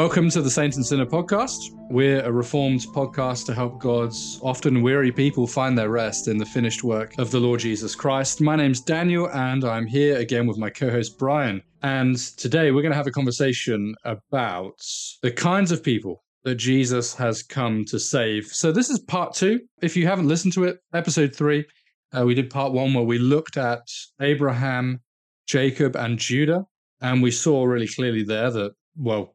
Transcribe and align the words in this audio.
Welcome 0.00 0.30
to 0.30 0.40
the 0.40 0.50
Saint 0.50 0.76
and 0.76 0.86
Sinner 0.86 1.04
podcast. 1.04 1.76
We're 1.90 2.24
a 2.24 2.32
reformed 2.32 2.80
podcast 2.94 3.44
to 3.44 3.54
help 3.54 3.78
God's 3.78 4.40
often 4.42 4.80
weary 4.80 5.12
people 5.12 5.46
find 5.46 5.76
their 5.76 5.90
rest 5.90 6.26
in 6.26 6.38
the 6.38 6.46
finished 6.46 6.82
work 6.82 7.18
of 7.18 7.30
the 7.30 7.38
Lord 7.38 7.60
Jesus 7.60 7.94
Christ. 7.94 8.40
My 8.40 8.56
name's 8.56 8.80
Daniel, 8.80 9.28
and 9.28 9.62
I'm 9.62 9.86
here 9.86 10.16
again 10.16 10.46
with 10.46 10.56
my 10.56 10.70
co 10.70 10.90
host 10.90 11.18
Brian. 11.18 11.62
And 11.82 12.16
today 12.16 12.70
we're 12.70 12.80
going 12.80 12.92
to 12.92 12.96
have 12.96 13.08
a 13.08 13.10
conversation 13.10 13.94
about 14.06 14.80
the 15.20 15.30
kinds 15.30 15.70
of 15.70 15.84
people 15.84 16.24
that 16.44 16.54
Jesus 16.54 17.14
has 17.16 17.42
come 17.42 17.84
to 17.84 18.00
save. 18.00 18.46
So, 18.46 18.72
this 18.72 18.88
is 18.88 19.00
part 19.00 19.34
two. 19.34 19.60
If 19.82 19.98
you 19.98 20.06
haven't 20.06 20.28
listened 20.28 20.54
to 20.54 20.64
it, 20.64 20.78
episode 20.94 21.36
three, 21.36 21.66
uh, 22.18 22.24
we 22.24 22.34
did 22.34 22.48
part 22.48 22.72
one 22.72 22.94
where 22.94 23.04
we 23.04 23.18
looked 23.18 23.58
at 23.58 23.86
Abraham, 24.18 25.02
Jacob, 25.46 25.94
and 25.94 26.18
Judah. 26.18 26.64
And 27.02 27.22
we 27.22 27.30
saw 27.30 27.64
really 27.64 27.88
clearly 27.88 28.22
there 28.22 28.50
that, 28.50 28.72
well, 28.96 29.34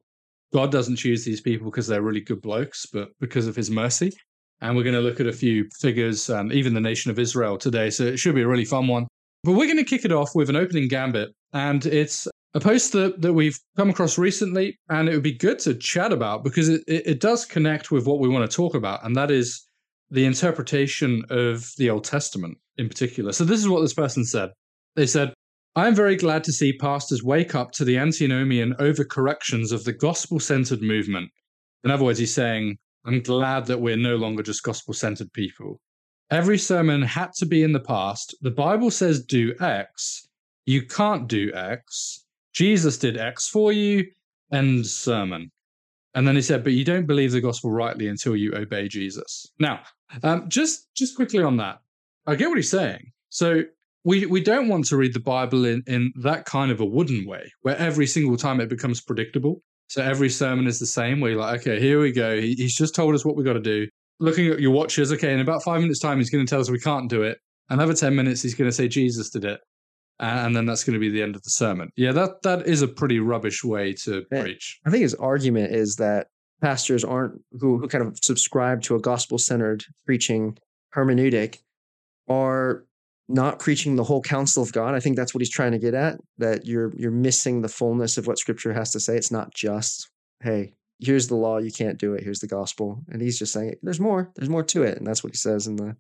God 0.56 0.72
doesn't 0.72 0.96
choose 0.96 1.26
these 1.26 1.42
people 1.42 1.70
because 1.70 1.86
they're 1.86 2.02
really 2.02 2.22
good 2.22 2.42
blokes, 2.42 2.86
but 2.86 3.10
because 3.20 3.46
of 3.46 3.58
his 3.58 3.70
mercy. 3.70 4.14
And 4.62 4.74
we're 4.74 4.84
going 4.84 4.96
to 4.96 5.02
look 5.02 5.20
at 5.20 5.28
a 5.28 5.34
few 5.34 5.68
figures, 5.82 6.30
and 6.30 6.54
even 6.54 6.74
the 6.74 6.80
nation 6.80 7.12
of 7.12 7.20
Israel 7.20 7.58
today. 7.58 7.90
So 7.90 8.04
it 8.06 8.20
should 8.20 8.36
be 8.36 8.44
a 8.44 8.48
really 8.48 8.64
fun 8.64 8.88
one. 8.88 9.06
But 9.44 9.52
we're 9.52 9.66
going 9.66 9.84
to 9.84 9.84
kick 9.84 10.06
it 10.06 10.14
off 10.14 10.30
with 10.34 10.50
an 10.50 10.56
opening 10.56 10.88
gambit. 10.88 11.32
And 11.52 11.86
it's 11.86 12.26
a 12.54 12.62
post 12.62 12.94
that, 12.94 13.22
that 13.22 13.34
we've 13.34 13.60
come 13.76 13.90
across 13.90 14.18
recently, 14.18 14.80
and 14.88 15.10
it 15.10 15.14
would 15.14 15.24
be 15.24 15.38
good 15.38 15.60
to 15.60 15.76
chat 15.76 16.14
about 16.14 16.46
because 16.46 16.70
it, 16.70 16.82
it, 16.88 17.06
it 17.06 17.20
does 17.20 17.44
connect 17.44 17.92
with 17.92 18.08
what 18.08 18.20
we 18.20 18.30
want 18.30 18.50
to 18.50 18.56
talk 18.56 18.76
about. 18.76 19.04
And 19.06 19.14
that 19.18 19.32
is 19.32 19.68
the 20.10 20.24
interpretation 20.24 21.26
of 21.30 21.70
the 21.78 21.90
Old 21.90 22.06
Testament 22.06 22.58
in 22.78 22.88
particular. 22.88 23.34
So 23.34 23.44
this 23.44 23.60
is 23.60 23.68
what 23.68 23.82
this 23.82 23.94
person 23.94 24.24
said. 24.24 24.52
They 24.96 25.06
said, 25.06 25.34
I 25.78 25.88
am 25.88 25.96
very 25.96 26.16
glad 26.16 26.46
to 26.46 26.54
see 26.54 26.72
pastors 26.72 27.22
wake 27.22 27.54
up 27.54 27.72
to 27.72 27.84
the 27.84 27.98
antinomian 27.98 28.76
overcorrections 28.76 29.74
of 29.74 29.84
the 29.84 29.92
gospel 29.92 30.40
centered 30.40 30.82
movement. 30.82 31.32
In 31.84 31.92
other 31.92 32.06
words, 32.06 32.20
he's 32.20 32.34
saying, 32.34 32.78
I'm 33.06 33.22
glad 33.22 33.66
that 33.66 33.82
we're 33.82 33.98
no 33.98 34.16
longer 34.16 34.42
just 34.42 34.64
gospel 34.64 34.94
centered 34.94 35.34
people. 35.34 35.82
Every 36.32 36.58
sermon 36.58 37.02
had 37.02 37.34
to 37.34 37.46
be 37.46 37.62
in 37.62 37.74
the 37.74 37.82
past. 37.82 38.36
The 38.42 38.52
Bible 38.52 38.90
says 38.90 39.24
do 39.24 39.54
X. 39.60 40.28
You 40.66 40.86
can't 40.86 41.28
do 41.28 41.52
X. 41.54 42.26
Jesus 42.54 42.98
did 42.98 43.18
X 43.18 43.50
for 43.50 43.74
you. 43.74 44.06
End 44.54 44.88
sermon. 44.88 45.52
And 46.14 46.26
then 46.26 46.36
he 46.36 46.42
said, 46.42 46.64
but 46.64 46.72
you 46.72 46.86
don't 46.86 47.06
believe 47.06 47.34
the 47.34 47.42
gospel 47.42 47.70
rightly 47.70 48.08
until 48.08 48.38
you 48.38 48.56
obey 48.56 48.88
Jesus. 48.88 49.52
Now, 49.60 49.82
um, 50.24 50.48
just 50.48 50.88
just 50.96 51.18
quickly 51.18 51.44
on 51.44 51.58
that, 51.58 51.80
I 52.26 52.36
get 52.36 52.48
what 52.48 52.58
he's 52.58 52.70
saying. 52.70 53.12
So 53.30 53.64
we 54.06 54.26
we 54.28 54.40
don't 54.40 54.70
want 54.70 54.86
to 54.86 54.98
read 54.98 55.14
the 55.14 55.20
Bible 55.20 55.66
in 55.66 55.84
in 55.88 56.14
that 56.22 56.46
kind 56.46 56.72
of 56.72 56.80
a 56.80 56.86
wooden 56.86 57.26
way, 57.28 57.52
where 57.64 57.76
every 57.78 58.08
single 58.08 58.38
time 58.38 58.62
it 58.62 58.70
becomes 58.70 59.02
predictable. 59.02 59.62
So 59.90 60.02
every 60.02 60.30
sermon 60.30 60.68
is 60.68 60.80
the 60.80 60.86
same. 60.86 61.20
Where 61.20 61.32
you're 61.32 61.42
like, 61.42 61.60
okay, 61.62 61.80
here 61.80 62.00
we 62.00 62.12
go. 62.12 62.40
He, 62.40 62.54
he's 62.54 62.76
just 62.76 62.96
told 62.96 63.14
us 63.14 63.26
what 63.26 63.36
we 63.36 63.44
got 63.44 63.54
to 63.54 63.60
do. 63.60 63.88
Looking 64.20 64.48
at 64.48 64.62
your 64.62 64.72
watches, 64.72 65.12
okay, 65.12 65.34
in 65.34 65.42
about 65.42 65.64
five 65.64 65.82
minutes' 65.82 66.00
time, 66.00 66.20
he's 66.20 66.30
going 66.30 66.46
to 66.46 66.50
tell 66.50 66.62
us 66.62 66.72
we 66.72 66.80
can't 66.80 67.10
do 67.10 67.24
it. 67.24 67.40
Another 67.70 67.94
ten 67.94 68.16
minutes, 68.16 68.42
he's 68.42 68.56
going 68.56 68.70
to 68.70 68.76
say 68.76 68.88
Jesus 68.88 69.30
did 69.30 69.44
it, 69.44 69.60
and 70.20 70.56
then 70.56 70.66
that's 70.66 70.84
going 70.84 70.94
to 70.94 71.00
be 71.00 71.10
the 71.10 71.22
end 71.22 71.36
of 71.36 71.42
the 71.42 71.50
sermon. 71.50 71.90
Yeah, 71.98 72.14
that 72.14 72.44
that 72.44 72.68
is 72.68 72.82
a 72.82 72.88
pretty 72.88 73.20
rubbish 73.20 73.64
way 73.64 73.94
to 74.04 74.22
preach. 74.32 74.80
I 74.86 74.92
think 74.92 75.02
his 75.02 75.16
argument 75.16 75.74
is 75.74 75.96
that 75.96 76.28
pastors 76.62 77.04
aren't 77.04 77.42
who, 77.60 77.80
who 77.80 77.88
kind 77.88 78.06
of 78.06 78.18
subscribe 78.22 78.82
to 78.84 78.96
a 78.96 79.00
gospel 79.00 79.38
centered 79.38 79.84
preaching 80.06 80.58
hermeneutic 80.96 81.58
are 82.30 82.86
not 83.28 83.60
preaching 83.60 83.96
the 83.96 84.04
whole 84.04 84.22
counsel 84.22 84.62
of 84.62 84.72
God. 84.72 84.94
I 84.94 85.00
think 85.00 85.16
that's 85.16 85.34
what 85.34 85.42
he's 85.42 85.50
trying 85.50 85.72
to 85.72 85.80
get 85.80 85.94
at. 85.94 86.20
That 86.38 86.66
you're 86.66 86.94
you're 86.96 87.12
missing 87.12 87.62
the 87.62 87.70
fullness 87.70 88.18
of 88.18 88.28
what 88.28 88.40
Scripture 88.40 88.74
has 88.74 88.92
to 88.92 89.00
say. 89.00 89.18
It's 89.18 89.32
not 89.32 89.54
just 89.54 90.10
hey, 90.42 90.74
here's 91.00 91.28
the 91.28 91.36
law, 91.36 91.58
you 91.58 91.72
can't 91.72 91.98
do 91.98 92.14
it. 92.14 92.24
Here's 92.24 92.40
the 92.40 92.48
gospel, 92.48 93.02
and 93.10 93.22
he's 93.22 93.40
just 93.40 93.54
saying 93.54 93.76
there's 93.82 94.00
more. 94.00 94.32
There's 94.36 94.50
more 94.50 94.64
to 94.64 94.84
it, 94.84 94.98
and 94.98 95.08
that's 95.08 95.24
what 95.24 95.34
he 95.34 95.38
says 95.38 95.68
in 95.68 95.76
the 95.76 95.96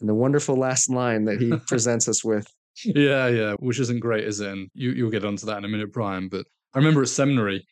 in 0.00 0.06
the 0.06 0.14
wonderful 0.14 0.56
last 0.56 0.90
line 0.90 1.24
that 1.24 1.40
he 1.40 1.52
presents 1.66 2.08
us 2.08 2.24
with. 2.24 2.46
Yeah, 2.84 3.28
yeah, 3.28 3.54
which 3.58 3.80
isn't 3.80 4.00
great, 4.00 4.24
is 4.24 4.40
it? 4.40 4.50
And 4.50 4.70
you, 4.74 4.92
you'll 4.92 5.10
get 5.10 5.24
onto 5.24 5.46
that 5.46 5.58
in 5.58 5.64
a 5.64 5.68
minute, 5.68 5.92
Brian. 5.92 6.28
But 6.28 6.46
I 6.74 6.78
remember 6.78 7.02
at 7.02 7.08
seminary, 7.08 7.66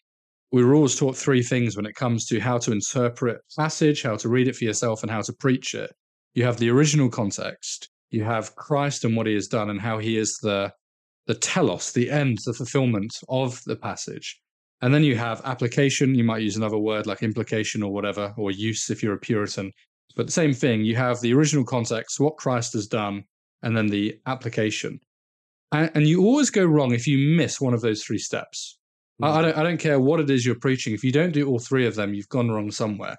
we 0.52 0.64
were 0.64 0.74
always 0.74 0.96
taught 0.96 1.16
three 1.16 1.42
things 1.42 1.76
when 1.76 1.86
it 1.86 1.94
comes 1.94 2.26
to 2.26 2.40
how 2.40 2.58
to 2.58 2.72
interpret 2.72 3.40
passage, 3.56 4.02
how 4.02 4.16
to 4.16 4.28
read 4.28 4.48
it 4.48 4.56
for 4.56 4.64
yourself, 4.64 5.02
and 5.02 5.10
how 5.10 5.22
to 5.22 5.32
preach 5.32 5.74
it. 5.74 5.90
You 6.34 6.44
have 6.44 6.58
the 6.58 6.70
original 6.70 7.08
context, 7.08 7.88
you 8.10 8.24
have 8.24 8.54
Christ 8.56 9.04
and 9.04 9.16
what 9.16 9.26
he 9.26 9.34
has 9.34 9.46
done, 9.46 9.70
and 9.70 9.80
how 9.80 9.98
he 9.98 10.16
is 10.16 10.38
the 10.42 10.72
the 11.26 11.34
telos, 11.34 11.92
the 11.92 12.10
end, 12.10 12.38
the 12.46 12.54
fulfillment 12.54 13.12
of 13.28 13.62
the 13.66 13.76
passage. 13.76 14.40
And 14.80 14.94
then 14.94 15.04
you 15.04 15.16
have 15.16 15.42
application. 15.44 16.14
You 16.14 16.24
might 16.24 16.42
use 16.42 16.56
another 16.56 16.78
word 16.78 17.06
like 17.06 17.22
implication 17.22 17.82
or 17.82 17.92
whatever, 17.92 18.32
or 18.38 18.50
use 18.50 18.88
if 18.90 19.02
you're 19.02 19.14
a 19.14 19.18
Puritan. 19.18 19.72
But 20.16 20.26
the 20.26 20.32
same 20.32 20.54
thing, 20.54 20.84
you 20.84 20.96
have 20.96 21.20
the 21.20 21.34
original 21.34 21.64
context, 21.64 22.18
what 22.18 22.38
Christ 22.38 22.72
has 22.72 22.86
done, 22.86 23.24
and 23.62 23.76
then 23.76 23.88
the 23.88 24.18
application. 24.26 25.00
And, 25.72 25.90
and 25.94 26.06
you 26.08 26.24
always 26.24 26.48
go 26.48 26.64
wrong 26.64 26.92
if 26.92 27.06
you 27.06 27.36
miss 27.36 27.60
one 27.60 27.74
of 27.74 27.82
those 27.82 28.02
three 28.02 28.18
steps. 28.18 28.78
I, 29.22 29.26
mm. 29.26 29.30
I 29.32 29.42
don't, 29.42 29.56
I 29.58 29.62
don't 29.62 29.80
care 29.80 30.00
what 30.00 30.20
it 30.20 30.30
is 30.30 30.46
you're 30.46 30.54
preaching. 30.58 30.94
If 30.94 31.04
you 31.04 31.12
don't 31.12 31.32
do 31.32 31.46
all 31.46 31.58
three 31.58 31.86
of 31.86 31.94
them, 31.94 32.14
you've 32.14 32.28
gone 32.30 32.50
wrong 32.50 32.70
somewhere. 32.70 33.16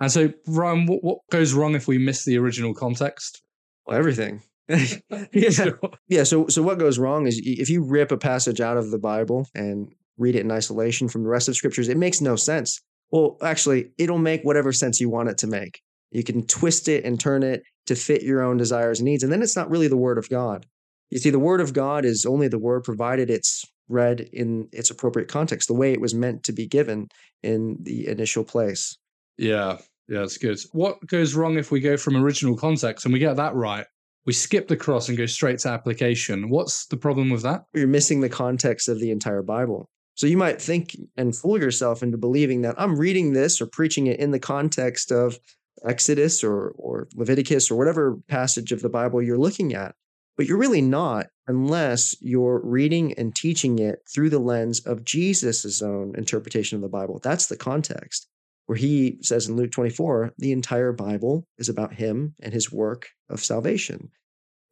And 0.00 0.10
so, 0.10 0.32
Brian, 0.46 0.86
what, 0.86 1.04
what 1.04 1.18
goes 1.30 1.54
wrong 1.54 1.76
if 1.76 1.86
we 1.86 1.98
miss 1.98 2.24
the 2.24 2.36
original 2.36 2.74
context? 2.74 3.42
Well, 3.86 3.96
everything. 3.96 4.42
yeah. 4.68 4.86
Yeah. 6.08 6.24
So, 6.24 6.48
so 6.48 6.62
what 6.62 6.78
goes 6.78 6.98
wrong 6.98 7.26
is 7.26 7.40
if 7.44 7.68
you 7.68 7.82
rip 7.82 8.12
a 8.12 8.16
passage 8.16 8.60
out 8.60 8.76
of 8.76 8.90
the 8.90 8.98
Bible 8.98 9.46
and 9.54 9.92
read 10.18 10.36
it 10.36 10.40
in 10.40 10.50
isolation 10.50 11.08
from 11.08 11.22
the 11.22 11.28
rest 11.28 11.48
of 11.48 11.56
scriptures, 11.56 11.88
it 11.88 11.96
makes 11.96 12.20
no 12.20 12.36
sense. 12.36 12.80
Well, 13.10 13.36
actually, 13.42 13.90
it'll 13.98 14.18
make 14.18 14.42
whatever 14.42 14.72
sense 14.72 15.00
you 15.00 15.08
want 15.08 15.28
it 15.28 15.38
to 15.38 15.46
make. 15.46 15.80
You 16.10 16.22
can 16.22 16.46
twist 16.46 16.88
it 16.88 17.04
and 17.04 17.18
turn 17.18 17.42
it 17.42 17.62
to 17.86 17.94
fit 17.94 18.22
your 18.22 18.42
own 18.42 18.56
desires 18.56 19.00
and 19.00 19.06
needs, 19.06 19.22
and 19.22 19.32
then 19.32 19.42
it's 19.42 19.56
not 19.56 19.70
really 19.70 19.88
the 19.88 19.96
word 19.96 20.18
of 20.18 20.28
God. 20.28 20.66
You 21.10 21.18
see, 21.18 21.30
the 21.30 21.38
word 21.38 21.60
of 21.60 21.72
God 21.72 22.04
is 22.04 22.24
only 22.24 22.48
the 22.48 22.58
word 22.58 22.84
provided 22.84 23.30
it's 23.30 23.64
read 23.88 24.20
in 24.32 24.68
its 24.72 24.90
appropriate 24.90 25.28
context, 25.28 25.68
the 25.68 25.74
way 25.74 25.92
it 25.92 26.00
was 26.00 26.14
meant 26.14 26.42
to 26.44 26.52
be 26.52 26.66
given 26.66 27.08
in 27.42 27.76
the 27.80 28.06
initial 28.08 28.44
place. 28.44 28.96
Yeah, 29.36 29.78
yeah, 30.08 30.20
that's 30.20 30.38
good. 30.38 30.58
What 30.72 31.04
goes 31.06 31.34
wrong 31.34 31.56
if 31.56 31.70
we 31.70 31.80
go 31.80 31.96
from 31.96 32.16
original 32.16 32.56
context 32.56 33.06
and 33.06 33.12
we 33.12 33.18
get 33.18 33.36
that 33.36 33.54
right? 33.54 33.86
We 34.26 34.32
skip 34.32 34.68
the 34.68 34.76
cross 34.76 35.08
and 35.08 35.18
go 35.18 35.26
straight 35.26 35.58
to 35.60 35.68
application. 35.68 36.48
What's 36.48 36.86
the 36.86 36.96
problem 36.96 37.30
with 37.30 37.42
that? 37.42 37.64
you're 37.74 37.86
missing 37.86 38.20
the 38.20 38.28
context 38.28 38.88
of 38.88 39.00
the 39.00 39.10
entire 39.10 39.42
Bible. 39.42 39.88
So 40.14 40.26
you 40.26 40.36
might 40.36 40.62
think 40.62 40.96
and 41.16 41.34
fool 41.34 41.58
yourself 41.58 42.02
into 42.02 42.16
believing 42.16 42.62
that 42.62 42.76
I'm 42.78 42.98
reading 42.98 43.32
this 43.32 43.60
or 43.60 43.66
preaching 43.66 44.06
it 44.06 44.20
in 44.20 44.30
the 44.30 44.38
context 44.38 45.10
of 45.10 45.38
Exodus 45.84 46.44
or 46.44 46.68
or 46.76 47.08
Leviticus 47.14 47.70
or 47.70 47.76
whatever 47.76 48.16
passage 48.28 48.72
of 48.72 48.80
the 48.80 48.88
Bible 48.88 49.20
you're 49.20 49.38
looking 49.38 49.74
at. 49.74 49.94
But 50.36 50.46
you're 50.46 50.58
really 50.58 50.82
not 50.82 51.26
unless 51.46 52.16
you're 52.20 52.60
reading 52.64 53.12
and 53.14 53.34
teaching 53.34 53.78
it 53.78 54.00
through 54.12 54.30
the 54.30 54.38
lens 54.38 54.80
of 54.80 55.04
Jesus' 55.04 55.82
own 55.82 56.14
interpretation 56.16 56.76
of 56.76 56.82
the 56.82 56.88
Bible. 56.88 57.20
That's 57.22 57.46
the 57.46 57.56
context. 57.56 58.28
Where 58.66 58.78
he 58.78 59.18
says 59.20 59.46
in 59.48 59.56
Luke 59.56 59.72
24, 59.72 60.34
the 60.38 60.52
entire 60.52 60.92
Bible 60.92 61.46
is 61.58 61.68
about 61.68 61.92
him 61.94 62.34
and 62.40 62.52
his 62.52 62.72
work 62.72 63.08
of 63.28 63.44
salvation. 63.44 64.08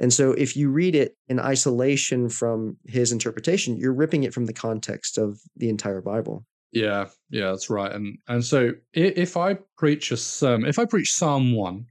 And 0.00 0.12
so 0.12 0.32
if 0.32 0.56
you 0.56 0.70
read 0.70 0.94
it 0.94 1.14
in 1.28 1.38
isolation 1.38 2.28
from 2.28 2.76
his 2.86 3.12
interpretation, 3.12 3.76
you're 3.76 3.92
ripping 3.94 4.24
it 4.24 4.32
from 4.34 4.46
the 4.46 4.52
context 4.52 5.18
of 5.18 5.38
the 5.56 5.68
entire 5.68 6.00
Bible. 6.00 6.44
Yeah, 6.72 7.08
yeah, 7.28 7.50
that's 7.50 7.68
right. 7.68 7.92
And 7.92 8.16
and 8.28 8.42
so 8.44 8.70
i- 8.96 9.14
if 9.14 9.36
I 9.36 9.58
preach 9.76 10.10
a 10.10 10.16
sermon, 10.16 10.68
if 10.68 10.78
I 10.78 10.86
preach 10.86 11.12
Psalm 11.12 11.54
one 11.54 11.84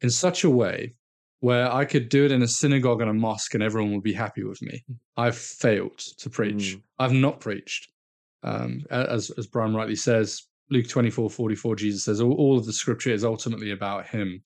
in 0.00 0.10
such 0.10 0.42
a 0.42 0.50
way 0.50 0.96
where 1.40 1.70
I 1.72 1.84
could 1.84 2.08
do 2.08 2.24
it 2.24 2.32
in 2.32 2.42
a 2.42 2.48
synagogue 2.48 3.00
and 3.00 3.08
a 3.10 3.14
mosque 3.14 3.54
and 3.54 3.62
everyone 3.62 3.92
would 3.94 4.02
be 4.02 4.12
happy 4.12 4.42
with 4.42 4.60
me, 4.60 4.84
I've 5.16 5.36
failed 5.36 5.98
to 6.18 6.28
preach. 6.28 6.76
Mm. 6.76 6.82
I've 6.98 7.12
not 7.12 7.38
preached. 7.40 7.88
Um, 8.42 8.84
as 8.90 9.30
as 9.38 9.46
Brian 9.46 9.74
rightly 9.74 9.96
says, 9.96 10.42
Luke 10.70 10.88
24, 10.88 11.30
44, 11.30 11.76
Jesus 11.76 12.04
says 12.04 12.20
all, 12.20 12.32
all 12.32 12.58
of 12.58 12.66
the 12.66 12.72
scripture 12.72 13.12
is 13.12 13.24
ultimately 13.24 13.70
about 13.70 14.06
him. 14.06 14.42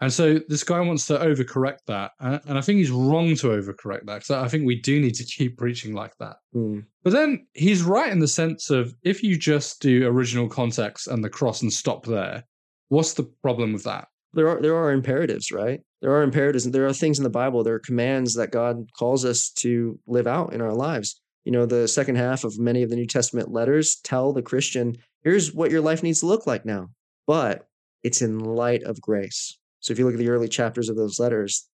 And 0.00 0.10
so 0.10 0.40
this 0.48 0.64
guy 0.64 0.80
wants 0.80 1.06
to 1.08 1.18
overcorrect 1.18 1.80
that. 1.86 2.12
And, 2.20 2.58
I 2.58 2.62
think 2.62 2.78
he's 2.78 2.90
wrong 2.90 3.36
to 3.36 3.48
overcorrect 3.48 4.06
that 4.06 4.20
because 4.20 4.30
I 4.30 4.48
think 4.48 4.64
we 4.64 4.80
do 4.80 4.98
need 4.98 5.14
to 5.16 5.24
keep 5.24 5.58
preaching 5.58 5.94
like 5.94 6.16
that. 6.18 6.36
Mm. 6.54 6.86
But 7.02 7.12
then 7.12 7.46
he's 7.52 7.82
right 7.82 8.10
in 8.10 8.18
the 8.18 8.28
sense 8.28 8.70
of 8.70 8.94
if 9.02 9.22
you 9.22 9.36
just 9.36 9.82
do 9.82 10.06
original 10.06 10.48
context 10.48 11.06
and 11.06 11.22
the 11.22 11.28
cross 11.28 11.60
and 11.60 11.70
stop 11.70 12.06
there, 12.06 12.44
what's 12.88 13.12
the 13.12 13.24
problem 13.42 13.74
with 13.74 13.84
that? 13.84 14.08
There 14.32 14.48
are 14.48 14.62
there 14.62 14.76
are 14.76 14.92
imperatives, 14.92 15.50
right? 15.50 15.80
There 16.00 16.12
are 16.12 16.22
imperatives, 16.22 16.64
and 16.64 16.74
there 16.74 16.86
are 16.86 16.92
things 16.92 17.18
in 17.18 17.24
the 17.24 17.30
Bible. 17.30 17.64
There 17.64 17.74
are 17.74 17.80
commands 17.80 18.34
that 18.34 18.52
God 18.52 18.88
calls 18.96 19.24
us 19.24 19.50
to 19.58 19.98
live 20.06 20.26
out 20.26 20.54
in 20.54 20.60
our 20.60 20.72
lives. 20.72 21.20
You 21.44 21.52
know, 21.52 21.66
the 21.66 21.88
second 21.88 22.16
half 22.16 22.44
of 22.44 22.58
many 22.58 22.82
of 22.82 22.90
the 22.90 22.96
New 22.96 23.06
Testament 23.06 23.50
letters 23.50 23.96
tell 24.04 24.32
the 24.32 24.42
Christian, 24.42 24.96
"Here's 25.22 25.52
what 25.52 25.70
your 25.70 25.80
life 25.80 26.02
needs 26.02 26.20
to 26.20 26.26
look 26.26 26.46
like 26.46 26.64
now," 26.64 26.90
but 27.26 27.68
it's 28.02 28.22
in 28.22 28.38
light 28.38 28.82
of 28.82 29.00
grace. 29.00 29.58
So 29.80 29.92
if 29.92 29.98
you 29.98 30.04
look 30.04 30.14
at 30.14 30.18
the 30.18 30.30
early 30.30 30.48
chapters 30.48 30.88
of 30.88 30.96
those 30.96 31.18
letters, 31.18 31.68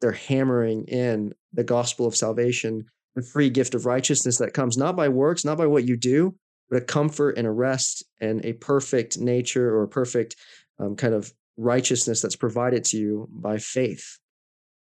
they're 0.00 0.12
hammering 0.12 0.84
in 0.86 1.32
the 1.52 1.64
gospel 1.64 2.06
of 2.06 2.16
salvation, 2.16 2.84
the 3.14 3.22
free 3.22 3.50
gift 3.50 3.74
of 3.74 3.86
righteousness 3.86 4.38
that 4.38 4.54
comes 4.54 4.76
not 4.76 4.96
by 4.96 5.08
works, 5.08 5.44
not 5.44 5.58
by 5.58 5.66
what 5.66 5.84
you 5.84 5.96
do, 5.96 6.34
but 6.68 6.82
a 6.82 6.84
comfort 6.84 7.38
and 7.38 7.46
a 7.46 7.50
rest 7.50 8.04
and 8.20 8.44
a 8.44 8.54
perfect 8.54 9.18
nature 9.18 9.74
or 9.74 9.84
a 9.84 9.88
perfect 9.88 10.36
um, 10.78 10.96
kind 10.96 11.14
of 11.14 11.32
righteousness 11.56 12.20
that's 12.20 12.36
provided 12.36 12.84
to 12.84 12.96
you 12.96 13.28
by 13.30 13.58
faith. 13.58 14.18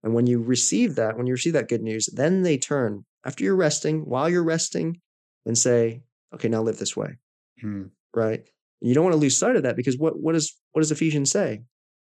And 0.03 0.15
when 0.15 0.27
you 0.27 0.41
receive 0.41 0.97
that, 0.97 1.17
when 1.17 1.27
you 1.27 1.35
receive 1.35 1.53
that 1.53 1.69
good 1.69 1.83
news, 1.83 2.09
then 2.13 2.43
they 2.43 2.59
turn 2.59 3.05
after 3.25 3.45
you're 3.45 3.55
resting, 3.55 4.01
while 4.01 4.29
you're 4.29 4.43
resting, 4.43 5.01
and 5.47 5.57
say, 5.57 6.03
okay, 6.35 6.49
now 6.49 6.63
live 6.63 6.79
this 6.79 6.97
way. 6.97 7.19
Hmm. 7.61 7.85
Right. 8.15 8.41
And 8.81 8.89
You 8.89 8.95
don't 8.95 9.05
want 9.05 9.15
to 9.15 9.21
lose 9.21 9.37
sight 9.37 9.57
of 9.57 9.63
that 9.63 9.77
because 9.77 9.97
what, 9.99 10.21
what, 10.21 10.35
is, 10.35 10.55
what 10.73 10.81
does 10.81 10.91
Ephesians 10.93 11.31
say? 11.31 11.63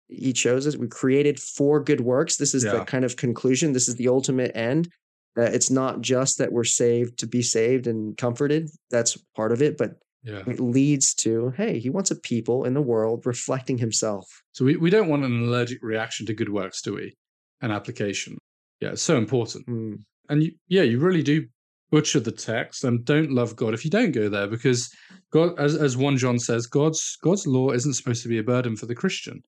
He 0.10 0.34
chose 0.34 0.68
us. 0.68 0.76
We 0.78 0.88
created 0.88 1.40
for 1.40 1.82
good 1.84 2.02
works. 2.02 2.38
This 2.38 2.54
is 2.54 2.64
Yeah. 2.64 2.74
the 2.80 2.86
kind 2.86 3.06
of 3.06 3.16
conclusion. 3.16 3.74
This 3.74 3.88
is 3.88 3.96
the 3.96 4.08
ultimate 4.10 4.52
end. 4.56 4.90
That 5.36 5.56
it's 5.56 5.72
not 5.72 6.02
just 6.02 6.38
that 6.38 6.52
we're 6.52 6.64
saved 6.64 7.18
to 7.20 7.28
be 7.28 7.42
saved 7.42 7.88
and 7.88 8.16
comforted. 8.18 8.70
That's 8.92 9.18
part 9.36 9.52
of 9.52 9.62
it, 9.64 9.78
but 9.78 9.92
Yeah. 10.24 10.44
it 10.48 10.60
leads 10.60 11.14
to 11.16 11.50
hey, 11.58 11.80
he 11.80 11.90
wants 11.90 12.12
a 12.12 12.16
people 12.16 12.66
in 12.66 12.74
the 12.76 12.82
world 12.82 13.26
reflecting 13.26 13.80
himself. 13.80 14.26
So 14.52 14.64
we, 14.66 14.76
we 14.76 14.90
don't 14.92 15.10
want 15.10 15.24
an 15.26 15.48
allergic 15.48 15.80
reaction 15.82 16.26
to 16.28 16.34
good 16.36 16.50
works, 16.50 16.82
do 16.84 16.94
we? 16.96 17.16
An 17.62 17.72
application. 17.72 18.38
Yeah, 18.80 18.92
it's 18.92 19.02
so 19.02 19.18
important. 19.18 19.66
Mm, 19.68 19.96
And 20.30 20.44
you, 20.44 20.52
yeah, 20.68 20.84
you 20.84 21.00
really 21.00 21.24
do 21.24 21.48
butcher 21.94 22.20
the 22.20 22.32
text 22.32 22.84
and 22.86 23.06
don't 23.06 23.30
love 23.32 23.56
God 23.56 23.76
if 23.76 23.86
you 23.86 23.92
don't 23.92 24.14
go 24.14 24.28
there 24.28 24.48
because 24.48 24.90
God, 25.32 25.60
as 25.60 25.76
as 25.76 25.96
one 25.96 26.18
John 26.18 26.40
says, 26.40 26.66
God's 26.66 27.18
God's 27.22 27.46
law 27.46 27.70
isn't 27.70 27.94
supposed 27.94 28.24
to 28.24 28.30
be 28.30 28.40
a 28.40 28.44
burden 28.44 28.76
for 28.76 28.88
the 28.88 28.96
Christian. 28.96 29.44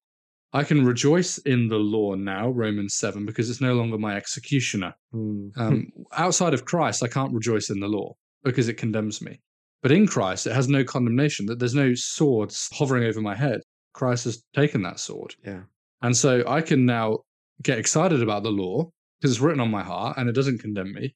I 0.54 0.64
can 0.64 0.86
rejoice 0.86 1.40
in 1.40 1.68
the 1.68 1.78
law 1.96 2.14
now, 2.14 2.50
Romans 2.50 2.94
seven, 2.96 3.26
because 3.26 3.50
it's 3.50 3.62
no 3.62 3.74
longer 3.74 3.98
my 3.98 4.16
executioner. 4.16 4.94
mm, 5.14 5.52
Um, 5.58 5.92
outside 6.26 6.54
of 6.54 6.66
Christ, 6.66 7.02
I 7.04 7.08
can't 7.08 7.34
rejoice 7.34 7.72
in 7.72 7.80
the 7.80 7.88
law 7.88 8.16
because 8.44 8.68
it 8.70 8.76
condemns 8.78 9.22
me. 9.22 9.42
But 9.82 9.92
in 9.92 10.06
Christ, 10.08 10.46
it 10.48 10.54
has 10.54 10.68
no 10.70 10.84
condemnation. 10.84 11.48
That 11.48 11.58
there's 11.60 11.74
no 11.76 11.94
swords 11.96 12.70
hovering 12.74 13.04
over 13.06 13.22
my 13.22 13.36
head. 13.36 13.62
Christ 13.94 14.26
has 14.26 14.44
taken 14.54 14.82
that 14.84 15.00
sword. 15.00 15.36
yeah. 15.44 15.64
And 16.02 16.16
so 16.16 16.44
I 16.48 16.62
can 16.62 16.86
now 16.86 17.20
get 17.64 17.80
excited 17.80 18.22
about 18.22 18.44
the 18.44 18.52
law 18.52 18.92
because 19.20 19.32
it's 19.32 19.42
written 19.42 19.62
on 19.62 19.72
my 19.72 19.82
heart 19.82 20.18
and 20.18 20.30
it 20.30 20.36
doesn't 20.36 20.60
condemn 20.60 20.94
me. 20.94 21.16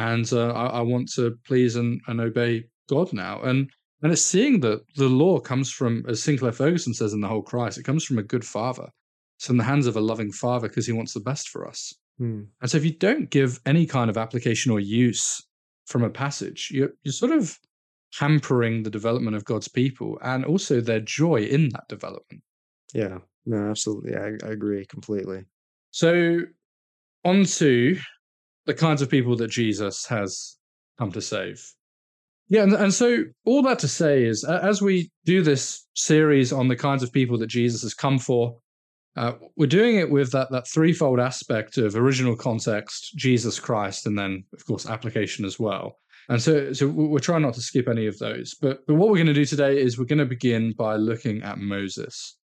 And 0.00 0.32
uh, 0.32 0.52
I, 0.52 0.66
I 0.66 0.80
want 0.80 1.10
to 1.14 1.36
please 1.46 1.76
and, 1.76 2.00
and 2.08 2.20
obey 2.20 2.64
God 2.88 3.12
now. 3.12 3.40
And 3.42 3.70
and 4.02 4.10
it's 4.12 4.22
seeing 4.22 4.60
that 4.60 4.80
the 4.96 5.08
law 5.08 5.38
comes 5.40 5.70
from, 5.70 6.04
as 6.08 6.22
Sinclair 6.22 6.52
Ferguson 6.52 6.94
says 6.94 7.12
in 7.12 7.20
The 7.20 7.28
Whole 7.28 7.42
Christ, 7.42 7.76
it 7.76 7.82
comes 7.84 8.02
from 8.04 8.18
a 8.18 8.22
good 8.22 8.44
father. 8.44 8.88
It's 9.38 9.50
in 9.50 9.58
the 9.58 9.64
hands 9.64 9.86
of 9.86 9.96
a 9.96 10.00
loving 10.00 10.32
father 10.32 10.68
because 10.68 10.86
he 10.86 10.92
wants 10.94 11.12
the 11.12 11.20
best 11.20 11.50
for 11.50 11.68
us. 11.68 11.92
Mm, 12.18 12.46
And 12.62 12.70
so 12.70 12.78
if 12.78 12.84
you 12.84 12.92
don't 12.92 13.28
give 13.28 13.60
any 13.66 13.84
kind 13.86 14.08
of 14.08 14.16
application 14.16 14.72
or 14.72 14.80
use 14.80 15.42
from 15.86 16.02
a 16.02 16.08
passage, 16.10 16.70
you're, 16.72 16.92
you're 17.02 17.12
sort 17.12 17.32
of 17.32 17.58
hampering 18.18 18.82
the 18.82 18.90
development 18.90 19.36
of 19.36 19.44
God's 19.44 19.68
people 19.68 20.18
and 20.22 20.46
also 20.46 20.80
their 20.80 21.00
joy 21.00 21.42
in 21.42 21.68
that 21.70 21.88
development. 21.88 22.42
yeah. 22.94 23.18
No, 23.46 23.70
absolutely. 23.70 24.14
I, 24.16 24.28
I 24.46 24.52
agree 24.52 24.84
completely. 24.86 25.44
So, 25.92 26.40
on 27.24 27.44
to 27.44 27.98
the 28.70 28.74
kinds 28.74 29.02
of 29.02 29.10
people 29.10 29.34
that 29.34 29.50
Jesus 29.50 30.06
has 30.06 30.56
come 30.96 31.10
to 31.10 31.20
save. 31.20 31.60
Yeah, 32.48 32.62
and, 32.62 32.72
and 32.72 32.94
so 32.94 33.24
all 33.44 33.62
that 33.62 33.80
to 33.80 33.88
say 33.88 34.22
is, 34.22 34.44
as 34.44 34.80
we 34.80 35.10
do 35.24 35.42
this 35.42 35.86
series 35.94 36.52
on 36.52 36.68
the 36.68 36.76
kinds 36.76 37.02
of 37.02 37.12
people 37.12 37.36
that 37.38 37.48
Jesus 37.48 37.82
has 37.82 37.94
come 37.94 38.18
for, 38.18 38.56
uh, 39.16 39.32
we're 39.56 39.66
doing 39.66 39.96
it 39.96 40.08
with 40.08 40.30
that 40.32 40.52
that 40.52 40.68
threefold 40.68 41.18
aspect 41.18 41.78
of 41.78 41.96
original 41.96 42.36
context, 42.36 43.12
Jesus 43.16 43.58
Christ, 43.58 44.06
and 44.06 44.16
then 44.16 44.44
of 44.52 44.64
course 44.64 44.88
application 44.88 45.44
as 45.44 45.58
well. 45.58 45.96
And 46.28 46.40
so, 46.40 46.72
so 46.72 46.86
we- 46.86 47.08
we're 47.08 47.18
trying 47.18 47.42
not 47.42 47.54
to 47.54 47.60
skip 47.60 47.88
any 47.88 48.06
of 48.06 48.18
those. 48.18 48.54
But 48.54 48.86
but 48.86 48.94
what 48.94 49.08
we're 49.08 49.16
going 49.16 49.34
to 49.34 49.42
do 49.42 49.44
today 49.44 49.82
is 49.82 49.98
we're 49.98 50.04
going 50.04 50.26
to 50.26 50.36
begin 50.36 50.74
by 50.78 50.94
looking 50.94 51.42
at 51.42 51.58
Moses 51.58 52.36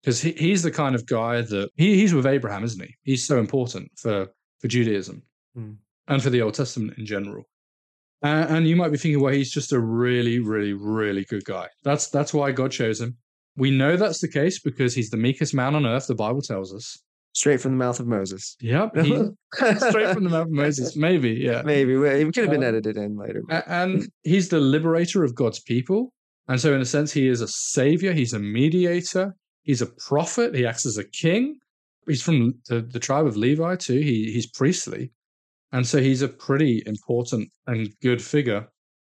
because 0.00 0.22
he, 0.22 0.32
he's 0.32 0.62
the 0.62 0.70
kind 0.70 0.94
of 0.94 1.04
guy 1.04 1.42
that 1.42 1.68
he, 1.76 1.94
he's 1.96 2.14
with 2.14 2.26
Abraham, 2.26 2.64
isn't 2.64 2.82
he? 2.82 2.94
He's 3.02 3.26
so 3.26 3.38
important 3.38 3.90
for 3.96 4.28
for 4.60 4.68
Judaism 4.68 5.22
Hmm. 5.54 5.72
and 6.08 6.22
for 6.22 6.30
the 6.30 6.42
Old 6.42 6.54
Testament 6.54 6.98
in 6.98 7.06
general. 7.06 7.44
Uh, 8.22 8.46
and 8.48 8.66
you 8.66 8.74
might 8.76 8.90
be 8.90 8.96
thinking, 8.98 9.20
well, 9.20 9.32
he's 9.34 9.50
just 9.52 9.72
a 9.72 9.78
really, 9.80 10.38
really, 10.38 10.72
really 10.72 11.24
good 11.24 11.44
guy. 11.44 11.68
That's 11.82 12.08
that's 12.08 12.32
why 12.32 12.52
God 12.52 12.70
chose 12.72 13.00
him. 13.00 13.16
We 13.56 13.70
know 13.70 13.96
that's 13.96 14.20
the 14.20 14.28
case 14.28 14.58
because 14.60 14.94
he's 14.94 15.10
the 15.10 15.16
meekest 15.16 15.54
man 15.54 15.74
on 15.74 15.86
earth. 15.86 16.06
The 16.06 16.14
Bible 16.14 16.40
tells 16.42 16.74
us. 16.74 16.98
Straight 17.34 17.60
from 17.60 17.72
the 17.72 17.78
mouth 17.84 17.98
of 18.00 18.06
Moses. 18.06 18.56
Yep, 18.60 18.96
he, 18.96 19.10
straight 19.54 20.14
from 20.14 20.22
the 20.24 20.30
mouth 20.30 20.46
of 20.46 20.50
Moses. 20.52 20.94
Maybe, 20.96 21.30
yeah. 21.32 21.62
Maybe 21.64 21.96
we- 21.96 22.08
it 22.08 22.24
could 22.26 22.36
have 22.44 22.50
been 22.50 22.62
Um, 22.62 22.68
edited 22.68 22.96
in 22.96 23.16
later. 23.16 23.42
and 23.66 24.08
he's 24.22 24.48
the 24.50 24.60
liberator 24.60 25.24
of 25.24 25.34
God's 25.34 25.58
people. 25.60 26.12
And 26.46 26.60
so, 26.60 26.74
in 26.74 26.80
a 26.80 26.84
sense, 26.84 27.12
he 27.12 27.26
is 27.26 27.40
a 27.40 27.48
savior. 27.48 28.12
He's 28.12 28.32
a 28.34 28.38
mediator. 28.38 29.34
He's 29.62 29.82
a 29.82 29.86
prophet. 29.86 30.54
He 30.54 30.64
acts 30.64 30.86
as 30.86 30.96
a 30.96 31.04
king. 31.04 31.58
He's 32.06 32.22
from 32.22 32.54
the, 32.68 32.80
the 32.82 33.00
tribe 33.00 33.26
of 33.26 33.36
Levi 33.36 33.76
too. 33.76 33.98
He 33.98 34.30
he's 34.32 34.46
priestly, 34.46 35.10
and 35.74 35.84
so 35.84 36.00
he's 36.00 36.22
a 36.22 36.28
pretty 36.28 36.84
important 36.86 37.50
and 37.66 37.88
good 38.00 38.22
figure 38.22 38.68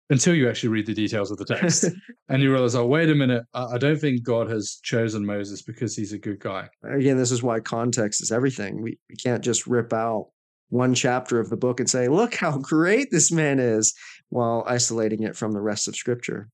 until 0.09 0.33
you 0.33 0.49
actually 0.49 0.69
read 0.69 0.85
the 0.85 0.93
details 0.93 1.29
of 1.29 1.37
the 1.37 1.43
text 1.43 1.83
and 2.29 2.41
you 2.41 2.53
realize, 2.53 2.73
oh, 2.73 2.85
wait 2.85 3.09
a 3.09 3.15
minute, 3.15 3.43
I, 3.53 3.73
I 3.73 3.77
don't 3.77 3.99
think 3.99 4.23
God 4.23 4.49
has 4.49 4.79
chosen 4.81 5.25
Moses 5.25 5.61
because 5.61 5.93
he's 5.93 6.13
a 6.13 6.17
good 6.17 6.39
guy. 6.39 6.69
Again, 6.89 7.17
this 7.17 7.31
is 7.31 7.43
why 7.43 7.59
context 7.59 8.23
is 8.23 8.31
everything. 8.31 8.81
We, 8.81 8.97
we 9.09 9.15
can't 9.17 9.43
just 9.43 9.67
rip 9.67 9.91
out 9.91 10.29
one 10.69 10.93
chapter 10.93 11.37
of 11.37 11.49
the 11.49 11.57
book 11.57 11.81
and 11.81 11.89
say, 11.89 12.07
look 12.07 12.33
how 12.33 12.57
great 12.59 13.09
this 13.11 13.29
man 13.29 13.59
is, 13.59 13.93
while 14.29 14.63
isolating 14.65 15.23
it 15.23 15.35
from 15.35 15.51
the 15.51 15.61
rest 15.61 15.89
of 15.89 15.97
scripture. 15.97 16.47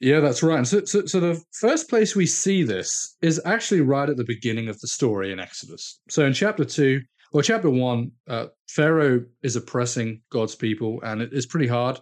Yeah, 0.00 0.20
that's 0.20 0.42
right. 0.42 0.58
And 0.58 0.68
so, 0.68 0.84
so, 0.84 1.06
so 1.06 1.18
the 1.18 1.42
first 1.60 1.88
place 1.88 2.14
we 2.14 2.26
see 2.26 2.62
this 2.62 3.16
is 3.22 3.40
actually 3.46 3.80
right 3.80 4.10
at 4.10 4.18
the 4.18 4.24
beginning 4.24 4.68
of 4.68 4.78
the 4.80 4.88
story 4.88 5.32
in 5.32 5.40
Exodus. 5.40 5.98
So 6.10 6.26
in 6.26 6.34
chapter 6.34 6.66
two, 6.66 7.00
or 7.34 7.42
chapter 7.42 7.68
one, 7.68 8.12
uh, 8.28 8.46
Pharaoh 8.68 9.24
is 9.42 9.56
oppressing 9.56 10.22
God's 10.30 10.54
people, 10.54 11.00
and 11.02 11.20
it 11.20 11.32
is 11.32 11.46
pretty 11.46 11.66
hard 11.66 11.98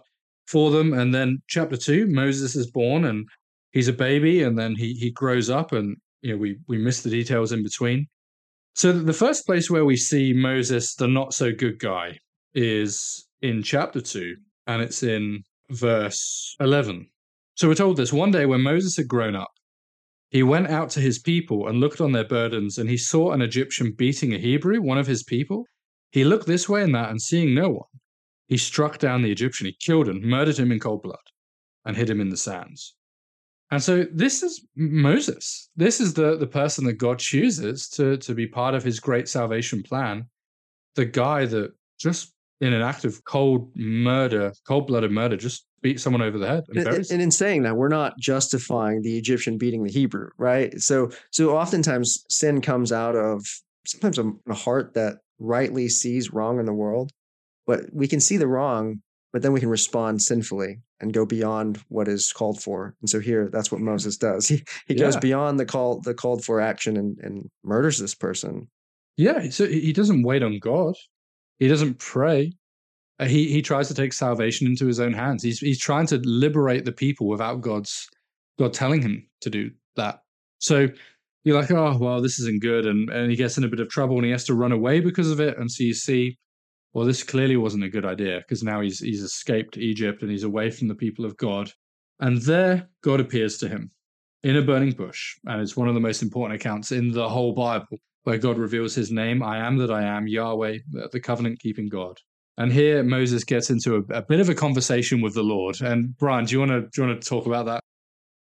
for 0.47 0.69
them. 0.69 0.93
And 0.93 1.13
then 1.13 1.41
chapter 1.47 1.75
two, 1.75 2.05
Moses 2.07 2.55
is 2.55 2.69
born, 2.69 3.05
and 3.05 3.27
he's 3.71 3.87
a 3.87 3.93
baby, 3.93 4.43
and 4.43 4.57
then 4.57 4.75
he 4.75 4.93
he 4.93 5.09
grows 5.11 5.49
up, 5.49 5.71
and 5.71 5.97
you 6.21 6.31
know 6.31 6.37
we 6.37 6.57
we 6.67 6.77
miss 6.77 7.01
the 7.01 7.09
details 7.09 7.51
in 7.51 7.63
between. 7.63 8.07
So 8.75 8.91
the 8.91 9.11
first 9.11 9.45
place 9.45 9.69
where 9.69 9.85
we 9.85 9.97
see 9.97 10.33
Moses, 10.33 10.95
the 10.95 11.07
not 11.07 11.33
so 11.33 11.51
good 11.51 11.79
guy, 11.79 12.19
is 12.53 13.27
in 13.41 13.63
chapter 13.63 14.01
two, 14.01 14.35
and 14.67 14.83
it's 14.83 15.01
in 15.01 15.43
verse 15.71 16.55
eleven. 16.59 17.07
So 17.55 17.67
we're 17.67 17.75
told 17.75 17.97
this 17.97 18.13
one 18.13 18.31
day 18.31 18.45
when 18.45 18.61
Moses 18.61 18.97
had 18.97 19.07
grown 19.07 19.35
up, 19.35 19.52
he 20.33 20.41
went 20.41 20.67
out 20.67 20.89
to 20.89 20.99
his 20.99 21.19
people 21.19 21.67
and 21.67 21.79
looked 21.79 22.01
on 22.01 22.11
their 22.11 22.27
burdens, 22.27 22.79
and 22.79 22.89
he 22.89 22.97
saw 22.97 23.31
an 23.31 23.41
Egyptian 23.43 23.91
beating 23.91 24.33
a 24.33 24.39
Hebrew, 24.39 24.81
one 24.81 24.97
of 24.97 25.05
his 25.05 25.21
people. 25.21 25.63
He 26.11 26.23
looked 26.23 26.47
this 26.47 26.67
way 26.67 26.81
and 26.81 26.93
that, 26.95 27.11
and 27.11 27.21
seeing 27.21 27.53
no 27.53 27.69
one, 27.69 27.87
he 28.47 28.57
struck 28.57 28.97
down 28.97 29.21
the 29.21 29.31
Egyptian. 29.31 29.67
He 29.67 29.77
killed 29.79 30.09
him, 30.09 30.27
murdered 30.27 30.57
him 30.57 30.71
in 30.71 30.79
cold 30.79 31.03
blood, 31.03 31.15
and 31.85 31.95
hid 31.95 32.09
him 32.09 32.19
in 32.19 32.29
the 32.29 32.37
sands. 32.37 32.95
And 33.69 33.81
so 33.81 34.07
this 34.11 34.41
is 34.41 34.67
Moses. 34.75 35.69
This 35.75 36.01
is 36.01 36.15
the, 36.15 36.35
the 36.35 36.47
person 36.47 36.83
that 36.85 36.93
God 36.93 37.19
chooses 37.19 37.87
to, 37.89 38.17
to 38.17 38.33
be 38.33 38.47
part 38.47 38.73
of 38.73 38.83
his 38.83 38.99
great 38.99 39.29
salvation 39.29 39.83
plan. 39.83 40.25
The 40.95 41.05
guy 41.05 41.45
that 41.45 41.73
just 41.99 42.33
in 42.59 42.73
an 42.73 42.81
act 42.81 43.05
of 43.05 43.23
cold 43.25 43.71
murder, 43.75 44.51
cold 44.67 44.87
blooded 44.87 45.11
murder, 45.11 45.37
just 45.37 45.67
beat 45.83 45.99
someone 45.99 46.23
over 46.23 46.39
the 46.39 46.47
head 46.47 46.63
and 46.69 46.87
And, 46.87 47.11
and 47.11 47.21
in 47.21 47.29
saying 47.29 47.63
that, 47.63 47.75
we're 47.75 47.89
not 47.89 48.17
justifying 48.17 49.03
the 49.03 49.17
Egyptian 49.17 49.57
beating 49.57 49.83
the 49.83 49.91
Hebrew, 49.91 50.29
right? 50.37 50.79
So, 50.81 51.11
so 51.31 51.55
oftentimes 51.55 52.25
sin 52.29 52.61
comes 52.61 52.91
out 52.91 53.15
of 53.15 53.45
sometimes 53.85 54.17
a, 54.17 54.31
a 54.49 54.55
heart 54.55 54.95
that 54.95 55.17
rightly 55.39 55.89
sees 55.89 56.31
wrong 56.33 56.59
in 56.59 56.65
the 56.65 56.73
world, 56.73 57.11
but 57.67 57.81
we 57.93 58.07
can 58.07 58.19
see 58.19 58.37
the 58.37 58.47
wrong, 58.47 59.01
but 59.31 59.41
then 59.41 59.53
we 59.53 59.59
can 59.59 59.69
respond 59.69 60.21
sinfully 60.21 60.79
and 60.99 61.13
go 61.13 61.25
beyond 61.25 61.83
what 61.89 62.07
is 62.07 62.31
called 62.31 62.61
for. 62.61 62.95
And 63.01 63.09
so 63.09 63.19
here, 63.19 63.49
that's 63.51 63.71
what 63.71 63.81
Moses 63.81 64.17
does. 64.17 64.47
He 64.47 64.63
he 64.87 64.95
goes 64.95 65.17
beyond 65.17 65.59
the 65.59 65.65
call 65.65 65.99
the 65.99 66.13
called 66.13 66.45
for 66.45 66.61
action 66.61 66.97
and, 66.97 67.17
and 67.19 67.49
murders 67.63 67.99
this 67.99 68.15
person. 68.15 68.69
Yeah, 69.17 69.49
so 69.49 69.67
he 69.67 69.93
doesn't 69.93 70.23
wait 70.23 70.41
on 70.41 70.57
God. 70.59 70.95
He 71.59 71.67
doesn't 71.67 71.99
pray. 71.99 72.53
Uh, 73.19 73.25
He 73.25 73.51
he 73.51 73.61
tries 73.61 73.87
to 73.87 73.93
take 73.93 74.13
salvation 74.13 74.67
into 74.67 74.85
his 74.87 74.99
own 74.99 75.13
hands. 75.13 75.43
He's 75.43 75.59
he's 75.59 75.79
trying 75.79 76.07
to 76.07 76.17
liberate 76.23 76.85
the 76.85 76.91
people 76.91 77.27
without 77.27 77.61
God's 77.61 78.07
God 78.59 78.73
telling 78.73 79.01
him 79.01 79.27
to 79.41 79.49
do 79.49 79.71
that. 79.95 80.19
So 80.59 80.87
you're 81.43 81.59
like, 81.59 81.71
oh 81.71 81.97
well, 81.97 82.21
this 82.21 82.39
isn't 82.39 82.61
good, 82.61 82.85
and 82.85 83.09
and 83.09 83.29
he 83.29 83.37
gets 83.37 83.57
in 83.57 83.63
a 83.63 83.67
bit 83.69 83.79
of 83.79 83.89
trouble, 83.89 84.15
and 84.17 84.25
he 84.25 84.31
has 84.31 84.45
to 84.45 84.55
run 84.55 84.71
away 84.71 84.99
because 84.99 85.29
of 85.31 85.39
it. 85.39 85.57
And 85.57 85.71
so 85.71 85.83
you 85.83 85.93
see, 85.93 86.37
well, 86.93 87.05
this 87.05 87.23
clearly 87.23 87.57
wasn't 87.57 87.83
a 87.83 87.89
good 87.89 88.05
idea 88.05 88.39
because 88.39 88.63
now 88.63 88.81
he's 88.81 88.99
he's 88.99 89.21
escaped 89.21 89.77
Egypt 89.77 90.21
and 90.21 90.31
he's 90.31 90.43
away 90.43 90.71
from 90.71 90.87
the 90.87 90.95
people 90.95 91.25
of 91.25 91.37
God, 91.37 91.71
and 92.19 92.41
there 92.41 92.89
God 93.01 93.19
appears 93.19 93.57
to 93.59 93.67
him 93.69 93.91
in 94.43 94.57
a 94.57 94.61
burning 94.61 94.91
bush, 94.91 95.35
and 95.45 95.61
it's 95.61 95.77
one 95.77 95.87
of 95.87 95.93
the 95.93 96.01
most 96.01 96.21
important 96.21 96.59
accounts 96.59 96.91
in 96.91 97.11
the 97.11 97.29
whole 97.29 97.53
Bible 97.53 97.99
where 98.23 98.37
God 98.37 98.57
reveals 98.57 98.95
his 98.95 99.11
name, 99.11 99.43
I 99.43 99.57
am 99.57 99.77
that 99.77 99.91
I 99.91 100.03
am, 100.03 100.27
Yahweh, 100.27 100.79
the- 100.91 101.09
the 101.11 101.19
covenant 101.19 101.59
keeping 101.59 101.89
God. 101.89 102.17
And 102.57 102.71
here 102.71 103.03
Moses 103.03 103.43
gets 103.43 103.69
into 103.69 103.95
a, 103.95 104.17
a 104.17 104.21
bit 104.21 104.39
of 104.39 104.49
a 104.49 104.55
conversation 104.55 105.21
with 105.21 105.33
the 105.33 105.43
Lord. 105.43 105.81
And 105.81 106.15
Brian, 106.17 106.45
do 106.45 106.53
you 106.53 106.59
want 106.59 106.71
to 106.71 106.81
do 106.81 107.01
you 107.01 107.07
want 107.07 107.21
to 107.21 107.27
talk 107.27 107.45
about 107.45 107.65
that? 107.65 107.79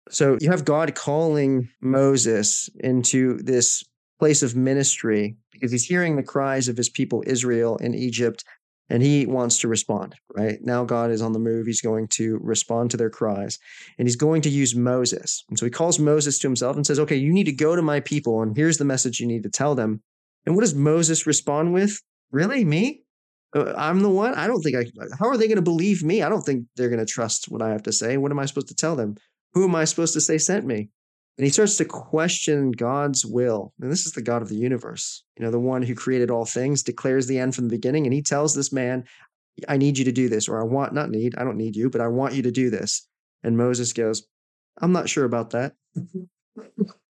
So 0.10 0.38
you 0.42 0.50
have 0.50 0.66
God 0.66 0.94
calling 0.96 1.70
Moses 1.82 2.70
into 2.80 3.38
this 3.42 3.84
place 4.20 4.44
of 4.44 4.56
ministry 4.56 5.38
because 5.52 5.72
he's 5.72 5.86
hearing 5.86 6.16
the 6.16 6.24
cries 6.24 6.68
of 6.68 6.78
his 6.78 6.90
people 6.90 7.24
Israel 7.26 7.78
in 7.78 7.94
Egypt 7.94 8.44
and 8.90 9.02
he 9.02 9.26
wants 9.26 9.60
to 9.60 9.68
respond, 9.68 10.16
right? 10.36 10.60
Now 10.62 10.84
God 10.84 11.10
is 11.10 11.22
on 11.22 11.32
the 11.32 11.40
move. 11.40 11.66
He's 11.66 11.82
going 11.82 12.10
to 12.10 12.38
respond 12.42 12.92
to 12.92 12.98
their 12.98 13.10
cries 13.10 13.58
and 13.98 14.08
he's 14.08 14.18
going 14.18 14.42
to 14.42 14.50
use 14.50 14.76
Moses. 14.76 15.44
And 15.50 15.58
so 15.58 15.66
he 15.66 15.72
calls 15.72 16.00
Moses 16.00 16.38
to 16.40 16.48
himself 16.48 16.76
and 16.76 16.86
says, 16.86 17.00
Okay, 17.00 17.16
you 17.16 17.32
need 17.32 17.46
to 17.46 17.54
go 17.54 17.76
to 17.76 17.82
my 17.82 18.02
people 18.02 18.42
and 18.42 18.56
here's 18.56 18.78
the 18.78 18.86
message 18.86 19.20
you 19.20 19.28
need 19.28 19.44
to 19.44 19.50
tell 19.50 19.76
them. 19.76 20.02
And 20.46 20.56
what 20.56 20.62
does 20.62 20.76
Moses 20.76 21.26
respond 21.26 21.74
with? 21.74 22.02
Really? 22.32 22.66
Me? 22.66 23.03
Uh, 23.54 23.74
I'm 23.78 24.02
the 24.02 24.10
one? 24.10 24.34
I 24.34 24.48
don't 24.48 24.62
think 24.62 24.76
I, 24.76 24.86
how 25.20 25.28
are 25.28 25.38
they 25.38 25.48
going 25.48 25.58
to 25.58 25.62
believe 25.62 26.04
me? 26.04 26.22
I 26.22 26.30
don't 26.30 26.42
think 26.42 26.66
they're 26.76 26.90
going 26.90 27.06
to 27.06 27.12
trust 27.12 27.46
what 27.50 27.62
I 27.62 27.70
have 27.70 27.84
to 27.84 27.92
say. 27.92 28.18
What 28.18 28.32
am 28.32 28.40
I 28.40 28.46
supposed 28.46 28.70
to 28.70 28.76
tell 28.76 28.96
them? 28.96 29.16
Who 29.54 29.66
am 29.66 29.76
I 29.76 29.86
supposed 29.86 30.14
to 30.14 30.22
say 30.22 30.38
sent 30.38 30.66
me? 30.66 30.90
And 31.38 31.46
he 31.46 31.52
starts 31.52 31.78
to 31.78 31.86
question 31.86 32.72
God's 32.72 33.26
will. 33.26 33.74
And 33.82 33.92
this 33.92 34.06
is 34.06 34.12
the 34.12 34.22
God 34.22 34.42
of 34.42 34.50
the 34.50 34.56
universe, 34.56 35.24
you 35.38 35.44
know, 35.44 35.52
the 35.52 35.60
one 35.60 35.82
who 35.82 35.96
created 35.96 36.30
all 36.30 36.46
things, 36.46 36.84
declares 36.84 37.26
the 37.26 37.40
end 37.40 37.56
from 37.56 37.66
the 37.66 37.76
beginning. 37.76 38.06
And 38.06 38.14
he 38.14 38.22
tells 38.22 38.54
this 38.54 38.72
man, 38.72 39.04
I 39.68 39.78
need 39.78 39.98
you 39.98 40.06
to 40.06 40.12
do 40.12 40.30
this, 40.30 40.48
or 40.48 40.60
I 40.60 40.64
want, 40.64 40.94
not 40.94 41.10
need, 41.10 41.36
I 41.38 41.44
don't 41.44 41.58
need 41.58 41.76
you, 41.76 41.90
but 41.90 42.02
I 42.02 42.08
want 42.08 42.34
you 42.34 42.44
to 42.44 42.52
do 42.52 42.70
this. 42.70 43.08
And 43.44 43.58
Moses 43.58 43.94
goes, 43.94 44.24
I'm 44.80 44.92
not 44.92 45.10
sure 45.10 45.26
about 45.26 45.52
that. 45.52 45.74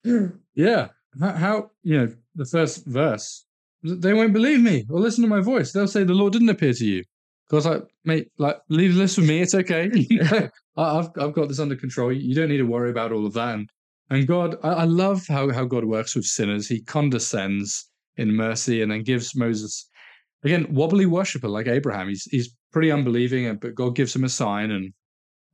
yeah. 0.55 0.89
How, 1.19 1.31
how, 1.31 1.71
you 1.83 1.97
know, 1.97 2.13
the 2.35 2.45
first 2.45 2.85
verse, 2.85 3.45
they 3.83 4.13
won't 4.13 4.33
believe 4.33 4.61
me 4.61 4.85
or 4.89 4.99
listen 4.99 5.23
to 5.23 5.29
my 5.29 5.41
voice. 5.41 5.71
They'll 5.71 5.87
say 5.87 6.03
the 6.03 6.13
Lord 6.13 6.33
didn't 6.33 6.49
appear 6.49 6.73
to 6.73 6.85
you. 6.85 7.03
God's 7.49 7.65
like, 7.65 7.83
mate, 8.05 8.31
like, 8.37 8.57
leave 8.69 8.95
this 8.95 9.17
with 9.17 9.27
me. 9.27 9.41
It's 9.41 9.53
okay. 9.53 9.91
I've, 10.77 11.09
I've 11.19 11.33
got 11.33 11.49
this 11.49 11.59
under 11.59 11.75
control. 11.75 12.11
You 12.11 12.33
don't 12.33 12.49
need 12.49 12.57
to 12.57 12.63
worry 12.63 12.89
about 12.89 13.11
all 13.11 13.25
of 13.25 13.33
that. 13.33 13.55
And 13.55 13.69
and 14.09 14.27
God, 14.27 14.57
I, 14.63 14.69
I 14.69 14.83
love 14.83 15.25
how, 15.27 15.51
how 15.51 15.65
God 15.65 15.85
works 15.85 16.15
with 16.15 16.25
sinners. 16.25 16.67
He 16.67 16.81
condescends 16.81 17.89
in 18.17 18.35
mercy 18.35 18.81
and 18.81 18.91
then 18.91 19.03
gives 19.03 19.35
Moses, 19.35 19.89
again, 20.43 20.67
wobbly 20.69 21.05
worshiper 21.05 21.47
like 21.47 21.67
Abraham. 21.67 22.09
He's, 22.09 22.25
he's 22.25 22.55
pretty 22.71 22.91
unbelieving, 22.91 23.55
but 23.57 23.75
God 23.75 23.95
gives 23.95 24.15
him 24.15 24.23
a 24.23 24.29
sign, 24.29 24.71
and, 24.71 24.93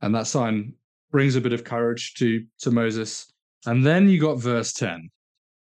and 0.02 0.14
that 0.14 0.26
sign 0.26 0.74
brings 1.10 1.36
a 1.36 1.40
bit 1.40 1.52
of 1.52 1.64
courage 1.64 2.14
to, 2.14 2.44
to 2.60 2.70
Moses. 2.70 3.32
And 3.66 3.84
then 3.84 4.08
you 4.08 4.20
got 4.20 4.38
verse 4.38 4.72
10. 4.72 5.08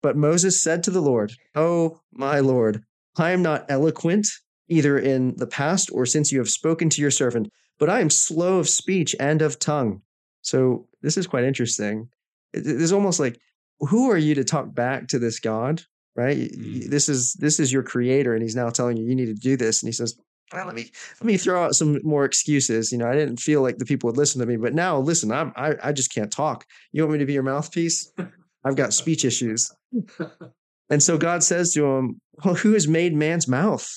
But 0.04 0.18
Moses 0.18 0.60
said 0.60 0.82
to 0.82 0.90
the 0.90 1.00
Lord, 1.00 1.32
Oh, 1.54 1.98
my 2.12 2.40
Lord, 2.40 2.84
I 3.16 3.30
am 3.30 3.40
not 3.40 3.64
eloquent, 3.70 4.26
either 4.68 4.98
in 4.98 5.34
the 5.36 5.46
past 5.46 5.88
or 5.94 6.04
since 6.04 6.30
you 6.30 6.38
have 6.40 6.50
spoken 6.50 6.90
to 6.90 7.00
your 7.00 7.10
servant, 7.10 7.50
but 7.78 7.88
I 7.88 8.00
am 8.02 8.10
slow 8.10 8.58
of 8.58 8.68
speech 8.68 9.16
and 9.18 9.40
of 9.40 9.58
tongue. 9.58 10.02
So 10.42 10.86
this 11.00 11.16
is 11.16 11.26
quite 11.26 11.44
interesting. 11.44 12.10
It's 12.52 12.92
almost 12.92 13.18
like 13.18 13.40
who 13.80 14.10
are 14.10 14.18
you 14.18 14.34
to 14.34 14.44
talk 14.44 14.74
back 14.74 15.08
to 15.08 15.18
this 15.18 15.40
god 15.40 15.82
right? 16.16 16.36
Mm. 16.36 16.90
this 16.90 17.08
is 17.08 17.32
this 17.40 17.58
is 17.58 17.72
your 17.72 17.82
creator 17.82 18.34
and 18.34 18.42
he's 18.42 18.54
now 18.54 18.68
telling 18.68 18.96
you 18.96 19.04
you 19.04 19.16
need 19.16 19.26
to 19.26 19.34
do 19.34 19.56
this 19.56 19.82
and 19.82 19.88
he 19.88 19.92
says 19.92 20.16
well, 20.52 20.66
let 20.66 20.76
me 20.76 20.90
let 21.20 21.24
me 21.24 21.36
throw 21.36 21.64
out 21.64 21.74
some 21.74 21.98
more 22.04 22.24
excuses. 22.24 22.92
You 22.92 22.98
know 22.98 23.08
i 23.08 23.14
didn't 23.14 23.38
feel 23.38 23.62
like 23.62 23.78
the 23.78 23.84
people 23.84 24.08
would 24.08 24.16
listen 24.16 24.38
to 24.40 24.46
me 24.46 24.56
but 24.56 24.74
now 24.74 24.98
listen 24.98 25.32
i'm 25.32 25.52
i, 25.56 25.74
I 25.82 25.92
just 25.92 26.14
can't 26.14 26.30
talk. 26.30 26.66
You 26.92 27.02
want 27.02 27.14
me 27.14 27.18
to 27.18 27.26
be 27.26 27.32
your 27.32 27.42
mouthpiece 27.42 28.12
i've 28.64 28.76
got 28.76 28.92
speech 28.92 29.24
issues 29.24 29.70
and 30.90 31.02
so 31.02 31.16
god 31.18 31.42
says 31.42 31.72
to 31.72 31.84
him 31.84 32.20
well 32.44 32.54
who 32.54 32.72
has 32.72 32.88
made 32.88 33.14
man's 33.14 33.48
mouth 33.48 33.88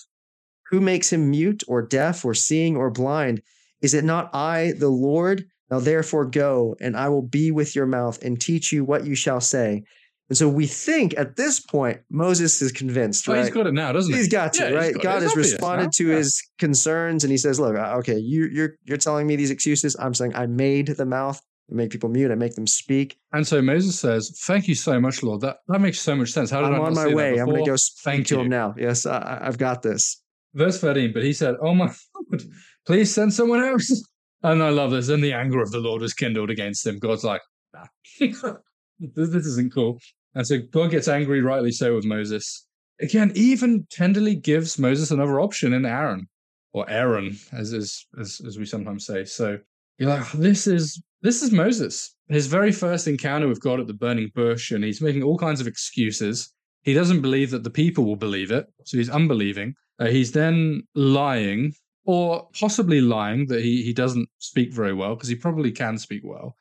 who 0.69 0.81
makes 0.81 1.11
him 1.11 1.29
mute 1.29 1.63
or 1.67 1.81
deaf 1.81 2.25
or 2.25 2.33
seeing 2.33 2.75
or 2.75 2.89
blind 2.89 3.41
is 3.81 3.93
it 3.93 4.03
not 4.03 4.29
i 4.33 4.73
the 4.77 4.89
lord 4.89 5.45
now 5.69 5.79
therefore 5.79 6.25
go, 6.25 6.75
and 6.79 6.95
I 6.95 7.09
will 7.09 7.21
be 7.21 7.51
with 7.51 7.75
your 7.75 7.85
mouth 7.85 8.21
and 8.23 8.39
teach 8.39 8.71
you 8.71 8.85
what 8.85 9.05
you 9.05 9.15
shall 9.15 9.41
say. 9.41 9.83
And 10.29 10.37
so 10.37 10.49
we 10.49 10.65
think 10.65 11.17
at 11.17 11.37
this 11.37 11.59
point 11.59 12.01
Moses 12.09 12.61
is 12.61 12.71
convinced, 12.71 13.27
right? 13.27 13.37
Oh, 13.37 13.41
he's 13.43 13.49
got 13.49 13.67
it 13.67 13.73
now, 13.73 13.93
doesn't 13.93 14.11
he? 14.11 14.17
He's 14.17 14.27
got 14.27 14.57
yeah, 14.59 14.69
right? 14.69 14.93
God 15.01 15.21
has 15.21 15.35
responded 15.35 15.91
to 15.93 16.09
yeah. 16.09 16.17
his 16.17 16.41
concerns, 16.59 17.23
and 17.23 17.31
he 17.31 17.37
says, 17.37 17.61
"Look, 17.61 17.77
uh, 17.77 17.95
okay, 17.99 18.17
you, 18.17 18.49
you're 18.51 18.75
you're 18.83 18.97
telling 18.97 19.25
me 19.25 19.37
these 19.37 19.51
excuses. 19.51 19.95
I'm 19.97 20.13
saying 20.13 20.35
I 20.35 20.45
made 20.45 20.87
the 20.87 21.05
mouth, 21.05 21.41
I 21.69 21.75
make 21.75 21.89
people 21.89 22.09
mute, 22.09 22.31
I 22.31 22.35
make 22.35 22.55
them 22.55 22.67
speak." 22.67 23.17
And 23.33 23.45
so 23.45 23.61
Moses 23.61 23.99
says, 23.99 24.39
"Thank 24.45 24.67
you 24.67 24.75
so 24.75 24.99
much, 24.99 25.23
Lord. 25.23 25.41
That 25.41 25.57
that 25.67 25.81
makes 25.81 25.99
so 25.99 26.15
much 26.15 26.29
sense. 26.29 26.49
How 26.49 26.61
did 26.61 26.73
I'm 26.73 26.81
I 26.81 26.85
on 26.85 26.93
my 26.93 27.13
way. 27.13 27.39
I'm 27.39 27.47
going 27.47 27.63
to 27.63 27.71
go 27.71 27.75
speak 27.75 28.03
Thank 28.03 28.27
to 28.27 28.35
you. 28.35 28.41
him 28.41 28.49
now. 28.49 28.75
Yes, 28.77 29.05
I, 29.05 29.39
I've 29.41 29.57
got 29.57 29.81
this." 29.81 30.21
Verse 30.53 30.79
13, 30.79 31.13
but 31.13 31.23
he 31.23 31.33
said, 31.33 31.55
"Oh 31.61 31.73
my 31.75 31.93
Lord, 32.15 32.43
please 32.85 33.13
send 33.13 33.33
someone 33.33 33.63
else." 33.63 34.03
And 34.43 34.61
I 34.61 34.69
love 34.69 34.91
this. 34.91 35.09
And 35.09 35.23
the 35.23 35.33
anger 35.33 35.61
of 35.61 35.71
the 35.71 35.79
Lord 35.79 36.01
was 36.01 36.13
kindled 36.13 36.49
against 36.49 36.85
him. 36.85 36.99
God's 36.99 37.23
like, 37.23 37.41
nah. 37.73 37.85
this, 38.19 39.29
this 39.29 39.45
isn't 39.45 39.73
cool. 39.73 39.99
And 40.35 40.45
so 40.45 40.59
God 40.59 40.91
gets 40.91 41.07
angry, 41.07 41.41
rightly 41.41 41.71
so, 41.71 41.95
with 41.95 42.05
Moses. 42.05 42.65
Again, 43.01 43.31
even 43.35 43.87
tenderly 43.89 44.35
gives 44.35 44.77
Moses 44.77 45.11
another 45.11 45.39
option 45.39 45.73
in 45.73 45.85
Aaron, 45.85 46.27
or 46.73 46.89
Aaron, 46.89 47.37
as 47.51 47.73
as 47.73 48.05
as, 48.19 48.41
as 48.45 48.57
we 48.57 48.65
sometimes 48.65 49.05
say. 49.05 49.23
So 49.25 49.59
you're 49.97 50.09
like, 50.09 50.31
this 50.33 50.67
is 50.67 51.01
this 51.21 51.41
is 51.41 51.51
Moses. 51.51 52.15
His 52.29 52.47
very 52.47 52.71
first 52.71 53.07
encounter 53.07 53.47
with 53.47 53.61
God 53.61 53.79
at 53.79 53.87
the 53.87 53.93
burning 53.93 54.31
bush, 54.35 54.71
and 54.71 54.83
he's 54.83 55.01
making 55.01 55.23
all 55.23 55.37
kinds 55.37 55.61
of 55.61 55.67
excuses. 55.67 56.53
He 56.83 56.93
doesn't 56.93 57.21
believe 57.21 57.51
that 57.51 57.63
the 57.63 57.69
people 57.69 58.05
will 58.05 58.15
believe 58.15 58.51
it, 58.51 58.67
so 58.85 58.97
he's 58.97 59.09
unbelieving. 59.09 59.73
Uh, 59.99 60.07
he's 60.07 60.31
then 60.31 60.83
lying 60.93 61.73
or 62.05 62.47
possibly 62.57 63.01
lying 63.01 63.47
that 63.47 63.61
he, 63.61 63.83
he 63.83 63.91
doesn't 63.91 64.29
speak 64.37 64.73
very 64.73 64.93
well, 64.93 65.15
because 65.15 65.29
he 65.29 65.35
probably 65.35 65.71
can 65.71 65.97
speak 65.97 66.21
well. 66.23 66.55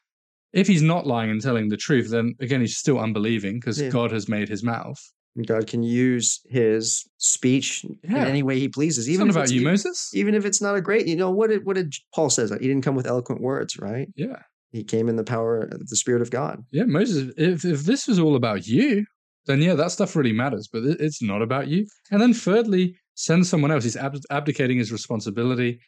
If 0.53 0.67
he's 0.67 0.83
not 0.83 1.07
lying 1.07 1.31
and 1.31 1.41
telling 1.41 1.69
the 1.69 1.77
truth, 1.77 2.11
then 2.11 2.35
again, 2.41 2.61
he's 2.61 2.77
still 2.77 2.99
unbelieving 2.99 3.61
because 3.61 3.81
yeah. 3.81 3.91
God 3.91 4.11
has 4.11 4.29
made 4.29 4.49
his 4.49 4.63
mouth. 4.63 4.99
God 5.45 5.67
can 5.67 5.83
use 5.83 6.41
his 6.49 7.05
speech 7.19 7.85
yeah. 8.03 8.23
in 8.23 8.29
any 8.29 8.43
way 8.43 8.59
he 8.59 8.69
pleases. 8.69 9.09
Even 9.11 9.31
about 9.31 9.51
you, 9.51 9.63
Moses. 9.63 10.11
Even 10.15 10.35
if 10.35 10.45
it's 10.45 10.63
not 10.63 10.77
a 10.77 10.81
great, 10.81 11.07
you 11.07 11.17
know, 11.17 11.31
what 11.31 11.51
did 11.51 11.67
what 11.67 11.77
did 11.77 11.95
Paul 12.15 12.31
says? 12.31 12.51
He 12.51 12.67
didn't 12.69 12.83
come 12.83 12.95
with 12.95 13.07
eloquent 13.07 13.41
words, 13.41 13.79
right? 13.79 14.09
Yeah. 14.17 14.41
He 14.73 14.83
came 14.83 15.09
in 15.09 15.17
the 15.17 15.25
power 15.25 15.61
of 15.61 15.89
the 15.89 15.97
Spirit 15.97 16.23
of 16.23 16.31
God. 16.31 16.65
Yeah, 16.71 16.85
Moses. 16.85 17.33
If 17.37 17.65
if 17.65 17.85
this 17.85 18.07
was 18.07 18.19
all 18.19 18.37
about 18.37 18.67
you, 18.67 19.05
then 19.47 19.63
yeah, 19.63 19.75
that 19.75 19.91
stuff 19.91 20.17
really 20.17 20.33
matters. 20.33 20.69
But 20.73 20.85
it's 20.85 21.23
not 21.23 21.43
about 21.43 21.69
you. 21.69 21.87
And 22.11 22.21
then 22.21 22.35
thirdly, 22.35 22.97
send 23.15 23.47
someone 23.47 23.71
else. 23.71 23.85
He's 23.85 23.97
ab- 23.97 24.17
abdicating 24.31 24.79
his 24.79 24.93
responsibility. 24.93 25.81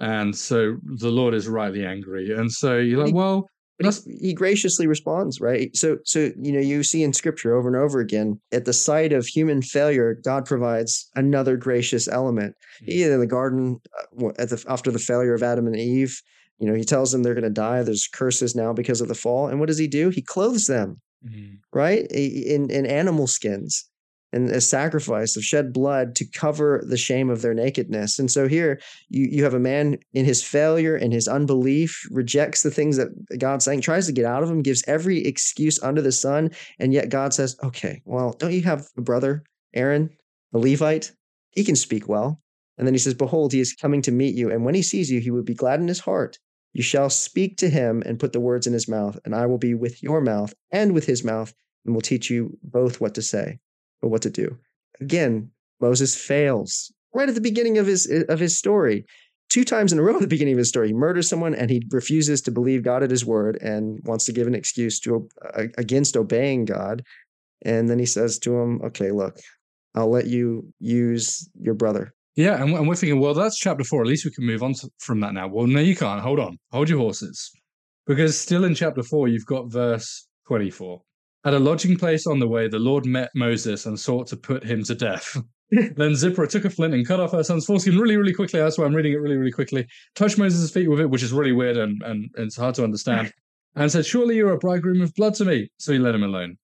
And 0.00 0.34
so 0.34 0.78
the 0.82 1.10
Lord 1.10 1.34
is 1.34 1.46
rightly 1.46 1.84
angry. 1.86 2.34
And 2.34 2.50
so 2.50 2.78
you're 2.78 3.04
like, 3.04 3.14
well, 3.14 3.48
he, 3.82 4.28
he, 4.28 4.34
graciously 4.34 4.86
responds, 4.86 5.40
right? 5.40 5.74
So, 5.76 5.98
so 6.04 6.30
you 6.40 6.52
know, 6.52 6.60
you 6.60 6.82
see 6.82 7.02
in 7.02 7.12
Scripture 7.12 7.54
over 7.54 7.68
and 7.68 7.76
over 7.76 8.00
again, 8.00 8.40
at 8.52 8.64
the 8.64 8.72
sight 8.72 9.12
of 9.12 9.26
human 9.26 9.62
failure, 9.62 10.18
God 10.24 10.44
provides 10.44 11.08
another 11.14 11.56
gracious 11.56 12.08
element. 12.08 12.54
Mm-hmm. 12.82 13.12
In 13.12 13.20
the 13.20 13.26
garden, 13.26 13.80
uh, 14.20 14.28
at 14.38 14.50
the 14.50 14.64
after 14.68 14.90
the 14.90 14.98
failure 14.98 15.34
of 15.34 15.42
Adam 15.42 15.66
and 15.66 15.76
Eve, 15.76 16.20
you 16.58 16.66
know, 16.66 16.74
He 16.74 16.84
tells 16.84 17.12
them 17.12 17.22
they're 17.22 17.34
going 17.34 17.44
to 17.44 17.50
die. 17.50 17.82
There's 17.82 18.08
curses 18.08 18.54
now 18.54 18.72
because 18.72 19.00
of 19.00 19.08
the 19.08 19.14
fall, 19.14 19.48
and 19.48 19.60
what 19.60 19.66
does 19.66 19.78
He 19.78 19.88
do? 19.88 20.10
He 20.10 20.22
clothes 20.22 20.66
them, 20.66 21.00
mm-hmm. 21.24 21.54
right, 21.72 22.06
in 22.10 22.70
in 22.70 22.86
animal 22.86 23.26
skins 23.26 23.88
and 24.32 24.50
a 24.50 24.60
sacrifice 24.60 25.36
of 25.36 25.44
shed 25.44 25.72
blood 25.72 26.14
to 26.16 26.24
cover 26.24 26.82
the 26.86 26.96
shame 26.96 27.28
of 27.28 27.42
their 27.42 27.54
nakedness. 27.54 28.18
And 28.18 28.30
so 28.30 28.48
here 28.48 28.80
you, 29.08 29.26
you 29.30 29.44
have 29.44 29.54
a 29.54 29.60
man 29.60 29.98
in 30.14 30.24
his 30.24 30.42
failure 30.42 30.96
and 30.96 31.12
his 31.12 31.28
unbelief 31.28 32.06
rejects 32.10 32.62
the 32.62 32.70
things 32.70 32.96
that 32.96 33.10
God's 33.38 33.64
saying, 33.64 33.82
tries 33.82 34.06
to 34.06 34.12
get 34.12 34.24
out 34.24 34.42
of 34.42 34.50
him, 34.50 34.62
gives 34.62 34.82
every 34.86 35.24
excuse 35.24 35.82
under 35.82 36.00
the 36.00 36.12
sun. 36.12 36.50
And 36.78 36.92
yet 36.92 37.10
God 37.10 37.34
says, 37.34 37.56
okay, 37.62 38.02
well, 38.04 38.32
don't 38.38 38.52
you 38.52 38.62
have 38.62 38.88
a 38.96 39.02
brother, 39.02 39.44
Aaron, 39.74 40.10
a 40.54 40.58
Levite? 40.58 41.12
He 41.50 41.64
can 41.64 41.76
speak 41.76 42.08
well. 42.08 42.40
And 42.78 42.86
then 42.86 42.94
he 42.94 42.98
says, 42.98 43.14
Behold, 43.14 43.52
he 43.52 43.60
is 43.60 43.74
coming 43.74 44.00
to 44.02 44.10
meet 44.10 44.34
you. 44.34 44.50
And 44.50 44.64
when 44.64 44.74
he 44.74 44.82
sees 44.82 45.10
you, 45.10 45.20
he 45.20 45.30
will 45.30 45.42
be 45.42 45.54
glad 45.54 45.80
in 45.80 45.88
his 45.88 46.00
heart. 46.00 46.38
You 46.72 46.82
shall 46.82 47.10
speak 47.10 47.58
to 47.58 47.68
him 47.68 48.02
and 48.06 48.18
put 48.18 48.32
the 48.32 48.40
words 48.40 48.66
in 48.66 48.72
his 48.72 48.88
mouth, 48.88 49.18
and 49.26 49.34
I 49.34 49.44
will 49.44 49.58
be 49.58 49.74
with 49.74 50.02
your 50.02 50.22
mouth 50.22 50.54
and 50.70 50.94
with 50.94 51.04
his 51.04 51.22
mouth, 51.22 51.52
and 51.84 51.94
will 51.94 52.00
teach 52.00 52.30
you 52.30 52.56
both 52.62 52.98
what 52.98 53.14
to 53.16 53.22
say 53.22 53.58
or 54.02 54.10
what 54.10 54.22
to 54.22 54.30
do. 54.30 54.56
Again, 55.00 55.50
Moses 55.80 56.14
fails 56.14 56.92
right 57.14 57.28
at 57.28 57.34
the 57.34 57.40
beginning 57.40 57.78
of 57.78 57.86
his 57.86 58.06
of 58.28 58.38
his 58.38 58.56
story. 58.56 59.04
Two 59.48 59.64
times 59.64 59.92
in 59.92 59.98
a 59.98 60.02
row 60.02 60.14
at 60.14 60.20
the 60.22 60.26
beginning 60.26 60.54
of 60.54 60.58
his 60.58 60.68
story, 60.68 60.88
he 60.88 60.94
murders 60.94 61.28
someone 61.28 61.54
and 61.54 61.70
he 61.70 61.86
refuses 61.90 62.40
to 62.42 62.50
believe 62.50 62.82
God 62.82 63.02
at 63.02 63.10
his 63.10 63.24
word 63.24 63.58
and 63.60 64.00
wants 64.04 64.24
to 64.26 64.32
give 64.32 64.46
an 64.46 64.54
excuse 64.54 64.98
to 65.00 65.28
uh, 65.54 65.64
against 65.78 66.16
obeying 66.16 66.64
God. 66.64 67.02
And 67.64 67.88
then 67.88 67.98
he 67.98 68.06
says 68.06 68.38
to 68.40 68.58
him, 68.58 68.80
"Okay, 68.82 69.10
look, 69.10 69.38
I'll 69.94 70.10
let 70.10 70.26
you 70.26 70.72
use 70.80 71.48
your 71.60 71.74
brother." 71.74 72.12
Yeah, 72.34 72.62
and 72.62 72.88
we're 72.88 72.94
thinking, 72.94 73.20
well, 73.20 73.34
that's 73.34 73.58
chapter 73.58 73.84
four. 73.84 74.00
At 74.00 74.08
least 74.08 74.24
we 74.24 74.30
can 74.30 74.46
move 74.46 74.62
on 74.62 74.72
to, 74.74 74.88
from 74.98 75.20
that 75.20 75.34
now. 75.34 75.48
Well, 75.48 75.66
no, 75.66 75.80
you 75.80 75.94
can't. 75.94 76.22
Hold 76.22 76.40
on, 76.40 76.56
hold 76.70 76.88
your 76.88 76.98
horses, 76.98 77.50
because 78.06 78.40
still 78.40 78.64
in 78.64 78.74
chapter 78.74 79.02
four, 79.02 79.28
you've 79.28 79.44
got 79.44 79.70
verse 79.70 80.26
twenty-four. 80.48 81.02
At 81.44 81.54
a 81.54 81.58
lodging 81.58 81.96
place 81.96 82.26
on 82.26 82.38
the 82.38 82.46
way, 82.46 82.68
the 82.68 82.78
Lord 82.78 83.04
met 83.04 83.30
Moses 83.34 83.86
and 83.86 83.98
sought 83.98 84.28
to 84.28 84.36
put 84.36 84.62
him 84.62 84.84
to 84.84 84.94
death. 84.94 85.36
then 85.70 86.14
Zipporah 86.14 86.46
took 86.46 86.64
a 86.64 86.70
flint 86.70 86.94
and 86.94 87.06
cut 87.06 87.18
off 87.18 87.32
her 87.32 87.42
son's 87.42 87.64
foreskin 87.64 87.98
really, 87.98 88.16
really 88.16 88.34
quickly. 88.34 88.60
That's 88.60 88.78
why 88.78 88.84
I'm 88.84 88.94
reading 88.94 89.12
it 89.12 89.20
really, 89.20 89.36
really 89.36 89.50
quickly. 89.50 89.86
Touched 90.14 90.38
Moses' 90.38 90.70
feet 90.70 90.88
with 90.88 91.00
it, 91.00 91.10
which 91.10 91.22
is 91.22 91.32
really 91.32 91.52
weird 91.52 91.76
and, 91.76 92.00
and, 92.02 92.30
and 92.36 92.46
it's 92.46 92.56
hard 92.56 92.74
to 92.76 92.84
understand. 92.84 93.32
And 93.74 93.90
said, 93.90 94.04
Surely 94.04 94.36
you're 94.36 94.52
a 94.52 94.58
bridegroom 94.58 95.00
of 95.00 95.14
blood 95.14 95.32
to 95.36 95.46
me. 95.46 95.70
So 95.78 95.94
he 95.94 95.98
let 95.98 96.14
him 96.14 96.22
alone. 96.22 96.58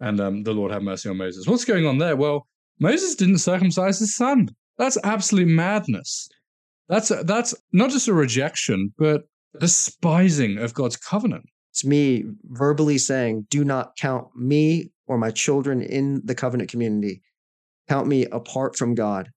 And 0.00 0.18
um, 0.22 0.42
the 0.42 0.54
Lord 0.54 0.72
had 0.72 0.82
mercy 0.82 1.10
on 1.10 1.18
Moses. 1.18 1.46
What's 1.46 1.66
going 1.66 1.84
on 1.84 1.98
there? 1.98 2.16
Well, 2.16 2.46
Moses 2.80 3.14
didn't 3.14 3.40
circumcise 3.40 3.98
his 3.98 4.16
son. 4.16 4.48
That's 4.78 4.96
absolute 5.04 5.48
madness. 5.48 6.30
That's 6.88 7.12
that's 7.24 7.54
not 7.72 7.90
just 7.90 8.08
a 8.08 8.14
rejection, 8.14 8.92
but 8.96 9.22
despising 9.58 10.58
of 10.58 10.74
God's 10.74 10.96
covenant. 10.96 11.44
It's 11.76 11.84
me 11.84 12.24
verbally 12.44 12.96
saying, 12.96 13.48
"Do 13.50 13.62
not 13.62 13.96
count 13.98 14.34
me 14.34 14.92
or 15.06 15.18
my 15.18 15.30
children 15.30 15.82
in 15.82 16.22
the 16.24 16.34
covenant 16.34 16.70
community. 16.70 17.20
Count 17.86 18.08
me 18.08 18.24
apart 18.32 18.76
from 18.76 18.94
God." 18.94 19.28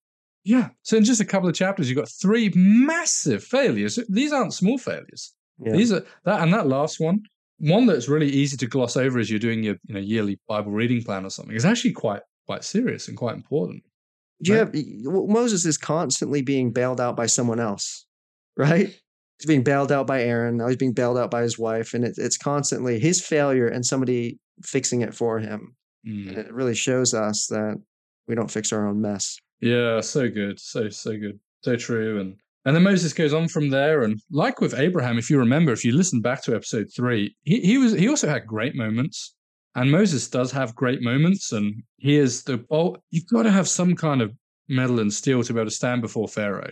Yeah. 0.46 0.70
So 0.84 0.96
in 0.96 1.04
just 1.04 1.20
a 1.20 1.26
couple 1.26 1.50
of 1.50 1.56
chapters, 1.56 1.90
you've 1.90 1.98
got 1.98 2.08
three 2.08 2.50
massive 2.56 3.44
failures. 3.44 4.00
These 4.08 4.32
aren't 4.32 4.54
small 4.54 4.78
failures. 4.78 5.34
Yeah. 5.62 5.74
These 5.74 5.92
are 5.92 6.06
that 6.24 6.40
and 6.42 6.54
that 6.54 6.66
last 6.68 7.02
one. 7.02 7.24
One 7.58 7.86
that's 7.88 8.08
really 8.08 8.30
easy 8.30 8.56
to 8.56 8.68
gloss 8.68 8.96
over 8.96 9.20
as 9.20 9.30
you're 9.30 9.38
doing 9.38 9.62
your 9.62 9.76
you 9.86 9.96
know, 9.96 10.00
yearly 10.00 10.40
Bible 10.48 10.72
reading 10.72 11.04
plan 11.04 11.26
or 11.26 11.30
something 11.30 11.58
is 11.58 11.66
actually 11.66 11.92
quite 11.92 12.22
quite 12.46 12.64
serious 12.64 13.10
and 13.10 13.18
quite 13.18 13.36
important. 13.36 13.84
Do 14.42 14.54
you 14.54 14.60
Right. 14.60 14.74
have 14.74 15.30
Moses 15.30 15.66
is 15.66 15.78
constantly 15.78 16.42
being 16.42 16.72
bailed 16.72 17.02
out 17.02 17.18
by 17.18 17.26
someone 17.26 17.60
else, 17.60 18.06
right? 18.56 18.98
He's 19.40 19.48
being 19.48 19.64
bailed 19.64 19.92
out 19.92 20.06
by 20.06 20.22
Aaron. 20.22 20.58
Now 20.58 20.68
he's 20.68 20.78
being 20.78 20.94
bailed 20.94 21.18
out 21.18 21.32
by 21.32 21.42
his 21.42 21.58
wife, 21.58 21.94
and 21.94 22.04
it's 22.04 22.18
it's 22.18 22.38
constantly 22.38 23.00
his 23.00 23.26
failure 23.26 23.68
and 23.68 23.86
somebody 23.86 24.38
fixing 24.64 25.02
it 25.02 25.16
for 25.16 25.40
him. 25.40 25.76
Mm. 26.06 26.30
And 26.30 26.38
it 26.38 26.54
really 26.54 26.76
shows 26.76 27.14
us 27.14 27.48
that 27.48 27.82
we 28.28 28.36
don't 28.36 28.52
fix 28.52 28.74
our 28.74 28.88
own 28.88 29.02
mess. 29.02 29.38
Yeah, 29.62 30.02
so 30.02 30.30
good, 30.30 30.60
so 30.60 30.90
so 30.90 31.18
good, 31.18 31.40
so 31.64 31.76
true. 31.76 32.20
And 32.20 32.36
and 32.66 32.76
then 32.76 32.84
Moses 32.84 33.14
goes 33.14 33.34
on 33.34 33.48
from 33.48 33.70
there, 33.70 34.04
and 34.04 34.20
like 34.30 34.60
with 34.60 34.78
Abraham, 34.78 35.18
if 35.18 35.30
you 35.30 35.40
remember, 35.40 35.72
if 35.72 35.86
you 35.86 35.94
listen 35.94 36.22
back 36.22 36.44
to 36.44 36.56
episode 36.56 36.88
three, 36.94 37.36
he 37.44 37.62
he 37.62 37.78
was 37.78 37.94
he 37.94 38.10
also 38.10 38.28
had 38.28 38.46
great 38.46 38.76
moments, 38.76 39.36
and 39.76 39.90
Moses 39.90 40.28
does 40.28 40.52
have 40.52 40.76
great 40.76 41.02
moments, 41.02 41.54
and 41.54 41.82
he 41.98 42.18
is 42.18 42.44
the 42.44 42.66
oh, 42.70 42.98
you've 43.12 43.28
got 43.28 43.44
to 43.44 43.52
have 43.52 43.70
some 43.70 43.96
kind 43.96 44.22
of 44.22 44.34
metal 44.68 45.00
and 45.00 45.12
steel 45.12 45.44
to 45.44 45.54
be 45.54 45.60
able 45.60 45.70
to 45.70 45.76
stand 45.76 46.02
before 46.02 46.28
Pharaoh. 46.28 46.72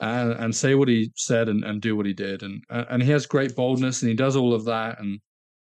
And, 0.00 0.32
and 0.32 0.54
say 0.54 0.76
what 0.76 0.86
he 0.86 1.10
said 1.16 1.48
and, 1.48 1.64
and 1.64 1.82
do 1.82 1.96
what 1.96 2.06
he 2.06 2.12
did 2.12 2.44
and 2.44 2.62
uh, 2.70 2.84
and 2.88 3.02
he 3.02 3.10
has 3.10 3.26
great 3.26 3.56
boldness 3.56 4.00
and 4.00 4.08
he 4.08 4.14
does 4.14 4.36
all 4.36 4.54
of 4.54 4.64
that 4.66 5.00
and 5.00 5.18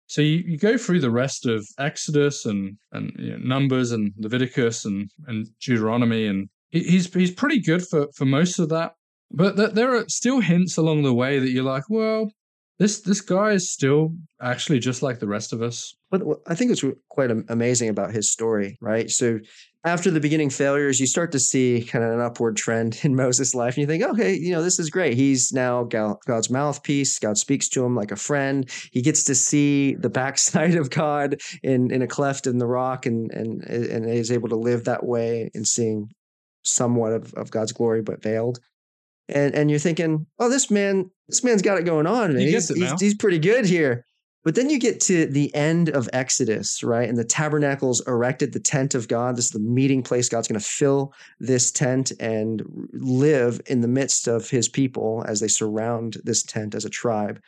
so 0.07 0.21
you, 0.21 0.43
you 0.47 0.59
go 0.59 0.77
through 0.77 1.01
the 1.01 1.11
rest 1.11 1.47
of 1.47 1.67
Exodus 1.79 2.47
and 2.47 2.77
and 2.93 3.13
you 3.19 3.31
know, 3.33 3.39
Numbers 3.39 3.93
and 3.93 4.13
Leviticus 4.19 4.85
and 4.85 5.11
and 5.27 5.49
Deuteronomy, 5.61 6.27
and 6.27 6.49
he's 6.71 7.13
he's 7.13 7.31
pretty 7.31 7.61
good 7.61 7.87
for 7.87 8.09
for 8.15 8.25
most 8.25 8.59
of 8.59 8.69
that. 8.69 8.93
But 9.31 9.57
th- 9.57 9.73
there 9.73 9.95
are 9.95 10.09
still 10.09 10.41
hints 10.41 10.77
along 10.77 11.03
the 11.03 11.15
way 11.15 11.39
that 11.39 11.51
you're 11.51 11.65
like, 11.65 11.89
well, 11.89 12.31
this 12.79 13.01
this 13.01 13.21
guy 13.21 13.53
is 13.53 13.71
still 13.71 14.15
actually 14.41 14.79
just 14.79 15.03
like 15.03 15.21
the 15.21 15.27
rest 15.27 15.53
of 15.53 15.63
us. 15.63 15.95
But 16.11 16.23
I 16.47 16.55
think 16.55 16.71
it's 16.71 16.85
quite 17.09 17.31
amazing 17.49 17.89
about 17.89 18.13
his 18.13 18.31
story, 18.31 18.77
right? 18.81 19.11
So 19.11 19.39
after 19.85 20.11
the 20.11 20.21
beginning 20.21 20.49
failures, 20.49 20.99
you 20.99 21.07
start 21.07 21.31
to 21.33 21.39
see 21.39 21.83
kind 21.83 22.03
of 22.05 22.13
an 22.13 22.21
upward 22.21 22.57
trend 22.57 22.99
in 23.03 23.15
Moses' 23.17 23.55
life, 23.55 23.75
and 23.75 23.83
you 23.83 23.87
think, 23.87 24.03
okay, 24.03 24.35
you 24.35 24.53
know, 24.53 24.63
this 24.63 24.79
is 24.79 24.89
great. 24.89 25.15
He's 25.15 25.53
now 25.53 25.85
God's 25.85 26.51
mouthpiece. 26.51 27.19
God 27.19 27.37
speaks 27.37 27.69
to 27.71 27.85
him 27.85 27.95
like 27.95 28.11
a 28.11 28.17
friend. 28.17 28.69
He 28.93 29.03
gets 29.03 29.25
to 29.25 29.35
see 29.35 29.95
the 29.95 30.09
backside 30.09 30.75
of 30.77 30.91
God 30.91 31.37
in 31.63 31.91
in 31.91 32.03
a 32.03 32.07
cleft 32.07 32.47
in 32.47 32.59
the 32.59 32.67
rock, 32.67 33.07
and 33.07 33.31
and 33.33 33.63
and 33.65 34.09
is 34.09 34.31
able 34.31 34.49
to 34.49 34.57
live 34.57 34.85
that 34.85 35.05
way 35.05 35.51
and 35.55 35.67
seeing 35.67 36.09
somewhat 36.63 37.13
of, 37.13 37.35
of 37.35 37.51
God's 37.51 37.73
glory, 37.73 38.03
but 38.03 38.23
veiled. 38.23 38.59
And 39.29 39.55
and 39.55 39.71
you're 39.71 39.79
thinking, 39.79 40.27
oh, 40.39 40.49
this 40.49 40.71
man, 40.71 41.11
this 41.29 41.45
man's 41.45 41.63
got 41.63 41.79
it 41.79 41.85
going 41.85 42.07
on. 42.07 42.33
Man. 42.33 42.41
He 42.41 42.53
He's, 42.53 42.69
he's, 42.69 43.01
he's 43.01 43.15
pretty 43.15 43.39
good 43.39 43.67
here. 43.67 44.05
But 44.45 44.55
then 44.55 44.69
you 44.69 44.79
get 44.79 45.01
to 45.03 45.25
the 45.25 45.53
end 45.55 45.89
of 45.89 46.09
Exodus, 46.13 46.83
right? 46.83 47.09
And 47.09 47.17
the 47.17 47.25
tabernacle's 47.25 48.07
erected, 48.07 48.53
the 48.53 48.61
tent 48.61 48.95
of 48.95 49.09
God. 49.09 49.37
This 49.37 49.47
is 49.47 49.51
the 49.53 49.59
meeting 49.59 50.03
place. 50.03 50.29
God's 50.29 50.49
going 50.49 50.61
to 50.61 50.67
fill 50.67 51.15
this 51.41 51.73
tent 51.73 52.13
and 52.21 52.63
live 52.93 53.63
in 53.67 53.81
the 53.81 53.89
midst 53.89 54.29
of 54.29 54.51
his 54.51 54.69
people 54.69 55.25
as 55.27 55.41
they 55.41 55.49
surround 55.49 56.19
this 56.25 56.43
tent 56.43 56.75
as 56.75 56.85
a 56.85 56.91
tribe. 56.91 57.41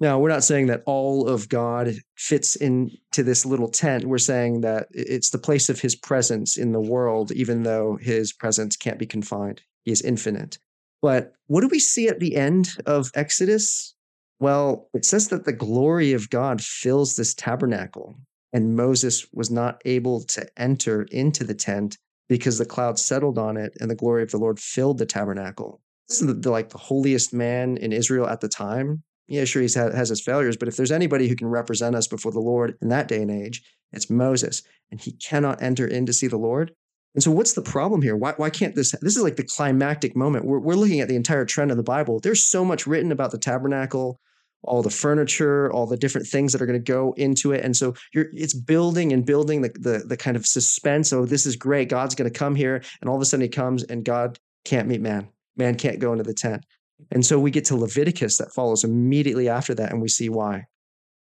Now, 0.00 0.18
we're 0.18 0.28
not 0.28 0.44
saying 0.44 0.68
that 0.68 0.84
all 0.86 1.28
of 1.28 1.48
God 1.48 1.96
fits 2.16 2.56
into 2.56 3.22
this 3.22 3.44
little 3.44 3.68
tent. 3.68 4.06
We're 4.06 4.18
saying 4.18 4.60
that 4.60 4.86
it's 4.92 5.30
the 5.30 5.38
place 5.38 5.68
of 5.68 5.80
his 5.80 5.96
presence 5.96 6.56
in 6.56 6.72
the 6.72 6.80
world, 6.80 7.32
even 7.32 7.64
though 7.64 7.98
his 8.00 8.32
presence 8.32 8.76
can't 8.76 8.98
be 8.98 9.06
confined. 9.06 9.60
He 9.84 9.90
is 9.90 10.00
infinite. 10.00 10.58
But 11.02 11.32
what 11.48 11.60
do 11.60 11.68
we 11.68 11.80
see 11.80 12.08
at 12.08 12.20
the 12.20 12.36
end 12.36 12.76
of 12.86 13.10
Exodus? 13.14 13.94
Well, 14.40 14.88
it 14.94 15.04
says 15.04 15.28
that 15.28 15.44
the 15.44 15.52
glory 15.52 16.12
of 16.12 16.30
God 16.30 16.62
fills 16.62 17.16
this 17.16 17.34
tabernacle, 17.34 18.20
and 18.52 18.76
Moses 18.76 19.26
was 19.32 19.50
not 19.50 19.82
able 19.84 20.22
to 20.24 20.46
enter 20.56 21.02
into 21.10 21.44
the 21.44 21.54
tent 21.54 21.98
because 22.28 22.58
the 22.58 22.66
cloud 22.66 22.98
settled 22.98 23.38
on 23.38 23.56
it 23.56 23.72
and 23.80 23.90
the 23.90 23.96
glory 23.96 24.22
of 24.22 24.30
the 24.30 24.38
Lord 24.38 24.60
filled 24.60 24.98
the 24.98 25.06
tabernacle. 25.06 25.80
This 26.08 26.20
is 26.20 26.26
the, 26.26 26.34
the, 26.34 26.50
like 26.50 26.70
the 26.70 26.78
holiest 26.78 27.34
man 27.34 27.76
in 27.78 27.92
Israel 27.92 28.28
at 28.28 28.40
the 28.40 28.48
time. 28.48 29.02
Yeah, 29.26 29.44
sure, 29.44 29.60
he 29.60 29.68
has 29.74 30.08
his 30.08 30.22
failures, 30.22 30.56
but 30.56 30.68
if 30.68 30.76
there's 30.76 30.92
anybody 30.92 31.28
who 31.28 31.36
can 31.36 31.48
represent 31.48 31.94
us 31.94 32.06
before 32.06 32.32
the 32.32 32.40
Lord 32.40 32.76
in 32.80 32.88
that 32.88 33.08
day 33.08 33.20
and 33.20 33.30
age, 33.30 33.62
it's 33.92 34.08
Moses, 34.08 34.62
and 34.90 35.00
he 35.00 35.12
cannot 35.12 35.62
enter 35.62 35.86
in 35.86 36.06
to 36.06 36.12
see 36.12 36.28
the 36.28 36.38
Lord. 36.38 36.72
And 37.14 37.22
so, 37.22 37.30
what's 37.30 37.54
the 37.54 37.62
problem 37.62 38.00
here? 38.00 38.16
Why, 38.16 38.34
why 38.36 38.48
can't 38.50 38.74
this? 38.74 38.92
This 39.02 39.16
is 39.16 39.22
like 39.22 39.36
the 39.36 39.44
climactic 39.44 40.14
moment. 40.14 40.44
We're, 40.44 40.60
we're 40.60 40.74
looking 40.74 41.00
at 41.00 41.08
the 41.08 41.16
entire 41.16 41.44
trend 41.44 41.70
of 41.70 41.76
the 41.76 41.82
Bible. 41.82 42.20
There's 42.20 42.46
so 42.46 42.64
much 42.64 42.86
written 42.86 43.12
about 43.12 43.30
the 43.30 43.38
tabernacle, 43.38 44.20
all 44.62 44.82
the 44.82 44.90
furniture, 44.90 45.72
all 45.72 45.86
the 45.86 45.96
different 45.96 46.26
things 46.26 46.52
that 46.52 46.60
are 46.60 46.66
going 46.66 46.78
to 46.78 46.92
go 46.92 47.14
into 47.16 47.52
it. 47.52 47.64
And 47.64 47.76
so 47.76 47.94
you're 48.12 48.26
it's 48.32 48.54
building 48.54 49.12
and 49.12 49.24
building 49.24 49.62
the, 49.62 49.70
the 49.70 50.04
the 50.06 50.16
kind 50.16 50.36
of 50.36 50.46
suspense. 50.46 51.12
Oh, 51.12 51.24
this 51.24 51.46
is 51.46 51.56
great. 51.56 51.88
God's 51.88 52.14
going 52.14 52.30
to 52.30 52.38
come 52.38 52.54
here, 52.54 52.82
and 53.00 53.08
all 53.08 53.16
of 53.16 53.22
a 53.22 53.24
sudden 53.24 53.42
he 53.42 53.48
comes, 53.48 53.84
and 53.84 54.04
God 54.04 54.38
can't 54.64 54.88
meet 54.88 55.00
man. 55.00 55.28
Man 55.56 55.74
can't 55.76 55.98
go 55.98 56.12
into 56.12 56.24
the 56.24 56.34
tent. 56.34 56.64
And 57.10 57.24
so 57.24 57.38
we 57.38 57.50
get 57.50 57.64
to 57.66 57.76
Leviticus 57.76 58.38
that 58.38 58.52
follows 58.52 58.84
immediately 58.84 59.48
after 59.48 59.74
that, 59.74 59.92
and 59.92 60.02
we 60.02 60.08
see 60.08 60.28
why 60.28 60.66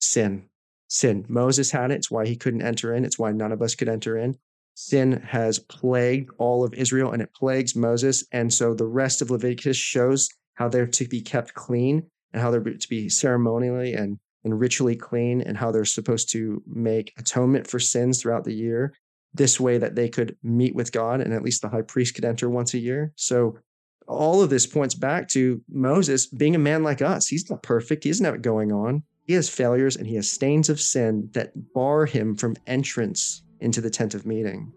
sin, 0.01 0.45
sin. 0.88 1.25
Moses 1.29 1.71
had 1.71 1.90
it. 1.90 1.97
It's 1.97 2.11
why 2.11 2.27
he 2.27 2.37
couldn't 2.37 2.62
enter 2.62 2.95
in. 2.95 3.05
It's 3.05 3.18
why 3.18 3.33
none 3.33 3.53
of 3.53 3.62
us 3.62 3.75
could 3.75 3.88
enter 3.88 4.16
in. 4.18 4.37
Sin 4.75 5.23
has 5.27 5.59
plagued 5.59 6.31
all 6.38 6.64
of 6.64 6.75
Israel, 6.75 7.12
and 7.12 7.23
it 7.23 7.35
plagues 7.35 7.75
Moses. 7.75 8.25
And 8.33 8.53
so 8.53 8.75
the 8.75 8.87
rest 8.87 9.23
of 9.23 9.31
Leviticus 9.31 9.77
shows 9.77 10.29
how 10.55 10.68
they're 10.68 10.87
to 10.87 11.09
be 11.09 11.23
kept 11.23 11.55
clean 11.55 12.11
and 12.33 12.42
how 12.42 12.51
they're 12.51 12.61
to 12.61 12.88
be 12.88 13.09
ceremonially 13.09 13.95
and, 13.95 14.18
and 14.45 14.59
ritually 14.59 14.97
clean 14.97 15.40
and 15.40 15.57
how 15.57 15.71
they're 15.71 15.85
supposed 15.85 16.31
to 16.33 16.62
make 16.66 17.12
atonement 17.18 17.66
for 17.66 17.79
sins 17.79 18.21
throughout 18.21 18.45
the 18.45 18.55
year 18.55 18.92
this 19.35 19.59
way 19.59 19.79
that 19.79 19.95
they 19.95 20.09
could 20.09 20.37
meet 20.42 20.75
with 20.75 20.92
God 20.92 21.21
and 21.21 21.33
at 21.33 21.42
least 21.42 21.62
the 21.62 21.68
high 21.68 21.83
priest 21.83 22.14
could 22.14 22.25
enter 22.25 22.51
once 22.51 22.75
a 22.75 22.79
year. 22.79 23.12
So 23.16 23.59
all 24.07 24.42
of 24.42 24.51
this 24.51 24.66
points 24.66 24.95
back 24.95 25.29
to 25.29 25.62
Moses 25.71 26.27
being 26.27 26.55
a 26.55 26.59
man 26.59 26.83
like 26.83 27.01
us. 27.01 27.29
He's 27.29 27.49
not 27.49 27.62
perfect. 27.62 28.05
He 28.05 28.11
doesn't 28.11 28.25
have 28.25 28.35
it 28.35 28.42
going 28.42 28.73
on. 28.73 29.03
He 29.27 29.35
has 29.35 29.49
failures 29.49 29.97
and 29.97 30.07
he 30.07 30.16
has 30.16 30.31
stains 30.31 30.68
of 30.68 30.81
sin 30.81 31.31
that 31.33 31.53
bar 31.73 32.07
him 32.07 32.35
from 32.35 32.57
entrance 32.66 33.42
into 33.61 33.81
the 33.81 33.90
tent 33.90 34.14
of 34.14 34.27
meeting. 34.27 34.73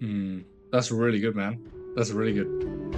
Hmm. 0.00 0.40
That's 0.70 0.90
really 0.90 1.18
good, 1.18 1.34
man. 1.34 1.60
That's 1.96 2.10
really 2.10 2.34
good. 2.34 2.97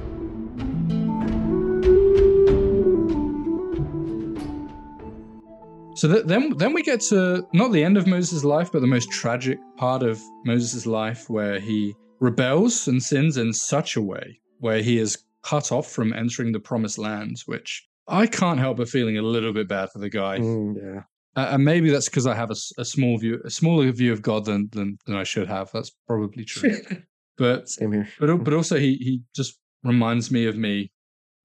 So 6.00 6.10
th- 6.10 6.24
then, 6.24 6.56
then 6.56 6.72
we 6.72 6.82
get 6.82 7.02
to 7.12 7.46
not 7.52 7.72
the 7.72 7.84
end 7.84 7.98
of 7.98 8.06
Moses' 8.06 8.42
life, 8.42 8.72
but 8.72 8.80
the 8.80 8.86
most 8.86 9.10
tragic 9.10 9.58
part 9.76 10.02
of 10.02 10.18
Moses' 10.46 10.86
life, 10.86 11.28
where 11.28 11.60
he 11.60 11.94
rebels 12.20 12.88
and 12.88 13.02
sins 13.02 13.36
in 13.36 13.52
such 13.52 13.96
a 13.96 14.00
way 14.00 14.40
where 14.60 14.80
he 14.80 14.96
is 14.96 15.22
cut 15.42 15.70
off 15.70 15.90
from 15.90 16.14
entering 16.14 16.52
the 16.52 16.58
promised 16.58 16.96
land, 16.96 17.42
which 17.44 17.86
I 18.08 18.26
can't 18.26 18.58
help 18.58 18.78
but 18.78 18.88
feeling 18.88 19.18
a 19.18 19.22
little 19.22 19.52
bit 19.52 19.68
bad 19.68 19.90
for 19.90 19.98
the 19.98 20.08
guy. 20.08 20.38
Mm, 20.38 20.76
yeah. 20.82 21.02
Uh, 21.36 21.50
and 21.50 21.66
maybe 21.66 21.90
that's 21.90 22.08
because 22.08 22.26
I 22.26 22.34
have 22.34 22.50
a 22.50 22.54
small 22.54 23.18
view, 23.18 23.38
a 23.44 23.50
smaller 23.50 23.92
view 23.92 24.14
of 24.14 24.22
God 24.22 24.46
than 24.46 24.70
than, 24.72 24.96
than 25.04 25.16
I 25.16 25.24
should 25.24 25.48
have. 25.48 25.70
That's 25.70 25.92
probably 26.06 26.46
true. 26.46 26.78
but 27.36 27.68
Same 27.68 27.92
here. 27.92 28.08
but 28.18 28.34
but 28.38 28.54
also 28.54 28.78
he 28.78 28.94
he 28.94 29.20
just 29.36 29.60
reminds 29.84 30.30
me 30.30 30.46
of 30.46 30.56
me. 30.56 30.92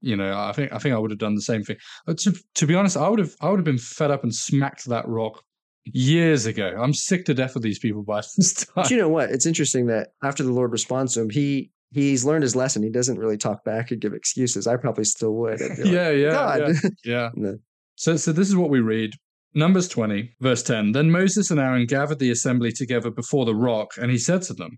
You 0.05 0.15
know, 0.15 0.37
I 0.37 0.51
think 0.53 0.71
I 0.71 0.77
think 0.77 0.93
I 0.93 0.99
would 0.99 1.11
have 1.11 1.19
done 1.19 1.35
the 1.35 1.41
same 1.41 1.63
thing. 1.63 1.77
Uh, 2.07 2.13
to 2.19 2.33
to 2.55 2.67
be 2.67 2.75
honest, 2.75 2.95
I 2.95 3.09
would 3.09 3.19
have 3.19 3.35
I 3.41 3.49
would 3.49 3.57
have 3.57 3.65
been 3.65 3.77
fed 3.77 4.11
up 4.11 4.23
and 4.23 4.33
smacked 4.33 4.85
that 4.85 5.07
rock 5.07 5.43
years 5.85 6.45
ago. 6.45 6.75
I'm 6.79 6.93
sick 6.93 7.25
to 7.25 7.33
death 7.33 7.55
of 7.55 7.61
these 7.61 7.79
people 7.79 8.03
by 8.03 8.21
this 8.37 8.53
time. 8.53 8.73
But 8.75 8.91
you 8.91 8.97
know 8.97 9.09
what? 9.09 9.31
It's 9.31 9.45
interesting 9.45 9.87
that 9.87 10.09
after 10.23 10.43
the 10.43 10.51
Lord 10.51 10.71
responds 10.71 11.13
to 11.15 11.21
him, 11.21 11.29
he 11.29 11.71
he's 11.91 12.23
learned 12.23 12.43
his 12.43 12.55
lesson. 12.55 12.83
He 12.83 12.89
doesn't 12.89 13.17
really 13.17 13.37
talk 13.37 13.63
back 13.63 13.91
or 13.91 13.95
give 13.95 14.13
excuses. 14.13 14.67
I 14.67 14.77
probably 14.77 15.05
still 15.05 15.33
would. 15.35 15.61
I'd 15.61 15.79
like, 15.79 15.85
yeah, 15.85 16.11
yeah, 16.11 16.31
God. 16.31 16.59
yeah, 16.59 16.89
yeah. 17.05 17.29
No. 17.33 17.57
So, 17.95 18.17
so 18.17 18.31
this 18.31 18.49
is 18.49 18.55
what 18.55 18.69
we 18.69 18.81
read. 18.81 19.13
Numbers 19.53 19.87
20, 19.87 20.33
verse 20.41 20.61
10. 20.63 20.91
Then 20.91 21.09
Moses 21.09 21.49
and 21.49 21.61
Aaron 21.61 21.85
gathered 21.85 22.19
the 22.19 22.29
assembly 22.29 22.73
together 22.73 23.09
before 23.09 23.45
the 23.45 23.55
rock, 23.55 23.93
and 23.97 24.11
he 24.11 24.17
said 24.17 24.41
to 24.43 24.53
them, 24.53 24.77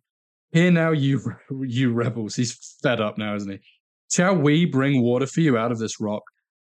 Hear 0.52 0.72
now, 0.72 0.92
you 0.92 1.20
you 1.66 1.92
rebels. 1.92 2.36
He's 2.36 2.78
fed 2.82 3.02
up 3.02 3.18
now, 3.18 3.36
isn't 3.36 3.52
he? 3.52 3.60
Shall 4.12 4.36
we 4.36 4.66
bring 4.66 5.02
water 5.02 5.28
for 5.28 5.42
you 5.42 5.58
out 5.58 5.72
of 5.72 5.80
this 5.80 6.00
rock? 6.00 6.24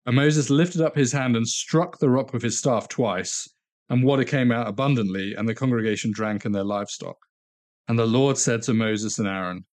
And 0.06 0.16
Moses 0.16 0.50
lifted 0.50 0.82
up 0.82 0.96
his 0.96 1.12
hand 1.12 1.36
and 1.36 1.48
struck 1.48 2.00
the 2.00 2.10
rock 2.10 2.34
with 2.34 2.44
his 2.44 2.58
staff 2.58 2.88
twice, 2.90 3.48
and 3.90 4.04
water 4.04 4.24
came 4.24 4.52
out 4.52 4.68
abundantly, 4.68 5.34
and 5.34 5.48
the 5.48 5.56
congregation 5.56 6.12
drank 6.12 6.46
and 6.46 6.54
their 6.54 6.64
livestock. 6.64 7.18
And 7.88 7.98
the 7.98 8.06
Lord 8.06 8.38
said 8.38 8.62
to 8.64 8.74
Moses 8.74 9.20
and 9.20 9.28
Aaron, 9.28 9.66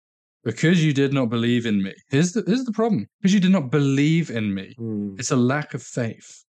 Because 0.44 0.84
you 0.84 0.92
did 0.92 1.12
not 1.12 1.30
believe 1.30 1.66
in 1.66 1.82
me, 1.82 1.92
here's 2.08 2.32
the, 2.32 2.42
here's 2.46 2.64
the 2.64 2.72
problem 2.72 3.06
because 3.20 3.34
you 3.34 3.40
did 3.40 3.52
not 3.52 3.70
believe 3.70 4.30
in 4.30 4.54
me, 4.54 4.74
Mm. 4.78 5.18
it's 5.18 5.30
a 5.30 5.36
lack 5.36 5.74
of 5.74 5.82
faith. 5.82 6.44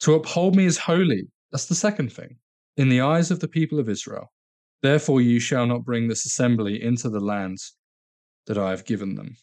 To 0.00 0.14
uphold 0.14 0.56
me 0.56 0.66
as 0.66 0.78
holy, 0.78 1.24
that's 1.52 1.66
the 1.66 1.74
second 1.74 2.12
thing, 2.12 2.36
in 2.76 2.88
the 2.88 3.00
eyes 3.00 3.30
of 3.30 3.40
the 3.40 3.48
people 3.48 3.78
of 3.78 3.88
Israel. 3.88 4.32
Therefore, 4.82 5.20
you 5.20 5.40
shall 5.40 5.66
not 5.66 5.84
bring 5.84 6.08
this 6.08 6.24
assembly 6.26 6.80
into 6.82 7.08
the 7.08 7.20
lands 7.20 7.74
that 8.46 8.58
I 8.58 8.70
have 8.70 8.84
given 8.84 9.14
them. 9.14 9.36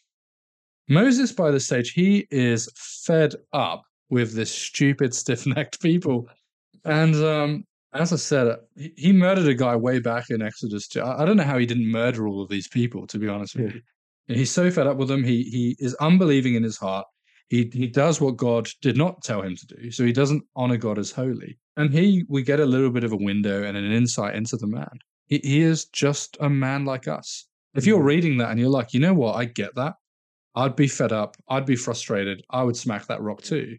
Moses, 0.89 1.31
by 1.31 1.51
this 1.51 1.65
stage, 1.65 1.91
he 1.91 2.27
is 2.31 2.69
fed 2.75 3.35
up 3.53 3.83
with 4.09 4.33
this 4.33 4.53
stupid, 4.53 5.13
stiff 5.21 5.45
necked 5.45 5.81
people. 5.81 6.27
And 6.85 7.15
um, 7.15 7.63
as 7.93 8.11
I 8.11 8.17
said, 8.17 8.57
he, 8.75 9.13
murdered 9.13 9.47
a 9.47 9.53
guy 9.53 9.75
way 9.75 9.99
back 9.99 10.29
in 10.29 10.41
Exodus. 10.41 10.87
2. 10.87 11.01
I 11.03 11.25
don't 11.25 11.37
know 11.37 11.43
how 11.43 11.57
he 11.57 11.65
didn't 11.65 11.89
murder 11.89 12.27
all 12.27 12.41
of 12.41 12.49
these 12.49 12.67
people, 12.67 13.07
to 13.07 13.17
be 13.19 13.27
honest 13.27 13.55
with 13.55 13.67
Yeah. 13.67 13.81
you. 14.27 14.35
He's 14.35 14.51
so 14.51 14.71
fed 14.71 14.87
up 14.87 14.97
with 14.97 15.09
them. 15.09 15.23
He, 15.23 15.43
he 15.43 15.75
is 15.79 15.93
unbelieving 15.95 16.55
in 16.55 16.63
his 16.63 16.77
heart. 16.77 17.05
He, 17.49 17.69
he 17.73 17.87
does 17.87 18.19
what 18.21 18.37
God 18.37 18.69
did 18.81 18.97
not 18.97 19.21
tell 19.21 19.41
him 19.41 19.55
to 19.55 19.65
do. 19.67 19.91
So 19.91 20.05
he 20.05 20.13
doesn't 20.13 20.43
honor 20.55 20.77
God 20.77 20.97
as 20.97 21.11
holy. 21.11 21.57
And 21.77 21.93
here 21.93 22.23
we 22.29 22.41
get 22.41 22.59
a 22.59 22.65
little 22.65 22.89
bit 22.89 23.03
of 23.03 23.11
a 23.11 23.17
window 23.17 23.63
and 23.63 23.75
an 23.77 23.91
insight 23.91 24.35
into 24.35 24.55
the 24.57 24.67
man. 24.67 24.97
He, 25.27 25.39
he 25.43 25.61
is 25.61 25.85
just 25.85 26.37
a 26.39 26.49
man 26.49 26.85
like 26.85 27.07
us. 27.07 27.47
If 27.75 27.85
you're 27.85 27.99
Mhm. 28.01 28.05
reading 28.05 28.37
that 28.37 28.51
and 28.51 28.59
you're 28.59 28.69
like, 28.69 28.93
you 28.93 28.99
know 28.99 29.13
what, 29.13 29.35
I 29.35 29.45
get 29.45 29.75
that. 29.75 29.95
I'd 30.55 30.75
be 30.75 30.87
fed 30.87 31.11
up. 31.11 31.35
I'd 31.49 31.65
be 31.65 31.75
frustrated. 31.75 32.43
I 32.49 32.63
would 32.63 32.77
smack 32.77 33.07
that 33.07 33.21
rock 33.21 33.41
too. 33.41 33.77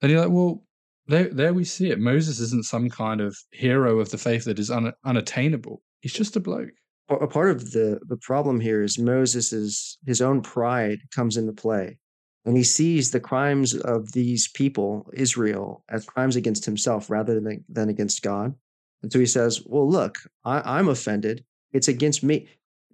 Then 0.00 0.10
you're 0.10 0.20
like, 0.20 0.30
well, 0.30 0.64
there, 1.06 1.28
there 1.28 1.54
we 1.54 1.64
see 1.64 1.90
it. 1.90 1.98
Moses 1.98 2.40
isn't 2.40 2.64
some 2.64 2.88
kind 2.88 3.20
of 3.20 3.36
hero 3.52 4.00
of 4.00 4.10
the 4.10 4.18
faith 4.18 4.44
that 4.44 4.58
is 4.58 4.70
un, 4.70 4.92
unattainable. 5.04 5.82
He's 6.00 6.12
just 6.12 6.36
a 6.36 6.40
bloke. 6.40 6.70
a 7.08 7.26
part 7.26 7.50
of 7.50 7.72
the 7.72 8.00
the 8.08 8.16
problem 8.16 8.60
here 8.60 8.82
is 8.82 8.98
Moses's 8.98 9.98
his 10.06 10.20
own 10.20 10.42
pride 10.42 10.98
comes 11.14 11.36
into 11.36 11.52
play, 11.52 11.98
and 12.44 12.56
he 12.56 12.64
sees 12.64 13.10
the 13.10 13.20
crimes 13.20 13.74
of 13.74 14.12
these 14.12 14.48
people, 14.48 15.08
Israel, 15.12 15.84
as 15.88 16.04
crimes 16.04 16.36
against 16.36 16.64
himself 16.64 17.10
rather 17.10 17.38
than 17.38 17.64
than 17.68 17.88
against 17.88 18.22
God. 18.22 18.54
And 19.02 19.12
so 19.12 19.18
he 19.18 19.26
says, 19.26 19.62
"Well, 19.66 19.88
look, 19.88 20.18
I, 20.44 20.78
I'm 20.78 20.88
offended. 20.88 21.44
It's 21.72 21.88
against 21.88 22.22
me. 22.22 22.48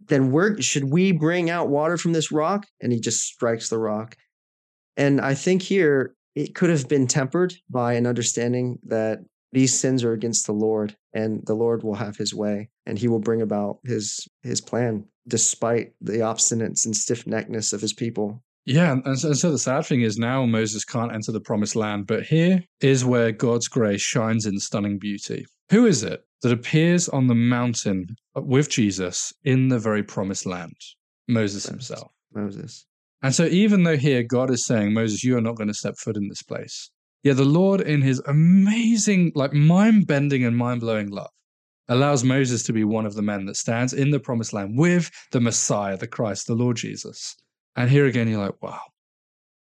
Then 0.09 0.33
where 0.33 0.61
should 0.61 0.85
we 0.85 1.12
bring 1.12 1.51
out 1.51 1.68
water 1.68 1.97
from 1.97 2.12
this 2.12 2.33
rock?" 2.33 2.66
And 2.81 2.92
he 2.92 3.01
just 3.01 3.23
strikes 3.23 3.68
the 3.68 3.79
rock. 3.79 4.16
And 4.97 5.21
I 5.21 5.35
think 5.35 5.62
here 5.62 6.14
it 6.35 6.55
could 6.55 6.71
have 6.71 6.88
been 6.88 7.07
tempered 7.07 7.55
by 7.71 7.94
an 7.94 8.07
understanding 8.07 8.79
that 8.85 9.21
these 9.53 9.79
sins 9.79 10.05
are 10.05 10.12
against 10.12 10.47
the 10.47 10.53
Lord, 10.53 10.97
and 11.14 11.44
the 11.47 11.55
Lord 11.55 11.83
will 11.83 11.94
have 11.94 12.16
His 12.16 12.35
way, 12.35 12.68
and 12.85 12.99
He 12.99 13.09
will 13.09 13.18
bring 13.18 13.40
about 13.40 13.79
His 13.85 14.29
His 14.42 14.61
plan, 14.61 15.05
despite 15.27 15.94
the 16.01 16.18
obstinance 16.18 16.85
and 16.85 16.94
stiff 16.94 17.25
neckedness 17.25 17.73
of 17.73 17.81
His 17.81 17.92
people. 17.92 18.42
Yeah, 18.66 18.92
and 18.92 19.18
so, 19.18 19.29
and 19.29 19.38
so 19.38 19.51
the 19.51 19.59
sad 19.59 19.87
thing 19.87 20.03
is 20.03 20.18
now 20.18 20.44
Moses 20.44 20.85
can't 20.85 21.12
enter 21.12 21.33
the 21.33 21.40
promised 21.40 21.75
land, 21.75 22.07
but 22.07 22.25
here 22.25 22.62
is 22.83 23.05
where 23.05 23.33
God's 23.33 23.68
grace 23.68 24.03
shines 24.03 24.44
in 24.44 24.61
stunning 24.61 24.99
beauty. 24.99 25.47
Who 25.70 25.87
is 25.87 26.02
it 26.02 26.24
that 26.42 26.52
appears 26.52 27.09
on 27.09 27.26
the 27.26 27.35
mountain 27.35 28.16
with 28.35 28.70
Jesus 28.70 29.33
in 29.44 29.68
the 29.68 29.78
very 29.78 30.02
promised 30.02 30.46
land? 30.46 30.76
Moses 31.26 31.66
himself. 31.66 32.11
Moses. 32.33 32.87
And 33.22 33.35
so, 33.35 33.46
even 33.46 33.83
though 33.83 33.96
here 33.96 34.22
God 34.22 34.50
is 34.50 34.64
saying, 34.64 34.94
Moses, 34.94 35.24
you 35.24 35.37
are 35.37 35.42
not 35.42 35.57
going 35.57 35.68
to 35.68 35.74
step 35.74 35.96
foot 35.98 36.16
in 36.16 36.28
this 36.28 36.42
place, 36.42 36.90
yeah, 37.24 37.33
the 37.33 37.44
Lord, 37.44 37.81
in 37.81 38.00
his 38.00 38.20
amazing, 38.26 39.33
like 39.35 39.52
mind 39.52 40.07
bending 40.07 40.44
and 40.44 40.57
mind 40.57 40.81
blowing 40.81 41.11
love, 41.11 41.31
allows 41.88 42.22
Moses 42.22 42.62
to 42.64 42.72
be 42.72 42.85
one 42.85 43.07
of 43.07 43.14
the 43.14 43.22
men 43.22 43.46
that 43.46 43.57
stands 43.57 43.92
in 43.92 44.11
the 44.11 44.20
promised 44.20 44.52
land 44.52 44.78
with 44.78 45.11
the 45.33 45.40
Messiah, 45.40 45.96
the 45.96 46.07
Christ, 46.07 46.46
the 46.46 46.54
Lord 46.54 46.76
Jesus. 46.76 47.37
And 47.76 47.90
here 47.90 48.07
again, 48.07 48.28
you're 48.28 48.44
like, 48.44 48.62
wow. 48.62 48.81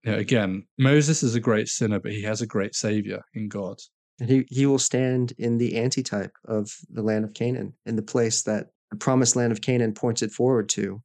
You 0.04 0.12
know, 0.12 0.18
again, 0.20 0.68
Moses 0.78 1.24
is 1.24 1.36
a 1.36 1.40
great 1.40 1.68
sinner, 1.68 2.00
but 2.00 2.12
he 2.12 2.22
has 2.24 2.42
a 2.42 2.48
great 2.48 2.76
savior 2.76 3.22
in 3.34 3.48
God. 3.48 3.78
And 4.20 4.30
he, 4.30 4.46
he 4.50 4.66
will 4.66 4.80
stand 4.80 5.34
in 5.38 5.58
the 5.58 5.78
antitype 5.78 6.36
of 6.46 6.72
the 6.90 7.04
land 7.04 7.24
of 7.24 7.34
Canaan, 7.34 7.74
in 7.86 7.96
the 7.96 8.02
place 8.02 8.44
that 8.44 8.68
the 8.90 8.98
promised 8.98 9.36
land 9.36 9.52
of 9.52 9.62
Canaan 9.62 9.94
pointed 9.94 10.32
forward 10.32 10.70
to. 10.70 11.02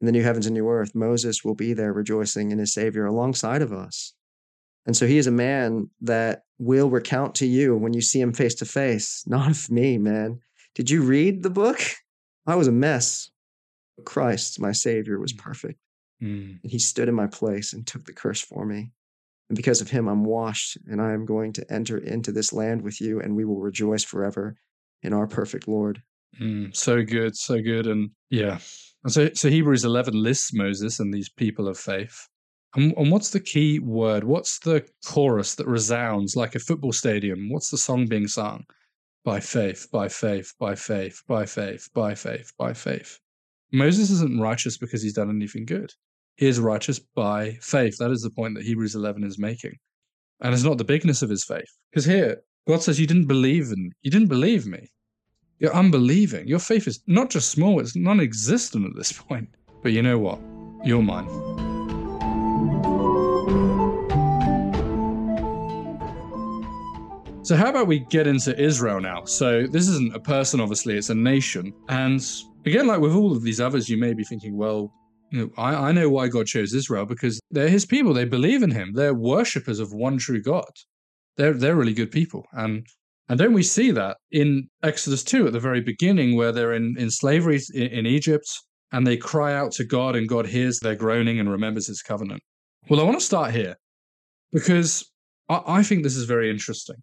In 0.00 0.06
the 0.06 0.12
new 0.12 0.22
heavens 0.22 0.46
and 0.46 0.54
new 0.54 0.68
earth, 0.68 0.94
Moses 0.94 1.44
will 1.44 1.54
be 1.54 1.72
there 1.72 1.92
rejoicing 1.92 2.50
in 2.50 2.58
his 2.58 2.72
Savior 2.72 3.06
alongside 3.06 3.62
of 3.62 3.72
us. 3.72 4.14
And 4.86 4.96
so 4.96 5.06
he 5.06 5.18
is 5.18 5.26
a 5.26 5.32
man 5.32 5.90
that 6.00 6.44
will 6.58 6.90
recount 6.90 7.34
to 7.36 7.46
you 7.46 7.76
when 7.76 7.92
you 7.92 8.00
see 8.00 8.20
him 8.20 8.32
face 8.32 8.54
to 8.56 8.64
face, 8.64 9.24
not 9.26 9.50
of 9.50 9.70
me, 9.70 9.98
man. 9.98 10.40
Did 10.74 10.90
you 10.90 11.02
read 11.02 11.42
the 11.42 11.50
book? 11.50 11.80
I 12.46 12.54
was 12.54 12.68
a 12.68 12.72
mess. 12.72 13.30
But 13.96 14.06
Christ, 14.06 14.60
my 14.60 14.72
Savior, 14.72 15.18
was 15.18 15.32
perfect. 15.32 15.78
Mm. 16.22 16.62
And 16.62 16.70
he 16.70 16.78
stood 16.78 17.08
in 17.08 17.14
my 17.14 17.26
place 17.26 17.72
and 17.72 17.86
took 17.86 18.04
the 18.04 18.12
curse 18.12 18.40
for 18.40 18.64
me. 18.64 18.92
And 19.50 19.56
because 19.56 19.80
of 19.80 19.90
him, 19.90 20.06
I'm 20.06 20.22
washed, 20.22 20.78
and 20.86 21.02
I 21.02 21.12
am 21.12 21.26
going 21.26 21.52
to 21.54 21.66
enter 21.72 21.98
into 21.98 22.30
this 22.30 22.52
land 22.52 22.82
with 22.82 23.00
you, 23.00 23.20
and 23.20 23.34
we 23.34 23.44
will 23.44 23.58
rejoice 23.58 24.04
forever 24.04 24.54
in 25.02 25.12
our 25.12 25.26
perfect 25.26 25.66
Lord. 25.66 26.00
Mm, 26.40 26.74
so 26.74 27.02
good, 27.02 27.36
so 27.36 27.60
good. 27.60 27.88
And 27.88 28.10
yeah. 28.30 28.60
And 29.02 29.12
so, 29.12 29.28
so 29.34 29.50
Hebrews 29.50 29.84
11 29.84 30.14
lists 30.14 30.54
Moses 30.54 31.00
and 31.00 31.12
these 31.12 31.28
people 31.28 31.66
of 31.66 31.76
faith. 31.76 32.28
And, 32.76 32.94
and 32.96 33.10
what's 33.10 33.30
the 33.30 33.40
key 33.40 33.80
word? 33.80 34.22
What's 34.22 34.60
the 34.60 34.86
chorus 35.04 35.56
that 35.56 35.66
resounds 35.66 36.36
like 36.36 36.54
a 36.54 36.60
football 36.60 36.92
stadium? 36.92 37.50
What's 37.50 37.72
the 37.72 37.78
song 37.78 38.06
being 38.06 38.28
sung? 38.28 38.62
By 39.24 39.40
faith, 39.40 39.88
by 39.90 40.06
faith, 40.06 40.54
by 40.60 40.76
faith, 40.76 41.24
by 41.26 41.44
faith, 41.44 41.88
by 41.92 42.14
faith, 42.14 42.52
by 42.56 42.72
faith. 42.72 43.18
Moses 43.72 44.12
isn't 44.12 44.40
righteous 44.40 44.78
because 44.78 45.02
he's 45.02 45.14
done 45.14 45.28
anything 45.28 45.64
good. 45.64 45.92
Is 46.40 46.58
righteous 46.58 46.98
by 46.98 47.58
faith. 47.60 47.98
That 47.98 48.10
is 48.10 48.22
the 48.22 48.30
point 48.30 48.54
that 48.54 48.64
Hebrews 48.64 48.94
11 48.94 49.24
is 49.24 49.38
making. 49.38 49.76
And 50.40 50.54
it's 50.54 50.62
not 50.62 50.78
the 50.78 50.84
bigness 50.84 51.20
of 51.20 51.28
his 51.28 51.44
faith. 51.44 51.68
Because 51.90 52.06
here, 52.06 52.40
God 52.66 52.82
says, 52.82 52.98
You 52.98 53.06
didn't 53.06 53.26
believe 53.26 53.72
in 53.72 53.92
you 54.00 54.10
didn't 54.10 54.28
believe 54.28 54.66
me. 54.66 54.88
You're 55.58 55.74
unbelieving. 55.74 56.48
Your 56.48 56.58
faith 56.58 56.88
is 56.88 57.02
not 57.06 57.28
just 57.28 57.50
small, 57.50 57.78
it's 57.78 57.94
non 57.94 58.20
existent 58.20 58.86
at 58.86 58.96
this 58.96 59.12
point. 59.28 59.50
But 59.82 59.92
you 59.92 60.00
know 60.00 60.18
what? 60.18 60.40
You're 60.82 61.02
mine. 61.02 61.28
So, 67.44 67.54
how 67.54 67.68
about 67.68 67.86
we 67.86 67.98
get 67.98 68.26
into 68.26 68.58
Israel 68.58 69.02
now? 69.02 69.24
So, 69.26 69.66
this 69.66 69.88
isn't 69.88 70.16
a 70.16 70.20
person, 70.20 70.58
obviously, 70.58 70.96
it's 70.96 71.10
a 71.10 71.14
nation. 71.14 71.74
And 71.90 72.26
again, 72.64 72.86
like 72.86 73.00
with 73.00 73.12
all 73.12 73.32
of 73.32 73.42
these 73.42 73.60
others, 73.60 73.90
you 73.90 73.98
may 73.98 74.14
be 74.14 74.24
thinking, 74.24 74.56
well, 74.56 74.90
you 75.30 75.40
know, 75.40 75.50
I, 75.56 75.88
I 75.88 75.92
know 75.92 76.08
why 76.08 76.28
God 76.28 76.46
chose 76.46 76.74
Israel 76.74 77.06
because 77.06 77.40
they're 77.50 77.68
his 77.68 77.86
people. 77.86 78.12
They 78.12 78.24
believe 78.24 78.62
in 78.62 78.70
him. 78.70 78.92
They're 78.94 79.14
worshippers 79.14 79.78
of 79.78 79.92
one 79.92 80.18
true 80.18 80.42
God. 80.42 80.70
They're, 81.36 81.52
they're 81.52 81.76
really 81.76 81.94
good 81.94 82.10
people. 82.10 82.44
And 82.52 82.86
and 83.30 83.38
don't 83.38 83.52
we 83.52 83.62
see 83.62 83.92
that 83.92 84.16
in 84.32 84.68
Exodus 84.82 85.22
2 85.22 85.46
at 85.46 85.52
the 85.52 85.60
very 85.60 85.80
beginning, 85.80 86.34
where 86.34 86.50
they're 86.50 86.72
in, 86.72 86.96
in 86.98 87.12
slavery 87.12 87.60
in, 87.72 87.86
in 87.86 88.04
Egypt 88.04 88.44
and 88.90 89.06
they 89.06 89.16
cry 89.16 89.54
out 89.54 89.70
to 89.74 89.84
God 89.84 90.16
and 90.16 90.28
God 90.28 90.48
hears 90.48 90.80
their 90.80 90.96
groaning 90.96 91.38
and 91.38 91.48
remembers 91.48 91.86
his 91.86 92.02
covenant? 92.02 92.42
Well, 92.88 92.98
I 92.98 93.04
want 93.04 93.20
to 93.20 93.24
start 93.24 93.52
here 93.52 93.76
because 94.50 95.08
I, 95.48 95.62
I 95.64 95.82
think 95.84 96.02
this 96.02 96.16
is 96.16 96.24
very 96.24 96.50
interesting. 96.50 96.96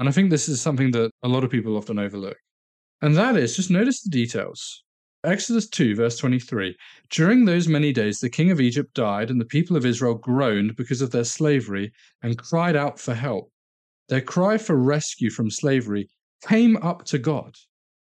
And 0.00 0.08
I 0.08 0.12
think 0.12 0.30
this 0.30 0.48
is 0.48 0.60
something 0.60 0.90
that 0.92 1.12
a 1.22 1.28
lot 1.28 1.44
of 1.44 1.50
people 1.50 1.76
often 1.76 2.00
overlook. 2.00 2.36
And 3.00 3.16
that 3.16 3.36
is 3.36 3.54
just 3.54 3.70
notice 3.70 4.02
the 4.02 4.10
details. 4.10 4.82
Exodus 5.24 5.68
2, 5.68 5.96
verse 5.96 6.16
23. 6.16 6.76
During 7.10 7.44
those 7.44 7.66
many 7.66 7.92
days, 7.92 8.20
the 8.20 8.30
king 8.30 8.50
of 8.50 8.60
Egypt 8.60 8.94
died, 8.94 9.30
and 9.30 9.40
the 9.40 9.44
people 9.44 9.76
of 9.76 9.84
Israel 9.84 10.14
groaned 10.14 10.76
because 10.76 11.02
of 11.02 11.10
their 11.10 11.24
slavery 11.24 11.92
and 12.22 12.38
cried 12.38 12.76
out 12.76 13.00
for 13.00 13.14
help. 13.14 13.50
Their 14.08 14.20
cry 14.20 14.58
for 14.58 14.76
rescue 14.76 15.30
from 15.30 15.50
slavery 15.50 16.08
came 16.46 16.76
up 16.78 17.04
to 17.06 17.18
God. 17.18 17.56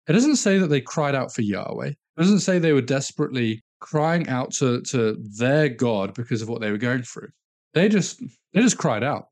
It 0.07 0.13
doesn't 0.13 0.37
say 0.37 0.57
that 0.57 0.67
they 0.67 0.81
cried 0.81 1.15
out 1.15 1.33
for 1.33 1.41
Yahweh. 1.41 1.87
It 1.87 1.97
doesn't 2.17 2.39
say 2.39 2.59
they 2.59 2.73
were 2.73 2.81
desperately 2.81 3.63
crying 3.79 4.27
out 4.29 4.51
to, 4.53 4.81
to 4.81 5.17
their 5.37 5.69
God 5.69 6.13
because 6.13 6.41
of 6.41 6.49
what 6.49 6.61
they 6.61 6.71
were 6.71 6.77
going 6.77 7.03
through. 7.03 7.29
They 7.73 7.89
just 7.89 8.21
they 8.53 8.61
just 8.61 8.77
cried 8.77 9.03
out. 9.03 9.27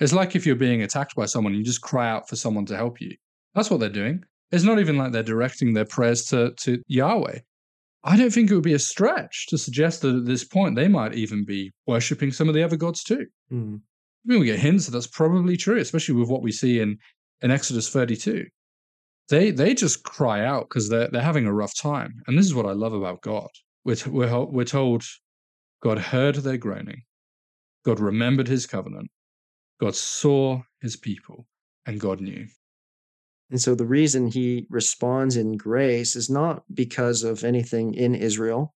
It's 0.00 0.12
like 0.12 0.34
if 0.34 0.46
you're 0.46 0.56
being 0.56 0.82
attacked 0.82 1.14
by 1.14 1.26
someone, 1.26 1.54
you 1.54 1.62
just 1.62 1.82
cry 1.82 2.10
out 2.10 2.28
for 2.28 2.36
someone 2.36 2.66
to 2.66 2.76
help 2.76 3.00
you. 3.00 3.16
That's 3.54 3.70
what 3.70 3.80
they're 3.80 3.88
doing. 3.88 4.24
It's 4.52 4.64
not 4.64 4.78
even 4.78 4.96
like 4.96 5.12
they're 5.12 5.22
directing 5.22 5.74
their 5.74 5.84
prayers 5.84 6.24
to, 6.26 6.52
to 6.58 6.82
Yahweh. 6.86 7.38
I 8.04 8.16
don't 8.16 8.30
think 8.30 8.50
it 8.50 8.54
would 8.54 8.62
be 8.62 8.74
a 8.74 8.78
stretch 8.78 9.46
to 9.48 9.58
suggest 9.58 10.02
that 10.02 10.14
at 10.14 10.24
this 10.26 10.44
point 10.44 10.76
they 10.76 10.86
might 10.86 11.14
even 11.14 11.44
be 11.44 11.72
worshipping 11.86 12.30
some 12.30 12.48
of 12.48 12.54
the 12.54 12.62
other 12.62 12.76
gods 12.76 13.02
too. 13.02 13.26
Hmm. 13.50 13.76
I 14.24 14.32
mean, 14.32 14.40
we 14.40 14.46
get 14.46 14.60
hints 14.60 14.86
that 14.86 14.92
that's 14.92 15.06
probably 15.08 15.56
true, 15.56 15.78
especially 15.78 16.14
with 16.14 16.28
what 16.28 16.42
we 16.42 16.52
see 16.52 16.80
in, 16.80 16.98
in 17.42 17.50
Exodus 17.50 17.88
32. 17.90 18.46
they 19.28 19.50
they 19.50 19.74
just 19.74 20.04
cry 20.04 20.44
out 20.44 20.68
because 20.68 20.88
they're 20.88 21.08
they're 21.08 21.22
having 21.22 21.46
a 21.46 21.52
rough 21.52 21.76
time. 21.76 22.22
And 22.26 22.38
this 22.38 22.46
is 22.46 22.54
what 22.54 22.66
I 22.66 22.72
love 22.72 22.92
about 22.92 23.20
God. 23.22 23.48
We're 23.84 23.96
t- 23.96 24.10
we're 24.10 24.44
we're 24.44 24.64
told 24.64 25.04
God 25.82 25.98
heard 25.98 26.36
their 26.36 26.56
groaning, 26.56 27.02
God 27.84 28.00
remembered 28.00 28.48
His 28.48 28.66
covenant, 28.66 29.10
God 29.80 29.94
saw 29.94 30.62
His 30.80 30.96
people, 30.96 31.46
and 31.86 32.00
God 32.00 32.20
knew. 32.20 32.46
And 33.50 33.60
so 33.60 33.74
the 33.74 33.86
reason 33.86 34.26
he 34.26 34.66
responds 34.70 35.36
in 35.36 35.56
grace 35.56 36.16
is 36.16 36.28
not 36.28 36.64
because 36.74 37.22
of 37.22 37.44
anything 37.44 37.94
in 37.94 38.14
Israel, 38.14 38.74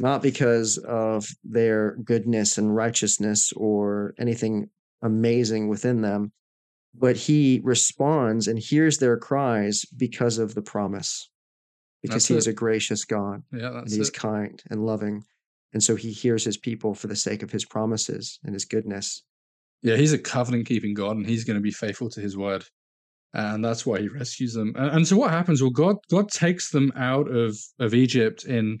not 0.00 0.22
because 0.22 0.78
of 0.78 1.26
their 1.44 1.96
goodness 1.96 2.56
and 2.56 2.74
righteousness 2.74 3.52
or 3.54 4.14
anything 4.18 4.70
amazing 5.02 5.68
within 5.68 6.00
them, 6.00 6.32
but 6.94 7.16
he 7.16 7.60
responds 7.62 8.48
and 8.48 8.58
hears 8.58 8.98
their 8.98 9.18
cries 9.18 9.84
because 9.96 10.38
of 10.38 10.54
the 10.54 10.62
promise, 10.62 11.30
because 12.02 12.14
That's 12.22 12.28
he 12.28 12.36
is 12.36 12.46
a 12.46 12.52
gracious 12.54 13.04
God 13.04 13.42
Yeah, 13.52 13.78
and 13.80 13.90
he's 13.90 14.08
it. 14.08 14.14
kind 14.14 14.62
and 14.70 14.86
loving. 14.86 15.24
And 15.74 15.82
so 15.82 15.94
he 15.94 16.10
hears 16.10 16.42
his 16.42 16.56
people 16.56 16.94
for 16.94 17.06
the 17.06 17.16
sake 17.16 17.42
of 17.42 17.50
his 17.50 17.66
promises 17.66 18.38
and 18.44 18.54
his 18.54 18.64
goodness. 18.64 19.22
Yeah, 19.82 19.96
he's 19.96 20.14
a 20.14 20.18
covenant 20.18 20.66
keeping 20.66 20.94
God, 20.94 21.18
and 21.18 21.26
he's 21.26 21.44
going 21.44 21.58
to 21.58 21.62
be 21.62 21.70
faithful 21.70 22.08
to 22.10 22.20
his 22.20 22.34
word, 22.34 22.64
and 23.34 23.64
that's 23.64 23.84
why 23.84 24.00
he 24.00 24.08
rescues 24.08 24.54
them. 24.54 24.72
And, 24.76 24.90
and 24.96 25.08
so 25.08 25.16
what 25.16 25.30
happens? 25.30 25.62
Well, 25.62 25.70
God 25.70 25.96
God 26.10 26.30
takes 26.30 26.70
them 26.70 26.92
out 26.96 27.28
of 27.30 27.56
of 27.78 27.94
Egypt 27.94 28.44
in 28.44 28.78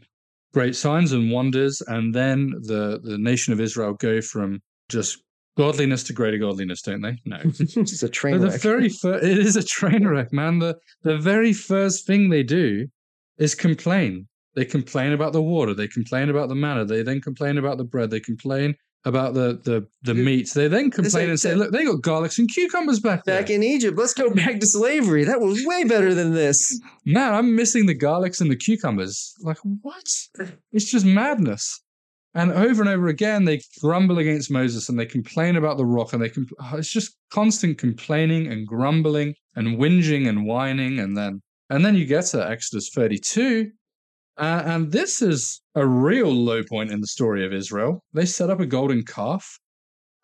great 0.54 0.76
signs 0.76 1.12
and 1.12 1.30
wonders, 1.30 1.82
and 1.86 2.14
then 2.14 2.54
the 2.62 3.00
the 3.02 3.18
nation 3.18 3.52
of 3.52 3.60
Israel 3.60 3.94
go 3.94 4.20
from 4.20 4.62
just 4.88 5.22
godliness 5.56 6.02
to 6.04 6.12
greater 6.12 6.38
godliness, 6.38 6.82
don't 6.82 7.00
they? 7.02 7.18
No. 7.24 7.38
it's 7.44 8.02
a 8.02 8.08
train 8.08 8.38
But 8.38 8.42
the 8.44 8.50
wreck. 8.50 8.60
very 8.60 8.88
first, 8.88 9.24
it 9.24 9.38
is 9.38 9.56
a 9.56 9.64
train 9.64 10.06
wreck, 10.06 10.32
man. 10.32 10.58
The 10.58 10.76
the 11.02 11.18
very 11.18 11.52
first 11.52 12.06
thing 12.06 12.28
they 12.28 12.42
do 12.42 12.86
is 13.38 13.54
complain. 13.54 14.28
They 14.54 14.64
complain 14.64 15.12
about 15.12 15.34
the 15.34 15.42
water. 15.42 15.74
They 15.74 15.88
complain 15.88 16.30
about 16.30 16.48
the 16.48 16.54
manna. 16.54 16.86
They 16.86 17.02
then 17.02 17.20
complain 17.20 17.58
about 17.58 17.76
the 17.76 17.84
bread. 17.84 18.10
They 18.10 18.20
complain 18.20 18.74
about 19.06 19.34
the 19.34 19.60
the 19.64 19.86
the 20.02 20.14
meat. 20.14 20.50
They 20.52 20.68
then 20.68 20.90
complain 20.90 21.24
like 21.24 21.30
and 21.30 21.40
say, 21.40 21.54
"Look, 21.54 21.72
they 21.72 21.84
got 21.84 22.02
garlics 22.02 22.38
and 22.38 22.52
cucumbers 22.52 23.00
back 23.00 23.24
there." 23.24 23.40
back 23.40 23.50
in 23.50 23.62
Egypt. 23.62 23.96
Let's 23.96 24.12
go 24.12 24.28
back 24.34 24.58
to 24.60 24.66
slavery. 24.66 25.24
That 25.24 25.40
was 25.40 25.64
way 25.64 25.84
better 25.84 26.12
than 26.12 26.34
this. 26.34 26.78
Man, 27.06 27.32
I'm 27.32 27.54
missing 27.54 27.86
the 27.86 27.98
garlics 27.98 28.40
and 28.40 28.50
the 28.50 28.56
cucumbers. 28.56 29.32
Like 29.40 29.58
what? 29.80 30.04
It's 30.72 30.90
just 30.90 31.06
madness. 31.06 31.80
And 32.34 32.52
over 32.52 32.82
and 32.82 32.90
over 32.90 33.06
again, 33.06 33.46
they 33.46 33.62
grumble 33.80 34.18
against 34.18 34.50
Moses 34.50 34.90
and 34.90 34.98
they 34.98 35.06
complain 35.06 35.56
about 35.56 35.78
the 35.78 35.86
rock, 35.86 36.12
and 36.12 36.20
they 36.20 36.28
compl- 36.28 36.60
oh, 36.60 36.76
it's 36.76 36.92
just 36.92 37.16
constant 37.30 37.78
complaining 37.78 38.48
and 38.48 38.66
grumbling 38.66 39.34
and 39.54 39.78
whinging 39.78 40.28
and 40.28 40.44
whining, 40.44 40.98
and 40.98 41.16
then 41.16 41.40
and 41.70 41.84
then 41.84 41.94
you 41.94 42.06
get 42.06 42.26
to 42.26 42.48
Exodus 42.48 42.90
32, 42.94 43.70
uh, 44.38 44.62
and 44.66 44.92
this 44.92 45.22
is 45.22 45.60
a 45.74 45.86
real 45.86 46.30
low 46.30 46.62
point 46.62 46.90
in 46.90 47.00
the 47.00 47.06
story 47.06 47.44
of 47.44 47.52
Israel. 47.52 48.02
They 48.12 48.26
set 48.26 48.50
up 48.50 48.60
a 48.60 48.66
golden 48.66 49.04
calf, 49.04 49.58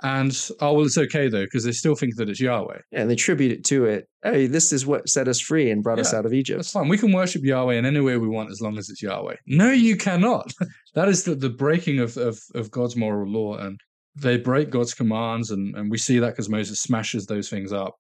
and 0.03 0.37
oh 0.61 0.75
well, 0.75 0.85
it's 0.85 0.98
okay 0.98 1.29
though 1.29 1.44
because 1.44 1.64
they 1.64 1.72
still 1.72 1.94
think 1.94 2.16
that 2.16 2.29
it's 2.29 2.40
Yahweh. 2.40 2.79
And 2.92 3.09
they 3.09 3.14
tribute 3.14 3.53
it 3.53 3.64
to 3.66 3.85
it. 3.85 4.09
Hey, 4.22 4.46
this 4.46 4.72
is 4.72 4.85
what 4.85 5.09
set 5.09 5.29
us 5.29 5.40
free 5.40 5.70
and 5.70 5.83
brought 5.83 6.01
us 6.01 6.12
out 6.12 6.27
of 6.27 6.33
Egypt. 6.33 6.59
That's 6.59 6.72
fine. 6.72 6.88
We 6.88 6.98
can 6.98 7.12
worship 7.12 7.42
Yahweh 7.44 7.75
in 7.75 7.87
any 7.87 8.01
way 8.01 8.16
we 8.16 8.29
want 8.29 8.51
as 8.51 8.61
long 8.61 8.79
as 8.79 8.88
it's 8.90 9.03
Yahweh. 9.03 9.37
No, 9.46 9.70
you 9.70 9.96
cannot. 9.96 10.53
that 10.94 11.09
is 11.09 11.25
the, 11.25 11.35
the 11.35 11.51
breaking 11.51 12.01
of, 12.01 12.16
of, 12.16 12.38
of 12.55 12.70
God's 12.70 12.96
moral 12.96 13.31
law. 13.31 13.57
And 13.57 13.79
they 14.16 14.37
break 14.37 14.70
God's 14.70 14.94
commands. 14.94 15.51
And, 15.51 15.77
and 15.77 15.90
we 15.90 15.98
see 15.98 16.18
that 16.18 16.31
because 16.31 16.48
Moses 16.48 16.81
smashes 16.81 17.27
those 17.27 17.48
things 17.48 17.72
up. 17.72 17.94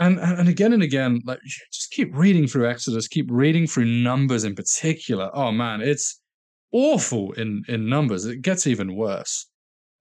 And, 0.00 0.18
and 0.20 0.40
and 0.40 0.48
again 0.48 0.72
and 0.72 0.82
again, 0.82 1.20
like 1.24 1.40
just 1.72 1.90
keep 1.90 2.14
reading 2.14 2.46
through 2.46 2.68
Exodus, 2.68 3.08
keep 3.08 3.26
reading 3.30 3.66
through 3.66 3.86
Numbers 3.86 4.44
in 4.44 4.54
particular. 4.54 5.30
Oh 5.34 5.50
man, 5.50 5.80
it's 5.80 6.20
awful 6.72 7.32
in 7.32 7.64
in 7.68 7.88
Numbers. 7.88 8.24
It 8.24 8.42
gets 8.42 8.66
even 8.66 8.94
worse. 8.94 9.46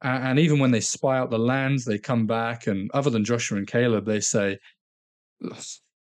A- 0.03 0.07
And 0.07 0.37
even 0.39 0.59
when 0.59 0.71
they 0.71 0.81
spy 0.81 1.17
out 1.17 1.31
the 1.31 1.39
land, 1.39 1.79
they 1.87 1.97
come 1.97 2.27
back, 2.27 2.67
and 2.67 2.91
other 2.93 3.09
than 3.09 3.25
Joshua 3.25 3.57
and 3.57 3.67
Caleb, 3.67 4.05
they 4.05 4.19
say, 4.19 4.59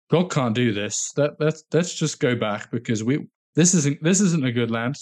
God 0.09 0.31
can't 0.31 0.55
do 0.55 0.73
this. 0.73 1.11
That 1.15 1.39
that's 1.39 1.63
let's 1.73 1.93
just 1.93 2.19
go 2.19 2.35
back 2.35 2.71
because 2.71 3.03
we 3.03 3.27
this 3.55 3.73
isn't 3.73 4.01
this 4.03 4.21
isn't 4.21 4.45
a 4.45 4.51
good 4.51 4.71
land. 4.71 4.95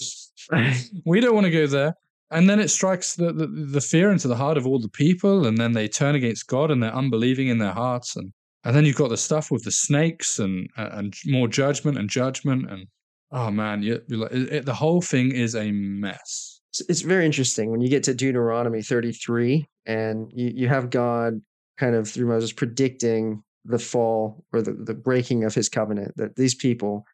we 1.04 1.20
don't 1.20 1.34
want 1.34 1.46
to 1.46 1.50
go 1.50 1.66
there. 1.66 1.94
And 2.32 2.48
then 2.48 2.60
it 2.60 2.70
strikes 2.70 3.16
the, 3.16 3.32
the 3.32 3.46
the 3.46 3.80
fear 3.80 4.12
into 4.12 4.28
the 4.28 4.36
heart 4.36 4.56
of 4.56 4.66
all 4.66 4.78
the 4.80 4.88
people, 4.88 5.46
and 5.46 5.58
then 5.58 5.72
they 5.72 5.88
turn 5.88 6.14
against 6.14 6.46
God 6.46 6.70
and 6.70 6.82
they're 6.82 6.94
unbelieving 6.94 7.48
in 7.48 7.58
their 7.58 7.72
hearts, 7.72 8.16
and 8.16 8.32
and 8.64 8.76
then 8.76 8.84
you've 8.84 8.96
got 8.96 9.08
the 9.08 9.16
stuff 9.16 9.50
with 9.50 9.64
the 9.64 9.72
snakes 9.72 10.38
and 10.38 10.68
uh, 10.76 10.90
and 10.92 11.14
more 11.26 11.48
judgment 11.48 11.98
and 11.98 12.08
judgment, 12.08 12.70
and 12.70 12.86
oh 13.32 13.50
man, 13.50 13.82
you, 13.82 14.00
like, 14.08 14.32
it, 14.32 14.66
the 14.66 14.74
whole 14.74 15.00
thing 15.00 15.32
is 15.32 15.54
a 15.54 15.70
mess. 15.70 16.60
It's, 16.70 16.80
it's 16.88 17.00
very 17.00 17.26
interesting 17.26 17.70
when 17.70 17.80
you 17.80 17.88
get 17.88 18.04
to 18.04 18.14
Deuteronomy 18.14 18.82
33 18.82 19.66
and 19.86 20.30
you, 20.32 20.52
you 20.54 20.68
have 20.68 20.90
God 20.90 21.40
kind 21.78 21.94
of 21.94 22.08
through 22.08 22.28
Moses 22.28 22.52
predicting 22.52 23.42
the 23.64 23.78
fall 23.78 24.44
or 24.52 24.62
the, 24.62 24.72
the 24.72 24.94
breaking 24.94 25.44
of 25.44 25.54
his 25.54 25.68
covenant 25.68 26.16
that 26.16 26.36
these 26.36 26.54
people, 26.54 27.04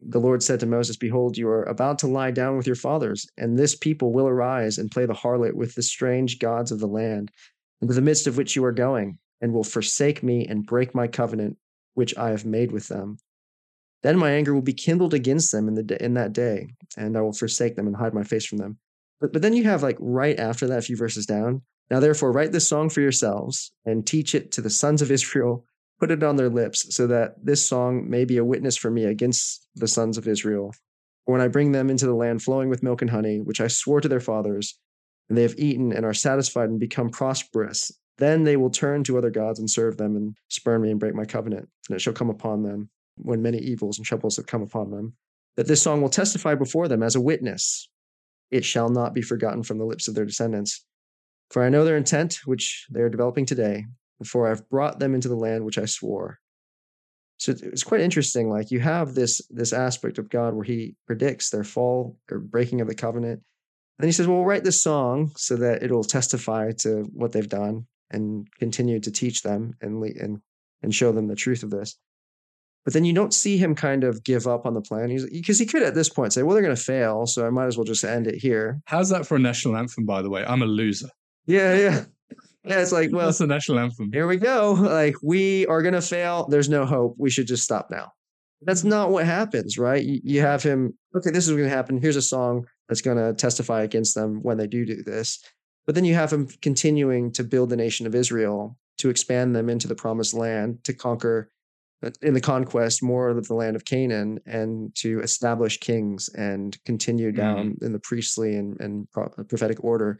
the 0.00 0.20
Lord 0.20 0.42
said 0.42 0.60
to 0.60 0.66
Moses, 0.66 0.96
Behold, 0.96 1.36
you 1.36 1.48
are 1.48 1.64
about 1.64 1.98
to 2.00 2.06
lie 2.06 2.30
down 2.30 2.56
with 2.56 2.66
your 2.66 2.76
fathers, 2.76 3.26
and 3.36 3.58
this 3.58 3.76
people 3.76 4.12
will 4.12 4.26
arise 4.26 4.78
and 4.78 4.90
play 4.90 5.06
the 5.06 5.14
harlot 5.14 5.54
with 5.54 5.74
the 5.74 5.82
strange 5.82 6.38
gods 6.38 6.72
of 6.72 6.80
the 6.80 6.88
land, 6.88 7.30
into 7.80 7.94
the 7.94 8.00
midst 8.00 8.26
of 8.26 8.36
which 8.36 8.56
you 8.56 8.64
are 8.64 8.72
going, 8.72 9.18
and 9.40 9.52
will 9.52 9.64
forsake 9.64 10.22
me 10.22 10.46
and 10.46 10.66
break 10.66 10.94
my 10.94 11.06
covenant 11.06 11.56
which 11.94 12.16
I 12.16 12.30
have 12.30 12.44
made 12.44 12.72
with 12.72 12.88
them. 12.88 13.18
Then 14.02 14.18
my 14.18 14.30
anger 14.30 14.54
will 14.54 14.62
be 14.62 14.74
kindled 14.74 15.14
against 15.14 15.50
them 15.50 15.66
in 15.66 15.74
the 15.74 16.04
in 16.04 16.14
that 16.14 16.32
day, 16.32 16.68
and 16.96 17.16
I 17.16 17.22
will 17.22 17.32
forsake 17.32 17.74
them 17.74 17.86
and 17.86 17.96
hide 17.96 18.14
my 18.14 18.22
face 18.22 18.46
from 18.46 18.58
them. 18.58 18.78
But 19.20 19.32
but 19.32 19.42
then 19.42 19.54
you 19.54 19.64
have 19.64 19.82
like 19.82 19.96
right 19.98 20.38
after 20.38 20.66
that, 20.66 20.78
a 20.78 20.82
few 20.82 20.96
verses 20.96 21.26
down. 21.26 21.62
Now 21.90 22.00
therefore 22.00 22.32
write 22.32 22.52
this 22.52 22.68
song 22.68 22.90
for 22.90 23.00
yourselves 23.00 23.72
and 23.84 24.06
teach 24.06 24.34
it 24.34 24.52
to 24.52 24.60
the 24.60 24.70
sons 24.70 25.02
of 25.02 25.10
Israel. 25.10 25.64
Put 25.98 26.10
it 26.10 26.22
on 26.22 26.36
their 26.36 26.50
lips, 26.50 26.94
so 26.94 27.06
that 27.06 27.34
this 27.42 27.64
song 27.64 28.08
may 28.10 28.26
be 28.26 28.36
a 28.36 28.44
witness 28.44 28.76
for 28.76 28.90
me 28.90 29.04
against 29.04 29.66
the 29.74 29.88
sons 29.88 30.18
of 30.18 30.28
Israel. 30.28 30.74
When 31.24 31.40
I 31.40 31.48
bring 31.48 31.72
them 31.72 31.88
into 31.88 32.04
the 32.04 32.14
land 32.14 32.42
flowing 32.42 32.68
with 32.68 32.82
milk 32.82 33.00
and 33.00 33.10
honey, 33.10 33.40
which 33.40 33.62
I 33.62 33.68
swore 33.68 34.02
to 34.02 34.08
their 34.08 34.20
fathers, 34.20 34.78
and 35.28 35.38
they 35.38 35.42
have 35.42 35.58
eaten 35.58 35.92
and 35.92 36.04
are 36.04 36.12
satisfied 36.12 36.68
and 36.68 36.78
become 36.78 37.08
prosperous, 37.08 37.90
then 38.18 38.44
they 38.44 38.56
will 38.56 38.70
turn 38.70 39.04
to 39.04 39.18
other 39.18 39.30
gods 39.30 39.58
and 39.58 39.70
serve 39.70 39.96
them 39.96 40.16
and 40.16 40.36
spurn 40.48 40.82
me 40.82 40.90
and 40.90 41.00
break 41.00 41.14
my 41.14 41.24
covenant. 41.24 41.68
And 41.88 41.96
it 41.96 42.00
shall 42.00 42.12
come 42.12 42.30
upon 42.30 42.62
them 42.62 42.90
when 43.16 43.42
many 43.42 43.58
evils 43.58 43.98
and 43.98 44.06
troubles 44.06 44.36
have 44.36 44.46
come 44.46 44.62
upon 44.62 44.90
them, 44.90 45.14
that 45.56 45.66
this 45.66 45.82
song 45.82 46.02
will 46.02 46.08
testify 46.08 46.54
before 46.54 46.88
them 46.88 47.02
as 47.02 47.14
a 47.14 47.20
witness. 47.20 47.88
It 48.50 48.64
shall 48.64 48.88
not 48.88 49.14
be 49.14 49.22
forgotten 49.22 49.62
from 49.62 49.78
the 49.78 49.84
lips 49.84 50.08
of 50.08 50.14
their 50.14 50.24
descendants. 50.24 50.84
For 51.50 51.62
I 51.62 51.68
know 51.68 51.84
their 51.84 51.96
intent, 51.96 52.40
which 52.44 52.86
they 52.90 53.00
are 53.00 53.08
developing 53.08 53.46
today, 53.46 53.86
for 54.24 54.50
I've 54.50 54.68
brought 54.68 54.98
them 54.98 55.14
into 55.14 55.28
the 55.28 55.36
land 55.36 55.64
which 55.64 55.78
I 55.78 55.84
swore. 55.84 56.38
So 57.38 57.52
it's- 57.52 57.68
it's 57.70 57.84
quite 57.84 58.00
interesting. 58.00 58.48
Like 58.48 58.70
you 58.70 58.80
have 58.80 59.14
this 59.14 59.42
this 59.50 59.72
aspect 59.74 60.18
of 60.18 60.30
God 60.30 60.54
where 60.54 60.64
He 60.64 60.96
predicts 61.06 61.50
their 61.50 61.64
fall 61.64 62.16
or 62.30 62.38
breaking 62.38 62.80
of 62.80 62.88
the 62.88 62.94
covenant, 62.94 63.40
and 63.40 63.42
then 63.98 64.08
He 64.08 64.12
says, 64.12 64.26
"Well, 64.26 64.38
we'll 64.38 64.46
write 64.46 64.64
this 64.64 64.80
song 64.80 65.32
so 65.36 65.56
that 65.56 65.82
it'll 65.82 66.02
testify 66.02 66.72
to 66.78 67.02
what 67.12 67.32
they've 67.32 67.48
done 67.48 67.86
and 68.10 68.46
continue 68.58 69.00
to 69.00 69.10
teach 69.10 69.42
them 69.42 69.74
and 69.80 70.02
and 70.04 70.40
and 70.82 70.94
show 70.94 71.12
them 71.12 71.28
the 71.28 71.36
truth 71.36 71.62
of 71.62 71.70
this." 71.70 71.98
But 72.84 72.92
then 72.94 73.04
you 73.04 73.12
don't 73.12 73.34
see 73.34 73.56
him 73.56 73.74
kind 73.74 74.04
of 74.04 74.22
give 74.22 74.46
up 74.46 74.64
on 74.64 74.74
the 74.74 74.80
plan. 74.80 75.10
He's 75.10 75.28
because 75.28 75.58
he 75.58 75.66
could 75.66 75.82
at 75.82 75.94
this 75.94 76.08
point 76.08 76.32
say, 76.32 76.42
"Well, 76.42 76.54
they're 76.54 76.62
going 76.62 76.76
to 76.76 76.80
fail, 76.80 77.26
so 77.26 77.46
I 77.46 77.50
might 77.50 77.66
as 77.66 77.76
well 77.76 77.84
just 77.84 78.04
end 78.04 78.26
it 78.28 78.36
here." 78.36 78.80
How's 78.84 79.08
that 79.08 79.26
for 79.26 79.34
a 79.36 79.40
national 79.40 79.76
anthem, 79.76 80.04
by 80.06 80.22
the 80.22 80.30
way? 80.30 80.44
I'm 80.46 80.62
a 80.62 80.66
loser. 80.66 81.08
Yeah, 81.46 81.74
yeah, 81.74 82.04
yeah. 82.64 82.80
It's 82.80 82.92
like, 82.92 83.10
well, 83.12 83.26
That's 83.26 83.40
a 83.40 83.46
national 83.46 83.80
anthem. 83.80 84.10
here 84.12 84.26
we 84.28 84.36
go. 84.36 84.72
Like 84.78 85.16
we 85.22 85.66
are 85.66 85.82
going 85.82 85.94
to 85.94 86.00
fail. 86.00 86.46
There's 86.48 86.68
no 86.68 86.86
hope. 86.86 87.16
We 87.18 87.30
should 87.30 87.46
just 87.48 87.64
stop 87.64 87.90
now. 87.90 88.12
That's 88.62 88.84
not 88.84 89.10
what 89.10 89.26
happens, 89.26 89.78
right? 89.78 90.02
You, 90.02 90.20
you 90.22 90.40
have 90.40 90.62
him. 90.62 90.96
Okay, 91.16 91.30
this 91.30 91.46
is 91.46 91.52
going 91.52 91.64
to 91.64 91.76
happen. 91.76 92.00
Here's 92.00 92.16
a 92.16 92.22
song 92.22 92.66
that's 92.88 93.02
going 93.02 93.16
to 93.16 93.34
testify 93.34 93.82
against 93.82 94.14
them 94.14 94.40
when 94.42 94.58
they 94.58 94.66
do 94.66 94.86
do 94.86 95.02
this. 95.02 95.44
But 95.86 95.94
then 95.94 96.04
you 96.04 96.14
have 96.14 96.32
him 96.32 96.48
continuing 96.62 97.32
to 97.32 97.44
build 97.44 97.70
the 97.70 97.76
nation 97.76 98.06
of 98.06 98.14
Israel, 98.14 98.76
to 98.98 99.08
expand 99.08 99.54
them 99.54 99.68
into 99.68 99.86
the 99.86 99.94
promised 99.94 100.34
land, 100.34 100.82
to 100.84 100.92
conquer 100.92 101.50
uh, 102.04 102.10
in 102.22 102.34
the 102.34 102.40
conquest 102.40 103.02
more 103.02 103.28
of 103.28 103.46
the 103.46 103.54
land 103.54 103.76
of 103.76 103.84
Canaan, 103.84 104.40
and 104.46 104.94
to 104.96 105.20
establish 105.20 105.78
kings 105.78 106.28
and 106.30 106.76
continue 106.84 107.30
down 107.32 107.76
in 107.82 107.92
the 107.92 108.00
priestly 108.00 108.56
and, 108.56 108.78
and 108.80 109.08
prophetic 109.12 109.82
order. 109.84 110.18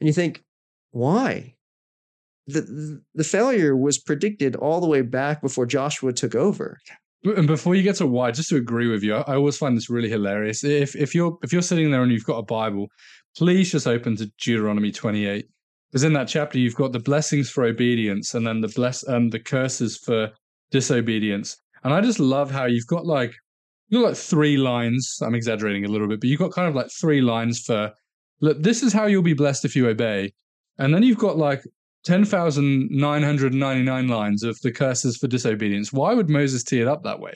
And 0.00 0.06
you 0.06 0.12
think, 0.12 0.44
why? 0.90 1.54
The, 2.46 3.02
the 3.14 3.24
failure 3.24 3.76
was 3.76 3.98
predicted 3.98 4.54
all 4.54 4.80
the 4.80 4.86
way 4.86 5.02
back 5.02 5.42
before 5.42 5.66
Joshua 5.66 6.12
took 6.12 6.34
over. 6.34 6.78
And 7.24 7.48
before 7.48 7.74
you 7.74 7.82
get 7.82 7.96
to 7.96 8.06
why, 8.06 8.30
just 8.30 8.50
to 8.50 8.56
agree 8.56 8.86
with 8.86 9.02
you, 9.02 9.14
I 9.16 9.34
always 9.34 9.56
find 9.56 9.76
this 9.76 9.90
really 9.90 10.08
hilarious. 10.08 10.62
If 10.62 10.94
if 10.94 11.12
you're 11.12 11.36
if 11.42 11.52
you're 11.52 11.62
sitting 11.62 11.90
there 11.90 12.04
and 12.04 12.12
you've 12.12 12.24
got 12.24 12.38
a 12.38 12.44
Bible, 12.44 12.86
please 13.36 13.70
just 13.70 13.86
open 13.86 14.16
to 14.16 14.26
Deuteronomy 14.38 14.90
28. 14.90 15.46
Because 15.90 16.04
in 16.04 16.12
that 16.14 16.28
chapter 16.28 16.58
you've 16.58 16.74
got 16.74 16.92
the 16.92 16.98
blessings 16.98 17.50
for 17.50 17.64
obedience 17.64 18.34
and 18.34 18.46
then 18.46 18.60
the 18.60 18.68
bless 18.68 19.02
and 19.04 19.32
the 19.32 19.38
curses 19.38 19.96
for 19.96 20.30
disobedience. 20.70 21.56
And 21.84 21.94
I 21.94 22.00
just 22.00 22.18
love 22.18 22.50
how 22.50 22.64
you've 22.64 22.86
got 22.86 23.06
like 23.06 23.34
you've 23.88 24.02
got 24.02 24.08
like 24.08 24.16
three 24.16 24.56
lines. 24.56 25.18
I'm 25.22 25.34
exaggerating 25.34 25.84
a 25.84 25.88
little 25.88 26.08
bit, 26.08 26.20
but 26.20 26.28
you've 26.28 26.40
got 26.40 26.52
kind 26.52 26.68
of 26.68 26.74
like 26.74 26.90
three 26.90 27.20
lines 27.20 27.60
for 27.60 27.92
look, 28.40 28.62
this 28.62 28.82
is 28.82 28.92
how 28.92 29.06
you'll 29.06 29.22
be 29.22 29.34
blessed 29.34 29.64
if 29.64 29.76
you 29.76 29.88
obey. 29.88 30.32
And 30.78 30.92
then 30.92 31.02
you've 31.02 31.18
got 31.18 31.38
like 31.38 31.62
10,999 32.04 34.08
lines 34.08 34.42
of 34.42 34.60
the 34.60 34.72
curses 34.72 35.16
for 35.16 35.28
disobedience. 35.28 35.92
Why 35.92 36.14
would 36.14 36.28
Moses 36.28 36.62
tee 36.62 36.80
it 36.80 36.88
up 36.88 37.02
that 37.04 37.20
way? 37.20 37.32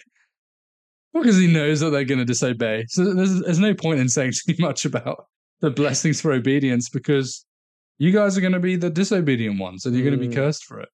Well, 1.13 1.23
because 1.23 1.39
he 1.39 1.53
knows 1.53 1.81
that 1.81 1.91
they're 1.91 2.05
going 2.05 2.19
to 2.19 2.25
disobey. 2.25 2.85
So 2.89 3.15
there's, 3.15 3.41
there's 3.41 3.59
no 3.59 3.75
point 3.75 4.01
in 4.01 4.09
saying 4.09 4.33
too 4.47 4.55
much 4.59 4.85
about 4.85 5.27
the 5.61 5.71
blessings 5.71 6.21
for 6.21 6.33
obedience 6.33 6.89
because 6.89 7.45
you 7.99 8.13
guys 8.13 8.37
are 8.37 8.41
going 8.41 8.53
to 8.55 8.61
be 8.61 8.77
the 8.77 8.91
disobedient 8.91 9.61
ones 9.61 9.85
and 9.85 9.95
you're 9.95 10.05
going 10.05 10.19
to 10.19 10.27
be 10.29 10.33
Mm. 10.33 10.37
cursed 10.37 10.65
for 10.65 10.81
it. 10.81 10.89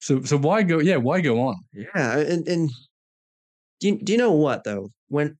So, 0.00 0.22
so 0.22 0.36
why 0.36 0.62
go? 0.62 0.78
Yeah, 0.80 0.96
why 0.96 1.20
go 1.20 1.40
on? 1.40 1.56
Yeah, 1.72 2.18
and 2.18 2.46
and 2.48 2.70
do 3.80 3.88
you, 3.88 3.98
do 3.98 4.12
you 4.12 4.18
know 4.18 4.32
what 4.32 4.64
though? 4.64 4.90
When 5.08 5.36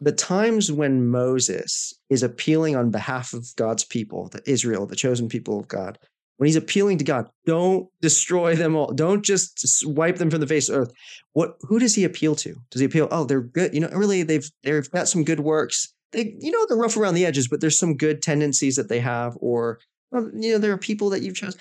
the 0.00 0.12
times 0.12 0.70
when 0.70 1.06
Moses 1.08 1.94
is 2.10 2.22
appealing 2.22 2.76
on 2.76 2.90
behalf 2.90 3.32
of 3.32 3.46
God's 3.56 3.84
people, 3.84 4.28
the 4.28 4.42
Israel, 4.50 4.86
the 4.86 4.96
chosen 4.96 5.28
people 5.28 5.58
of 5.58 5.68
God, 5.68 5.98
when 6.36 6.46
he's 6.48 6.56
appealing 6.56 6.98
to 6.98 7.04
God, 7.04 7.28
don't 7.46 7.88
destroy 8.02 8.56
them 8.56 8.74
all. 8.76 8.92
Don't 8.92 9.24
just 9.24 9.84
wipe 9.86 10.16
them 10.16 10.30
from 10.30 10.40
the 10.40 10.46
face 10.46 10.68
of 10.68 10.76
earth. 10.76 10.92
What? 11.32 11.56
Who 11.62 11.78
does 11.78 11.94
he 11.94 12.04
appeal 12.04 12.34
to? 12.36 12.54
Does 12.70 12.80
he 12.80 12.86
appeal? 12.86 13.08
Oh, 13.10 13.24
they're 13.24 13.40
good. 13.40 13.72
You 13.72 13.80
know, 13.80 13.88
really, 13.88 14.22
they've 14.22 14.48
they've 14.62 14.90
got 14.90 15.08
some 15.08 15.24
good 15.24 15.40
works. 15.40 15.94
They, 16.14 16.36
you 16.40 16.50
know, 16.50 16.64
they're 16.66 16.78
rough 16.78 16.96
around 16.96 17.14
the 17.14 17.26
edges, 17.26 17.48
but 17.48 17.60
there's 17.60 17.78
some 17.78 17.96
good 17.96 18.22
tendencies 18.22 18.76
that 18.76 18.88
they 18.88 19.00
have, 19.00 19.36
or 19.40 19.80
you 20.12 20.52
know, 20.52 20.58
there 20.58 20.72
are 20.72 20.78
people 20.78 21.10
that 21.10 21.22
you've 21.22 21.36
chosen. 21.36 21.60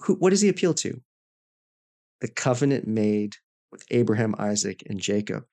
Who? 0.00 0.14
What 0.14 0.30
does 0.30 0.40
he 0.40 0.48
appeal 0.48 0.74
to? 0.74 1.00
The 2.20 2.28
covenant 2.28 2.86
made 2.86 3.36
with 3.70 3.84
Abraham, 3.90 4.34
Isaac, 4.38 4.82
and 4.88 5.00
Jacob. 5.00 5.44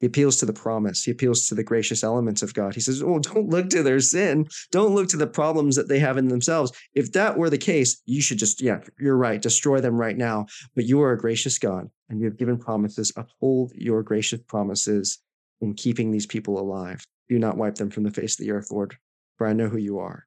He 0.00 0.06
appeals 0.06 0.36
to 0.36 0.46
the 0.46 0.52
promise. 0.52 1.04
He 1.04 1.10
appeals 1.10 1.46
to 1.48 1.54
the 1.54 1.64
gracious 1.64 2.04
elements 2.04 2.42
of 2.42 2.52
God. 2.52 2.74
He 2.74 2.80
says, 2.80 3.02
Oh, 3.02 3.18
don't 3.20 3.48
look 3.48 3.70
to 3.70 3.82
their 3.82 4.00
sin. 4.00 4.46
Don't 4.70 4.94
look 4.94 5.08
to 5.08 5.16
the 5.16 5.26
problems 5.26 5.76
that 5.76 5.88
they 5.88 5.98
have 5.98 6.18
in 6.18 6.28
themselves. 6.28 6.72
If 6.94 7.12
that 7.12 7.38
were 7.38 7.50
the 7.50 7.58
case, 7.58 8.00
you 8.04 8.20
should 8.20 8.38
just, 8.38 8.60
yeah, 8.60 8.80
you're 8.98 9.16
right, 9.16 9.40
destroy 9.40 9.80
them 9.80 9.96
right 9.96 10.16
now. 10.16 10.46
But 10.74 10.84
you 10.84 11.00
are 11.02 11.12
a 11.12 11.18
gracious 11.18 11.58
God 11.58 11.88
and 12.08 12.20
you 12.20 12.26
have 12.26 12.36
given 12.36 12.58
promises. 12.58 13.12
Uphold 13.16 13.72
your 13.74 14.02
gracious 14.02 14.40
promises 14.46 15.18
in 15.60 15.74
keeping 15.74 16.10
these 16.10 16.26
people 16.26 16.58
alive. 16.58 17.06
Do 17.28 17.38
not 17.38 17.56
wipe 17.56 17.74
them 17.76 17.90
from 17.90 18.04
the 18.04 18.10
face 18.10 18.38
of 18.38 18.44
the 18.44 18.52
earth, 18.52 18.70
Lord, 18.70 18.96
for 19.36 19.46
I 19.46 19.52
know 19.52 19.68
who 19.68 19.78
you 19.78 19.98
are. 19.98 20.26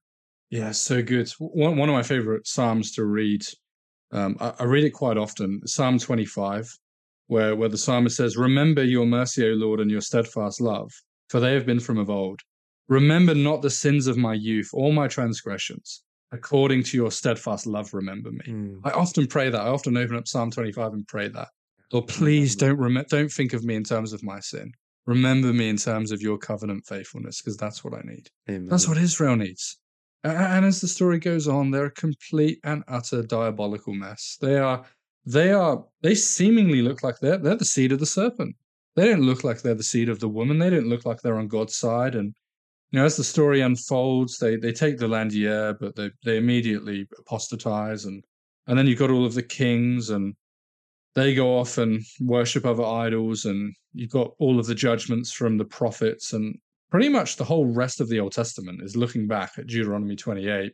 Yeah, 0.49 0.71
so 0.71 1.01
good. 1.01 1.29
One 1.39 1.77
one 1.77 1.89
of 1.89 1.93
my 1.93 2.03
favorite 2.03 2.47
psalms 2.47 2.91
to 2.93 3.05
read. 3.05 3.43
Um, 4.12 4.35
I, 4.39 4.53
I 4.59 4.63
read 4.63 4.83
it 4.83 4.91
quite 4.91 5.17
often. 5.17 5.62
Psalm 5.65 5.99
25, 5.99 6.75
where 7.27 7.55
where 7.55 7.69
the 7.69 7.77
psalmist 7.77 8.17
says, 8.17 8.38
"Remember 8.38 8.83
your 8.83 9.05
mercy, 9.05 9.47
O 9.47 9.53
Lord, 9.53 9.79
and 9.79 9.91
your 9.91 10.01
steadfast 10.01 10.59
love, 10.59 10.91
for 11.29 11.39
they 11.39 11.53
have 11.53 11.65
been 11.65 11.79
from 11.79 11.97
of 11.99 12.09
old. 12.09 12.41
Remember 12.88 13.35
not 13.35 13.62
the 13.62 13.69
sins 13.69 14.07
of 14.07 14.17
my 14.17 14.33
youth 14.33 14.69
or 14.73 14.91
my 14.91 15.07
transgressions. 15.07 16.03
According 16.31 16.83
to 16.83 16.97
your 16.97 17.12
steadfast 17.12 17.67
love, 17.67 17.93
remember 17.93 18.31
me." 18.31 18.41
I 18.83 18.91
often 18.91 19.27
pray 19.27 19.49
that. 19.49 19.62
I 19.62 19.67
often 19.67 19.95
open 19.97 20.15
up 20.15 20.27
Psalm 20.27 20.49
25 20.49 20.93
and 20.93 21.07
pray 21.07 21.27
that. 21.27 21.49
Lord, 21.91 22.07
please 22.07 22.55
don't 22.55 22.77
rem- 22.77 23.05
don't 23.09 23.31
think 23.31 23.53
of 23.53 23.63
me 23.63 23.75
in 23.75 23.83
terms 23.83 24.13
of 24.13 24.23
my 24.23 24.39
sin. 24.39 24.71
Remember 25.10 25.52
me 25.52 25.69
in 25.69 25.78
terms 25.78 26.12
of 26.12 26.22
your 26.22 26.38
covenant 26.38 26.86
faithfulness, 26.86 27.41
because 27.41 27.58
that's 27.58 27.84
what 27.84 27.95
I 27.95 28.02
need. 28.04 28.30
Amen. 28.48 28.67
That's 28.67 28.88
what 28.88 29.00
Israel 29.00 29.36
needs. 29.36 29.80
And 30.24 30.63
as 30.63 30.82
the 30.82 30.88
story 30.88 31.17
goes 31.17 31.48
on, 31.48 31.72
they're 31.72 31.86
a 31.86 31.91
complete 31.91 32.60
and 32.63 32.84
utter 32.88 33.24
diabolical 33.24 33.95
mess. 33.95 34.38
They 34.39 34.60
are, 34.60 34.86
they 35.26 35.52
are, 35.52 35.84
they 36.04 36.13
seemingly 36.13 36.84
look 36.84 37.02
like 37.02 37.17
they're 37.19 37.39
they're 37.39 37.56
the 37.56 37.65
seed 37.65 37.91
of 37.91 38.00
the 38.00 38.06
serpent. 38.06 38.56
They 38.95 39.08
don't 39.08 39.26
look 39.26 39.43
like 39.43 39.63
they're 39.63 39.74
the 39.74 39.91
seed 39.93 40.10
of 40.10 40.19
the 40.19 40.30
woman. 40.30 40.60
They 40.60 40.69
don't 40.69 40.89
look 40.89 41.08
like 41.08 41.22
they're 41.22 41.39
on 41.39 41.48
God's 41.48 41.76
side. 41.76 42.13
And 42.13 42.36
you 42.91 43.00
know, 43.00 43.06
as 43.06 43.17
the 43.17 43.24
story 43.24 43.62
unfolds, 43.62 44.38
they 44.38 44.58
they 44.58 44.74
take 44.74 45.00
the 45.00 45.08
land, 45.08 45.34
yeah, 45.34 45.74
but 45.80 45.95
they 45.95 46.12
they 46.24 46.38
immediately 46.38 47.08
apostatize, 47.17 48.06
and 48.06 48.24
and 48.67 48.78
then 48.78 48.86
you've 48.86 49.00
got 49.00 49.10
all 49.10 49.26
of 49.26 49.34
the 49.34 49.41
kings, 49.41 50.12
and 50.12 50.36
they 51.15 51.34
go 51.34 51.58
off 51.58 51.78
and 51.78 52.02
worship 52.22 52.65
other 52.65 52.84
idols, 52.86 53.45
and 53.45 53.74
you've 53.93 54.12
got 54.12 54.32
all 54.39 54.60
of 54.60 54.67
the 54.67 54.76
judgments 54.76 55.32
from 55.32 55.58
the 55.58 55.65
prophets, 55.65 56.34
and 56.34 56.56
pretty 56.91 57.10
much 57.10 57.36
the 57.36 57.43
whole 57.43 57.65
rest 57.74 58.00
of 58.02 58.10
the 58.10 58.19
Old 58.19 58.32
Testament 58.34 58.82
is 58.84 58.95
looking 58.95 59.28
back 59.28 59.52
at 59.58 59.67
Deuteronomy 59.67 60.15
28. 60.15 60.72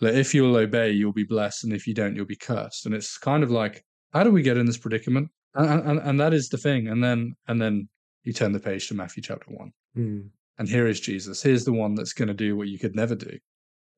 That 0.00 0.14
if 0.14 0.34
you'll 0.34 0.56
obey, 0.56 0.90
you'll 0.92 1.12
be 1.12 1.24
blessed, 1.24 1.64
and 1.64 1.72
if 1.72 1.86
you 1.86 1.92
don't, 1.94 2.16
you'll 2.16 2.24
be 2.24 2.36
cursed. 2.36 2.86
And 2.86 2.94
it's 2.94 3.18
kind 3.18 3.42
of 3.42 3.50
like, 3.50 3.84
how 4.12 4.22
do 4.24 4.30
we 4.30 4.42
get 4.42 4.56
in 4.56 4.64
this 4.66 4.78
predicament? 4.78 5.28
And, 5.54 5.82
and, 5.86 5.98
and 5.98 6.20
that 6.20 6.32
is 6.32 6.48
the 6.48 6.56
thing. 6.56 6.88
And 6.88 7.02
then 7.04 7.34
and 7.48 7.60
then 7.60 7.88
you 8.24 8.32
turn 8.32 8.52
the 8.52 8.60
page 8.60 8.88
to 8.88 8.94
Matthew 8.94 9.22
chapter 9.22 9.46
one, 9.50 9.72
Mm. 9.96 10.28
and 10.58 10.68
here 10.68 10.86
is 10.86 11.00
Jesus. 11.00 11.42
Here's 11.42 11.64
the 11.64 11.72
one 11.72 11.94
that's 11.94 12.12
going 12.12 12.28
to 12.28 12.34
do 12.34 12.56
what 12.56 12.68
you 12.68 12.78
could 12.78 12.94
never 12.94 13.14
do, 13.14 13.36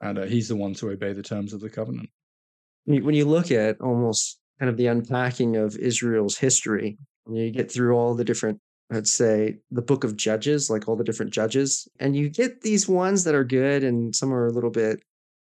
and 0.00 0.18
uh, 0.18 0.22
he's 0.26 0.48
the 0.48 0.56
one 0.56 0.74
to 0.74 0.90
obey 0.90 1.12
the 1.12 1.22
terms 1.22 1.52
of 1.52 1.60
the 1.60 1.68
covenant. 1.70 2.08
When 2.84 2.96
you- 2.96 3.04
when 3.04 3.14
you 3.14 3.24
look 3.26 3.50
at 3.52 3.80
almost 3.80 4.38
kind 4.58 4.70
of 4.70 4.76
the 4.76 4.86
unpacking 4.86 5.56
of 5.56 5.76
Israel's 5.76 6.36
history, 6.38 6.98
you 7.30 7.50
get 7.50 7.70
through 7.70 7.96
all 7.96 8.14
the 8.14 8.24
different, 8.24 8.58
let's 8.90 9.12
say, 9.12 9.58
the 9.70 9.82
book 9.82 10.04
of 10.04 10.16
Judges, 10.16 10.70
like 10.70 10.88
all 10.88 10.96
the 10.96 11.04
different 11.04 11.32
judges, 11.32 11.88
and 11.98 12.16
you 12.16 12.28
get 12.28 12.62
these 12.62 12.88
ones 12.88 13.24
that 13.24 13.34
are 13.34 13.44
good 13.44 13.84
and 13.84 14.14
some 14.14 14.32
are 14.32 14.46
a 14.46 14.52
little 14.52 14.70
bit 14.70 15.02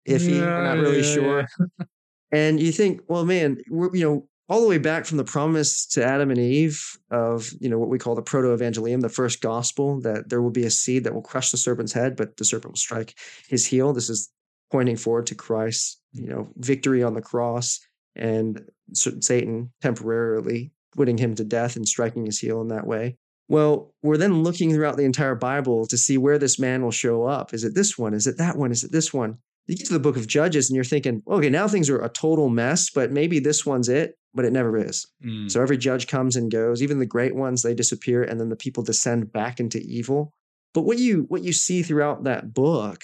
iffy. 0.09 0.41
we're 0.41 0.65
not 0.65 0.79
really 0.79 0.99
Yeah, 0.99 1.15
sure. 1.15 1.47
And 2.33 2.59
you 2.59 2.73
think, 2.73 3.03
well, 3.07 3.25
man, 3.25 3.59
we're, 3.71 3.95
you 3.95 4.05
know, 4.05 4.27
all 4.49 4.61
the 4.61 4.67
way 4.67 4.79
back 4.79 5.07
from 5.07 5.19
the 5.19 5.25
promise 5.25 5.87
to 5.87 6.05
Adam 6.05 6.31
and 6.31 6.39
Eve 6.41 6.99
of, 7.13 7.49
you 7.61 7.69
know, 7.69 7.79
what 7.79 7.89
we 7.89 7.99
call 7.99 8.17
the 8.17 8.23
proto 8.23 8.49
evangelium, 8.49 9.03
the 9.03 9.09
first 9.09 9.41
gospel, 9.41 10.01
that 10.01 10.29
there 10.29 10.43
will 10.43 10.51
be 10.51 10.65
a 10.65 10.71
seed 10.71 11.05
that 11.05 11.15
will 11.15 11.23
crush 11.23 11.53
the 11.53 11.57
serpent's 11.57 11.93
head, 11.93 12.17
but 12.17 12.37
the 12.37 12.45
serpent 12.45 12.73
will 12.73 12.77
strike 12.77 13.15
his 13.47 13.65
heel. 13.65 13.93
This 13.93 14.11
is 14.11 14.31
pointing 14.73 14.97
forward 14.97 15.27
to 15.29 15.37
Christ's, 15.37 16.01
you 16.13 16.27
know, 16.27 16.51
victory 16.57 17.05
on 17.05 17.15
the 17.15 17.23
cross 17.23 17.79
and 18.17 18.65
Satan 18.93 19.73
temporarily 19.81 20.73
putting 20.95 21.19
him 21.19 21.35
to 21.35 21.45
death 21.45 21.77
and 21.77 21.89
striking 21.89 22.27
his 22.27 22.39
heel 22.39 22.61
in 22.61 22.69
that 22.69 22.87
way. 22.87 23.17
Well, 23.49 23.93
we're 24.03 24.17
then 24.17 24.43
looking 24.43 24.73
throughout 24.73 24.97
the 24.97 25.05
entire 25.05 25.35
Bible 25.35 25.87
to 25.87 25.99
see 25.99 26.17
where 26.17 26.39
this 26.39 26.59
man 26.59 26.83
will 26.83 26.91
show 26.91 27.25
up. 27.25 27.53
Is 27.53 27.65
it 27.65 27.75
this 27.75 27.99
one? 27.99 28.15
Is 28.15 28.27
it 28.27 28.39
that 28.39 28.57
one? 28.57 28.71
Is 28.71 28.85
it 28.85 28.93
this 28.93 29.13
one? 29.13 29.39
You 29.67 29.77
get 29.77 29.87
to 29.87 29.93
the 29.93 29.99
book 29.99 30.17
of 30.17 30.27
Judges 30.27 30.69
and 30.69 30.75
you're 30.75 30.85
thinking, 30.85 31.23
okay, 31.29 31.51
now 31.51 31.67
things 31.69 31.91
are 31.91 32.03
a 32.03 32.09
total 32.09 32.49
mess, 32.49 32.91
but 32.91 33.13
maybe 33.13 33.39
this 33.39 33.65
one's 33.65 33.89
it, 33.89 34.15
but 34.35 34.45
it 34.45 34.53
never 34.53 34.77
is. 34.77 35.07
Mm. 35.25 35.51
So 35.51 35.61
every 35.61 35.79
judge 35.79 36.07
comes 36.07 36.37
and 36.37 36.51
goes. 36.51 36.83
Even 36.83 36.99
the 36.99 37.07
great 37.07 37.35
ones, 37.35 37.63
they 37.63 37.75
disappear, 37.75 38.23
and 38.23 38.39
then 38.39 38.51
the 38.51 38.57
people 38.57 38.83
descend 38.83 39.33
back 39.33 39.61
into 39.61 39.79
evil. 39.79 40.33
But 40.75 40.83
what 40.83 40.99
you 40.99 41.25
what 41.29 41.43
you 41.43 41.53
see 41.53 41.83
throughout 41.83 42.25
that 42.25 42.53
book 42.53 43.03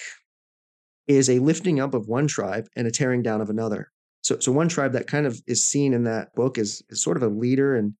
is 1.07 1.29
a 1.29 1.39
lifting 1.39 1.79
up 1.79 1.93
of 1.93 2.07
one 2.07 2.27
tribe 2.27 2.67
and 2.75 2.85
a 2.85 2.91
tearing 2.91 3.23
down 3.23 3.41
of 3.41 3.49
another. 3.49 3.91
So 4.21 4.39
so 4.39 4.51
one 4.51 4.69
tribe 4.69 4.93
that 4.93 5.07
kind 5.07 5.25
of 5.25 5.41
is 5.47 5.65
seen 5.65 5.93
in 5.93 6.03
that 6.03 6.33
book 6.35 6.57
is, 6.57 6.83
is 6.89 7.01
sort 7.01 7.17
of 7.17 7.23
a 7.23 7.27
leader 7.27 7.75
and, 7.75 7.93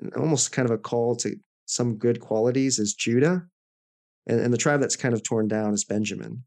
and 0.00 0.14
almost 0.14 0.52
kind 0.52 0.68
of 0.68 0.74
a 0.74 0.78
call 0.78 1.16
to 1.16 1.36
some 1.66 1.96
good 1.96 2.20
qualities 2.20 2.78
is 2.78 2.94
Judah. 2.94 3.42
And, 4.26 4.40
and 4.40 4.52
the 4.52 4.58
tribe 4.58 4.80
that's 4.80 4.96
kind 4.96 5.14
of 5.14 5.22
torn 5.22 5.48
down 5.48 5.74
is 5.74 5.84
Benjamin, 5.84 6.44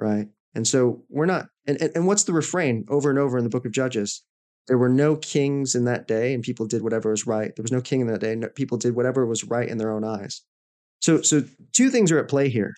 right? 0.00 0.26
And 0.54 0.66
so 0.66 1.02
we're 1.08 1.26
not 1.26 1.46
and, 1.66 1.80
and, 1.80 1.92
and 1.94 2.06
what's 2.06 2.24
the 2.24 2.32
refrain 2.32 2.84
over 2.88 3.10
and 3.10 3.18
over 3.18 3.38
in 3.38 3.44
the 3.44 3.50
book 3.50 3.66
of 3.66 3.72
Judges? 3.72 4.22
There 4.68 4.78
were 4.78 4.88
no 4.88 5.16
kings 5.16 5.74
in 5.74 5.84
that 5.86 6.06
day, 6.06 6.32
and 6.32 6.42
people 6.42 6.66
did 6.66 6.82
whatever 6.82 7.10
was 7.10 7.26
right. 7.26 7.54
There 7.56 7.64
was 7.64 7.72
no 7.72 7.80
king 7.80 8.00
in 8.00 8.06
that 8.06 8.20
day, 8.20 8.32
and 8.32 8.54
people 8.54 8.78
did 8.78 8.94
whatever 8.94 9.26
was 9.26 9.44
right 9.44 9.68
in 9.68 9.78
their 9.78 9.90
own 9.90 10.04
eyes. 10.04 10.42
So, 11.00 11.20
so 11.20 11.42
two 11.72 11.90
things 11.90 12.12
are 12.12 12.18
at 12.18 12.28
play 12.28 12.48
here. 12.48 12.74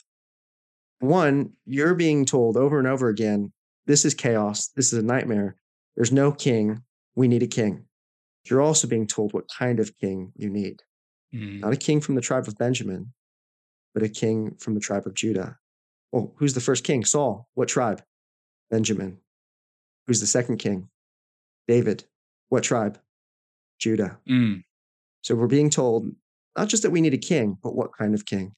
One, 1.00 1.52
you're 1.66 1.94
being 1.94 2.24
told 2.24 2.56
over 2.56 2.78
and 2.78 2.88
over 2.88 3.08
again, 3.08 3.52
this 3.86 4.06
is 4.06 4.14
chaos. 4.14 4.68
This 4.68 4.94
is 4.94 4.98
a 4.98 5.02
nightmare. 5.02 5.56
There's 5.96 6.12
no 6.12 6.33
king. 6.33 6.83
We 7.14 7.28
need 7.28 7.42
a 7.42 7.46
king. 7.46 7.85
You're 8.48 8.61
also 8.62 8.87
being 8.88 9.07
told 9.07 9.33
what 9.33 9.48
kind 9.48 9.80
of 9.80 9.96
king 9.98 10.33
you 10.37 10.50
need. 10.50 10.83
Mm. 11.34 11.61
Not 11.61 11.72
a 11.72 11.76
king 11.76 12.01
from 12.01 12.14
the 12.14 12.20
tribe 12.20 12.47
of 12.49 12.59
Benjamin, 12.59 13.12
but 13.95 14.03
a 14.03 14.09
king 14.09 14.57
from 14.59 14.74
the 14.74 14.80
tribe 14.80 15.07
of 15.07 15.14
Judah. 15.14 15.59
Oh, 16.12 16.32
who's 16.36 16.55
the 16.55 16.61
first 16.61 16.84
king? 16.84 17.05
Saul. 17.05 17.49
What 17.55 17.68
tribe? 17.68 18.03
Benjamin. 18.70 19.18
Who's 20.07 20.20
the 20.20 20.26
second 20.26 20.59
king? 20.59 20.88
David. 21.66 22.05
What 22.51 22.62
tribe? 22.64 22.99
Judah. 23.78 24.18
Mm. 24.28 24.64
So 25.22 25.34
we're 25.34 25.47
being 25.47 25.70
told 25.70 26.07
not 26.57 26.68
just 26.68 26.82
that 26.82 26.90
we 26.90 27.01
need 27.01 27.14
a 27.14 27.18
king, 27.18 27.59
but 27.62 27.74
what 27.74 27.97
kind 27.97 28.14
of 28.14 28.26
king? 28.26 28.55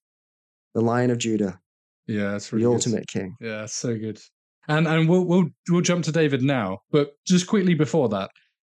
The 0.74 0.80
Lion 0.82 1.11
of 1.11 1.18
Judah, 1.18 1.61
Yeah, 2.07 2.32
that's 2.32 2.51
the 2.51 2.57
really 2.57 2.66
good. 2.68 2.74
ultimate 2.74 3.07
king. 3.09 3.37
Yeah, 3.41 3.64
so 3.66 3.97
good. 3.97 4.20
And 4.69 4.89
and 4.89 5.09
we'll 5.09 5.25
we'll 5.25 5.47
we'll 5.69 5.81
jump 5.81 6.05
to 6.05 6.12
David 6.12 6.43
now, 6.43 6.79
but 6.91 7.12
just 7.25 7.47
quickly 7.47 7.75
before 7.75 8.09
that, 8.09 8.31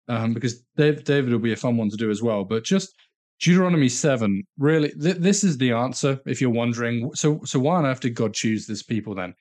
um, 0.09 0.35
because 0.35 0.63
Dave, 0.77 1.05
David 1.05 1.33
will 1.33 1.39
be 1.39 1.53
a 1.53 1.57
fun 1.57 1.77
one 1.77 1.89
to 1.91 1.97
do 1.97 2.11
as 2.11 2.23
well. 2.23 2.45
But 2.45 2.65
just 2.65 2.93
Deuteronomy 3.41 3.89
seven, 3.89 4.43
really, 4.59 4.91
th- 5.01 5.17
this 5.17 5.45
is 5.45 5.57
the 5.57 5.73
answer. 5.73 6.21
If 6.27 6.41
you're 6.41 6.51
wondering, 6.51 7.11
so 7.15 7.41
so 7.45 7.59
why 7.59 7.77
on 7.77 7.87
earth 7.87 8.01
did 8.01 8.15
God 8.15 8.35
choose 8.35 8.67
this 8.67 8.83
people 8.83 9.15
then? 9.15 9.33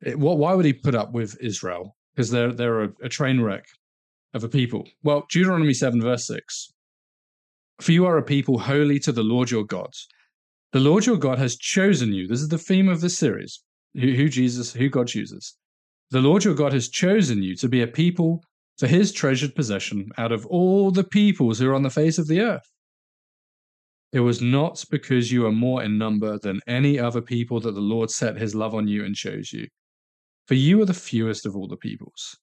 It, 0.00 0.18
what 0.18 0.38
why 0.38 0.54
would 0.54 0.64
He 0.64 0.72
put 0.72 0.94
up 0.94 1.12
with 1.12 1.36
Israel? 1.40 1.96
Because 2.14 2.30
they're 2.30 2.52
they're 2.52 2.84
a, 2.84 2.92
a 3.02 3.08
train 3.08 3.40
wreck 3.40 3.64
of 4.32 4.44
a 4.44 4.48
people. 4.48 4.86
Well, 5.02 5.26
Deuteronomy 5.28 5.74
seven 5.74 6.00
verse 6.00 6.26
six. 6.26 6.72
For 7.80 7.92
you 7.92 8.04
are 8.06 8.18
a 8.18 8.22
people 8.22 8.58
holy 8.58 8.98
to 9.00 9.10
the 9.10 9.22
Lord 9.22 9.50
your 9.50 9.64
God. 9.64 9.90
The 10.72 10.80
Lord 10.80 11.06
your 11.06 11.16
God 11.16 11.38
has 11.38 11.56
chosen 11.56 12.12
you. 12.12 12.28
This 12.28 12.42
is 12.42 12.48
the 12.48 12.58
theme 12.58 12.88
of 12.88 13.00
this 13.00 13.18
series. 13.18 13.62
Who, 13.94 14.12
who 14.12 14.28
Jesus, 14.28 14.72
who 14.72 14.88
God 14.88 15.08
chooses. 15.08 15.56
The 16.10 16.20
Lord 16.20 16.44
your 16.44 16.54
God 16.54 16.72
has 16.72 16.88
chosen 16.88 17.42
you 17.42 17.54
to 17.56 17.68
be 17.68 17.82
a 17.82 17.86
people 17.86 18.42
for 18.78 18.86
his 18.86 19.12
treasured 19.12 19.54
possession 19.54 20.10
out 20.18 20.32
of 20.32 20.44
all 20.46 20.90
the 20.90 21.04
peoples 21.04 21.58
who 21.58 21.68
are 21.68 21.74
on 21.74 21.82
the 21.82 21.90
face 21.90 22.18
of 22.18 22.26
the 22.26 22.40
earth. 22.40 22.68
It 24.12 24.20
was 24.20 24.42
not 24.42 24.84
because 24.90 25.30
you 25.30 25.46
are 25.46 25.52
more 25.52 25.84
in 25.84 25.98
number 25.98 26.38
than 26.38 26.60
any 26.66 26.98
other 26.98 27.20
people 27.20 27.60
that 27.60 27.74
the 27.74 27.80
Lord 27.80 28.10
set 28.10 28.36
his 28.36 28.56
love 28.56 28.74
on 28.74 28.88
you 28.88 29.04
and 29.04 29.14
chose 29.14 29.52
you. 29.52 29.68
For 30.48 30.54
you 30.54 30.82
are 30.82 30.86
the 30.86 30.94
fewest 30.94 31.46
of 31.46 31.54
all 31.54 31.68
the 31.68 31.76
peoples. 31.76 32.36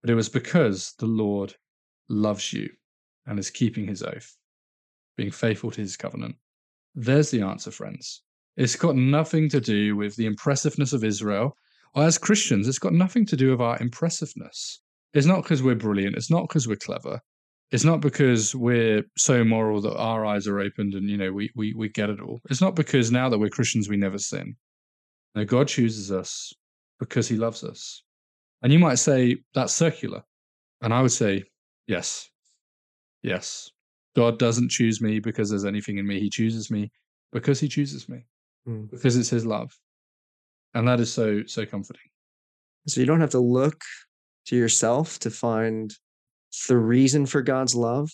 But 0.00 0.10
it 0.10 0.14
was 0.14 0.28
because 0.28 0.94
the 1.00 1.06
Lord 1.06 1.54
loves 2.08 2.52
you 2.52 2.70
and 3.26 3.36
is 3.36 3.50
keeping 3.50 3.88
his 3.88 4.02
oath, 4.02 4.36
being 5.16 5.32
faithful 5.32 5.72
to 5.72 5.80
his 5.80 5.96
covenant. 5.96 6.36
There's 6.94 7.32
the 7.32 7.42
answer, 7.42 7.72
friends. 7.72 8.22
It's 8.56 8.76
got 8.76 8.94
nothing 8.94 9.48
to 9.48 9.60
do 9.60 9.96
with 9.96 10.14
the 10.14 10.26
impressiveness 10.26 10.92
of 10.92 11.02
Israel. 11.02 11.56
As 11.96 12.18
Christians, 12.18 12.68
it's 12.68 12.78
got 12.78 12.92
nothing 12.92 13.26
to 13.26 13.36
do 13.36 13.50
with 13.50 13.60
our 13.60 13.78
impressiveness. 13.80 14.80
It's 15.14 15.26
not 15.26 15.42
because 15.42 15.62
we're 15.62 15.74
brilliant. 15.74 16.16
It's 16.16 16.30
not 16.30 16.42
because 16.48 16.68
we're 16.68 16.76
clever. 16.76 17.20
It's 17.70 17.84
not 17.84 18.00
because 18.00 18.54
we're 18.54 19.02
so 19.16 19.44
moral 19.44 19.80
that 19.82 19.96
our 19.96 20.24
eyes 20.24 20.46
are 20.46 20.60
opened 20.60 20.94
and 20.94 21.08
you 21.08 21.16
know 21.16 21.32
we 21.32 21.50
we 21.54 21.74
we 21.74 21.88
get 21.88 22.08
it 22.10 22.20
all. 22.20 22.40
It's 22.50 22.60
not 22.60 22.74
because 22.74 23.10
now 23.10 23.28
that 23.28 23.38
we're 23.38 23.50
Christians 23.50 23.88
we 23.88 23.96
never 23.96 24.18
sin. 24.18 24.56
No, 25.34 25.44
God 25.44 25.68
chooses 25.68 26.10
us 26.10 26.52
because 26.98 27.28
He 27.28 27.36
loves 27.36 27.62
us. 27.64 28.02
And 28.62 28.72
you 28.72 28.78
might 28.78 28.96
say 28.98 29.36
that's 29.54 29.74
circular, 29.74 30.22
and 30.80 30.92
I 30.94 31.02
would 31.02 31.12
say 31.12 31.44
yes, 31.86 32.28
yes. 33.22 33.70
God 34.16 34.38
doesn't 34.38 34.70
choose 34.70 35.00
me 35.00 35.20
because 35.20 35.50
there's 35.50 35.64
anything 35.64 35.98
in 35.98 36.06
me. 36.06 36.18
He 36.18 36.30
chooses 36.30 36.70
me 36.70 36.90
because 37.32 37.60
He 37.60 37.68
chooses 37.68 38.08
me 38.08 38.24
Mm. 38.66 38.90
because 38.90 39.16
it's 39.16 39.30
His 39.30 39.46
love, 39.46 39.72
and 40.78 40.86
that 40.86 41.00
is 41.00 41.12
so 41.12 41.42
so 41.46 41.66
comforting. 41.66 42.08
So 42.86 43.00
you 43.00 43.06
don't 43.06 43.20
have 43.20 43.30
to 43.30 43.40
look 43.40 43.82
to 44.46 44.56
yourself 44.56 45.18
to 45.20 45.30
find 45.30 45.92
the 46.68 46.78
reason 46.78 47.26
for 47.26 47.42
God's 47.42 47.74
love. 47.74 48.10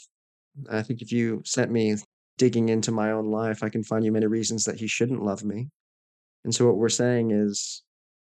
I 0.70 0.82
think 0.82 1.02
if 1.02 1.12
you 1.12 1.42
sent 1.44 1.70
me 1.70 1.96
digging 2.38 2.70
into 2.70 2.90
my 2.90 3.12
own 3.12 3.26
life, 3.30 3.62
I 3.62 3.68
can 3.68 3.84
find 3.84 4.04
you 4.04 4.12
many 4.12 4.26
reasons 4.26 4.64
that 4.64 4.80
He 4.80 4.86
shouldn't 4.86 5.22
love 5.22 5.44
me. 5.44 5.68
And 6.44 6.54
so 6.54 6.66
what 6.66 6.78
we're 6.78 6.88
saying 6.88 7.32
is 7.32 7.82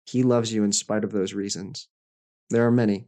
He 0.05 0.22
loves 0.22 0.53
you 0.53 0.64
in 0.64 0.72
spite 0.72 1.03
of 1.03 1.12
those 1.12 1.32
reasons. 1.32 1.89
There 2.51 2.66
are 2.66 2.70
many. 2.70 3.07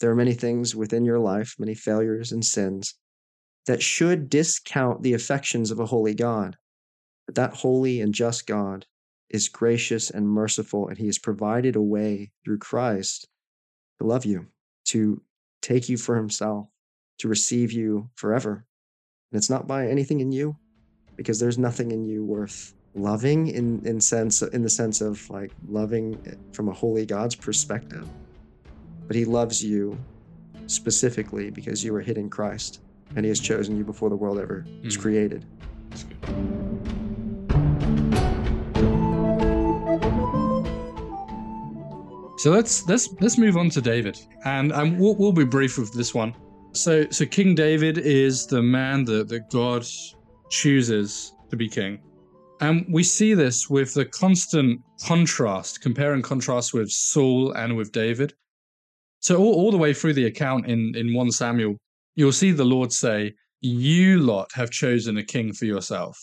There 0.00 0.10
are 0.10 0.16
many 0.16 0.34
things 0.34 0.74
within 0.74 1.04
your 1.04 1.20
life, 1.20 1.54
many 1.56 1.76
failures 1.76 2.32
and 2.32 2.44
sins 2.44 2.94
that 3.66 3.80
should 3.80 4.28
discount 4.28 5.02
the 5.02 5.14
affections 5.14 5.70
of 5.70 5.78
a 5.78 5.86
holy 5.86 6.14
God. 6.14 6.56
But 7.26 7.36
that 7.36 7.54
holy 7.54 8.00
and 8.00 8.12
just 8.12 8.46
God 8.46 8.84
is 9.34 9.48
gracious 9.48 10.10
and 10.10 10.28
merciful, 10.28 10.88
and 10.88 10.96
He 10.96 11.06
has 11.06 11.18
provided 11.18 11.74
a 11.76 11.82
way 11.82 12.30
through 12.44 12.58
Christ 12.58 13.26
to 13.98 14.06
love 14.06 14.24
you, 14.24 14.46
to 14.86 15.20
take 15.60 15.88
you 15.88 15.96
for 15.96 16.16
Himself, 16.16 16.68
to 17.18 17.28
receive 17.28 17.72
you 17.72 18.10
forever. 18.14 18.64
And 19.30 19.38
it's 19.38 19.50
not 19.50 19.66
by 19.66 19.88
anything 19.88 20.20
in 20.20 20.30
you, 20.30 20.56
because 21.16 21.40
there's 21.40 21.58
nothing 21.58 21.90
in 21.90 22.04
you 22.04 22.24
worth 22.24 22.74
loving 22.96 23.48
in 23.48 23.84
in 23.84 24.00
sense 24.00 24.40
in 24.40 24.62
the 24.62 24.70
sense 24.70 25.00
of 25.00 25.28
like 25.28 25.50
loving 25.68 26.16
from 26.52 26.68
a 26.68 26.72
holy 26.72 27.04
God's 27.04 27.34
perspective. 27.34 28.06
But 29.08 29.16
He 29.16 29.24
loves 29.24 29.64
you 29.64 29.98
specifically 30.66 31.50
because 31.50 31.82
you 31.84 31.94
are 31.96 32.00
hid 32.00 32.18
in 32.18 32.30
Christ, 32.30 32.80
and 33.16 33.24
He 33.24 33.30
has 33.30 33.40
chosen 33.40 33.76
you 33.76 33.84
before 33.84 34.10
the 34.10 34.16
world 34.16 34.38
ever 34.38 34.64
was 34.84 34.96
Mm. 34.96 35.00
created. 35.00 35.44
So 42.36 42.50
let's 42.50 42.86
let's 42.88 43.08
let's 43.20 43.38
move 43.38 43.56
on 43.56 43.70
to 43.70 43.80
David, 43.80 44.18
and 44.44 44.72
um, 44.72 44.98
we'll, 44.98 45.14
we'll 45.14 45.32
be 45.32 45.44
brief 45.44 45.78
with 45.78 45.92
this 45.92 46.12
one. 46.12 46.34
So 46.72 47.08
so 47.10 47.24
King 47.24 47.54
David 47.54 47.98
is 47.98 48.46
the 48.46 48.60
man 48.60 49.04
that 49.04 49.28
that 49.28 49.50
God 49.50 49.86
chooses 50.50 51.32
to 51.50 51.56
be 51.56 51.68
king, 51.68 52.00
and 52.60 52.84
we 52.90 53.04
see 53.04 53.34
this 53.34 53.70
with 53.70 53.94
the 53.94 54.04
constant 54.04 54.80
contrast, 55.04 55.80
compare 55.80 56.14
and 56.14 56.24
contrast 56.24 56.74
with 56.74 56.90
Saul 56.90 57.52
and 57.52 57.76
with 57.76 57.92
David. 57.92 58.34
So 59.20 59.36
all, 59.36 59.54
all 59.54 59.70
the 59.70 59.78
way 59.78 59.94
through 59.94 60.14
the 60.14 60.26
account 60.26 60.66
in 60.66 60.92
in 60.96 61.14
one 61.14 61.30
Samuel, 61.30 61.76
you'll 62.16 62.32
see 62.32 62.50
the 62.50 62.64
Lord 62.64 62.92
say, 62.92 63.32
"You 63.60 64.18
lot 64.18 64.50
have 64.54 64.70
chosen 64.70 65.18
a 65.18 65.24
king 65.24 65.52
for 65.52 65.66
yourself." 65.66 66.18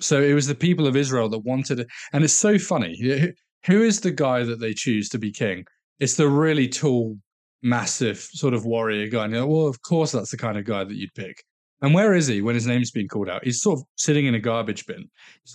So 0.00 0.20
it 0.20 0.34
was 0.34 0.48
the 0.48 0.54
people 0.56 0.88
of 0.88 0.96
Israel 0.96 1.28
that 1.28 1.38
wanted 1.38 1.78
it, 1.78 1.86
and 2.12 2.24
it's 2.24 2.34
so 2.34 2.58
funny. 2.58 3.32
Who 3.66 3.82
is 3.82 4.00
the 4.00 4.10
guy 4.10 4.44
that 4.44 4.60
they 4.60 4.74
choose 4.74 5.08
to 5.10 5.18
be 5.18 5.30
king? 5.32 5.64
It's 6.00 6.16
the 6.16 6.28
really 6.28 6.68
tall, 6.68 7.16
massive 7.62 8.18
sort 8.18 8.52
of 8.54 8.64
warrior 8.66 9.08
guy. 9.08 9.24
And 9.24 9.32
you're 9.32 9.42
like, 9.42 9.50
well, 9.50 9.66
of 9.66 9.80
course, 9.82 10.12
that's 10.12 10.30
the 10.30 10.36
kind 10.36 10.58
of 10.58 10.64
guy 10.64 10.84
that 10.84 10.94
you'd 10.94 11.14
pick. 11.14 11.42
And 11.80 11.92
where 11.94 12.14
is 12.14 12.26
he 12.26 12.40
when 12.40 12.54
his 12.54 12.66
name's 12.66 12.90
being 12.90 13.08
called 13.08 13.28
out? 13.28 13.44
He's 13.44 13.60
sort 13.60 13.78
of 13.78 13.84
sitting 13.96 14.26
in 14.26 14.34
a 14.34 14.38
garbage 14.40 14.86
bin, 14.86 15.08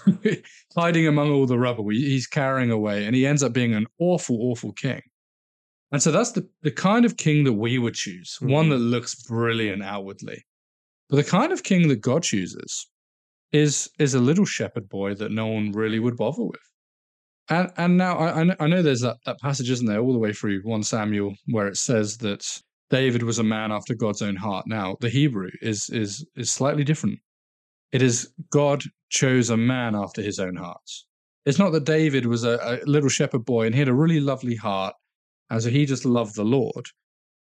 hiding 0.76 1.08
among 1.08 1.32
all 1.32 1.46
the 1.46 1.58
rubble. 1.58 1.90
He's 1.90 2.28
carrying 2.28 2.72
away, 2.72 3.06
and 3.06 3.16
he 3.16 3.26
ends 3.26 3.42
up 3.42 3.54
being 3.54 3.74
an 3.74 3.88
awful, 4.00 4.38
awful 4.42 4.72
king. 4.74 5.02
And 5.92 6.02
so 6.02 6.12
that's 6.12 6.34
the, 6.34 6.48
the 6.62 6.70
kind 6.72 7.04
of 7.04 7.18
king 7.18 7.46
that 7.46 7.54
we 7.54 7.80
would 7.80 7.96
choose, 7.96 8.38
one 8.42 8.68
Mhm. 8.68 8.70
that 8.72 8.78
looks 8.78 9.16
brilliant 9.24 9.82
outwardly. 9.82 10.46
But 11.10 11.16
the 11.18 11.24
kind 11.24 11.52
of 11.52 11.64
king 11.64 11.88
that 11.88 12.02
God 12.02 12.22
chooses 12.22 12.88
is 13.52 13.90
is 13.98 14.14
a 14.14 14.20
little 14.20 14.46
shepherd 14.46 14.88
boy 14.88 15.16
that 15.16 15.32
no 15.32 15.48
one 15.48 15.72
really 15.72 15.98
would 15.98 16.16
bother 16.16 16.44
with. 16.44 16.69
And 17.50 17.72
and 17.78 17.98
now 17.98 18.18
I 18.18 18.42
I 18.42 18.44
know, 18.44 18.56
I 18.60 18.68
know 18.68 18.82
there's 18.82 19.02
that, 19.02 19.18
that 19.26 19.40
passage, 19.40 19.70
isn't 19.70 19.88
there, 19.88 20.00
all 20.00 20.14
the 20.14 20.20
way 20.20 20.34
through 20.34 20.62
one 20.64 20.84
Samuel 20.84 21.34
where 21.48 21.68
it 21.68 21.78
says 21.78 22.18
that 22.18 22.46
David 22.90 23.24
was 23.24 23.40
a 23.40 23.44
man 23.44 23.72
after 23.72 23.96
God's 23.96 24.22
own 24.22 24.36
heart. 24.36 24.66
Now 24.68 24.98
the 25.02 25.10
Hebrew 25.10 25.50
is 25.62 25.90
is 25.90 26.26
is 26.36 26.52
slightly 26.52 26.84
different. 26.84 27.20
It 27.92 28.02
is 28.02 28.32
God 28.52 28.84
chose 29.10 29.50
a 29.50 29.58
man 29.58 29.96
after 29.96 30.22
his 30.22 30.40
own 30.40 30.56
heart. 30.56 30.90
It's 31.46 31.58
not 31.58 31.72
that 31.72 31.86
David 31.86 32.26
was 32.28 32.44
a, 32.44 32.60
a 32.62 32.86
little 32.86 33.10
shepherd 33.10 33.46
boy 33.46 33.66
and 33.66 33.74
he 33.74 33.80
had 33.80 33.88
a 33.88 33.94
really 33.94 34.20
lovely 34.20 34.56
heart, 34.56 34.94
and 35.50 35.62
so 35.62 35.70
he 35.70 35.86
just 35.86 36.06
loved 36.06 36.36
the 36.36 36.44
Lord. 36.44 36.86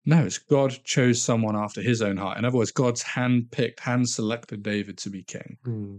No, 0.07 0.25
it's 0.25 0.39
God 0.39 0.79
chose 0.85 1.21
someone 1.21 1.57
after 1.57 1.83
his 1.83 2.01
own 2.01 2.17
heart. 2.17 2.39
In 2.39 2.47
other 2.47 2.57
words, 2.57 2.73
God's 2.73 3.03
hand 3.03 3.51
picked, 3.51 3.81
hand 3.81 4.09
selected 4.09 4.63
David 4.63 4.97
to 4.99 5.11
be 5.11 5.23
king 5.23 5.59
Hmm. 5.63 5.97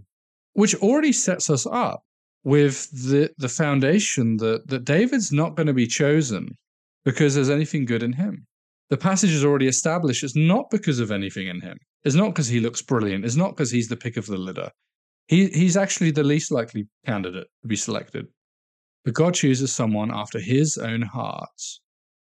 which 0.53 0.73
already 0.75 1.11
sets 1.11 1.51
us 1.51 1.67
up 1.67 2.03
with 2.43 2.89
the 2.91 3.29
the 3.37 3.49
foundation 3.49 4.37
that 4.37 4.67
that 4.67 4.85
David's 4.85 5.31
not 5.31 5.55
going 5.55 5.67
to 5.67 5.73
be 5.73 5.87
chosen 5.87 6.57
because 7.05 7.35
there's 7.35 7.49
anything 7.49 7.85
good 7.85 8.03
in 8.03 8.13
him. 8.13 8.45
The 8.89 8.97
passage 8.97 9.31
is 9.31 9.45
already 9.45 9.67
established 9.67 10.23
it's 10.23 10.35
not 10.35 10.69
because 10.69 10.99
of 10.99 11.11
anything 11.11 11.47
in 11.47 11.61
him. 11.61 11.77
It's 12.03 12.15
not 12.15 12.29
because 12.29 12.47
he 12.47 12.59
looks 12.59 12.81
brilliant. 12.81 13.25
It's 13.25 13.35
not 13.35 13.51
because 13.51 13.71
he's 13.71 13.87
the 13.87 13.95
pick 13.95 14.17
of 14.17 14.25
the 14.25 14.37
litter. 14.37 14.69
He 15.27 15.47
he's 15.47 15.77
actually 15.77 16.11
the 16.11 16.23
least 16.23 16.51
likely 16.51 16.87
candidate 17.05 17.47
to 17.61 17.67
be 17.67 17.75
selected. 17.75 18.27
But 19.05 19.13
God 19.13 19.33
chooses 19.33 19.73
someone 19.73 20.11
after 20.13 20.39
his 20.39 20.77
own 20.77 21.01
heart 21.01 21.49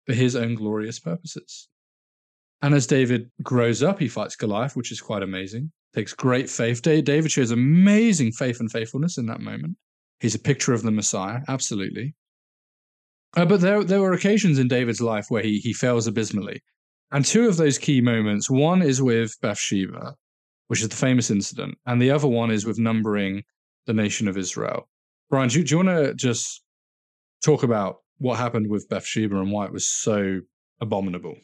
for 0.06 0.14
his 0.14 0.36
own 0.36 0.54
glorious 0.54 1.00
purposes. 1.00 1.68
And 2.62 2.74
as 2.74 2.86
David 2.86 3.30
grows 3.42 3.82
up, 3.82 4.00
he 4.00 4.08
fights 4.08 4.36
Goliath, 4.36 4.76
which 4.76 4.90
is 4.90 5.00
quite 5.00 5.22
amazing 5.22 5.70
takes 5.94 6.12
great 6.12 6.48
faith. 6.48 6.82
David 6.82 7.30
shows 7.30 7.50
amazing 7.50 8.32
faith 8.32 8.60
and 8.60 8.70
faithfulness 8.70 9.18
in 9.18 9.26
that 9.26 9.40
moment. 9.40 9.76
He's 10.20 10.34
a 10.34 10.40
picture 10.40 10.72
of 10.72 10.82
the 10.82 10.90
Messiah, 10.90 11.40
absolutely. 11.48 12.14
Uh, 13.36 13.44
but 13.44 13.60
there, 13.60 13.84
there 13.84 14.00
were 14.00 14.12
occasions 14.12 14.58
in 14.58 14.68
David's 14.68 15.00
life 15.00 15.26
where 15.28 15.42
he, 15.42 15.58
he 15.58 15.72
fails 15.72 16.06
abysmally. 16.06 16.60
And 17.12 17.24
two 17.24 17.48
of 17.48 17.56
those 17.56 17.78
key 17.78 18.00
moments 18.00 18.50
one 18.50 18.82
is 18.82 19.00
with 19.00 19.34
Bathsheba, 19.40 20.14
which 20.68 20.82
is 20.82 20.88
the 20.88 20.96
famous 20.96 21.30
incident, 21.30 21.76
and 21.86 22.00
the 22.00 22.10
other 22.10 22.28
one 22.28 22.50
is 22.50 22.66
with 22.66 22.78
numbering 22.78 23.42
the 23.86 23.92
nation 23.92 24.28
of 24.28 24.36
Israel. 24.36 24.88
Brian, 25.30 25.48
do, 25.48 25.62
do 25.62 25.70
you 25.70 25.84
want 25.84 26.06
to 26.06 26.14
just 26.14 26.62
talk 27.42 27.62
about 27.62 27.96
what 28.18 28.38
happened 28.38 28.68
with 28.68 28.88
Bathsheba 28.88 29.38
and 29.40 29.52
why 29.52 29.66
it 29.66 29.72
was 29.72 29.88
so 29.88 30.40
abominable? 30.80 31.36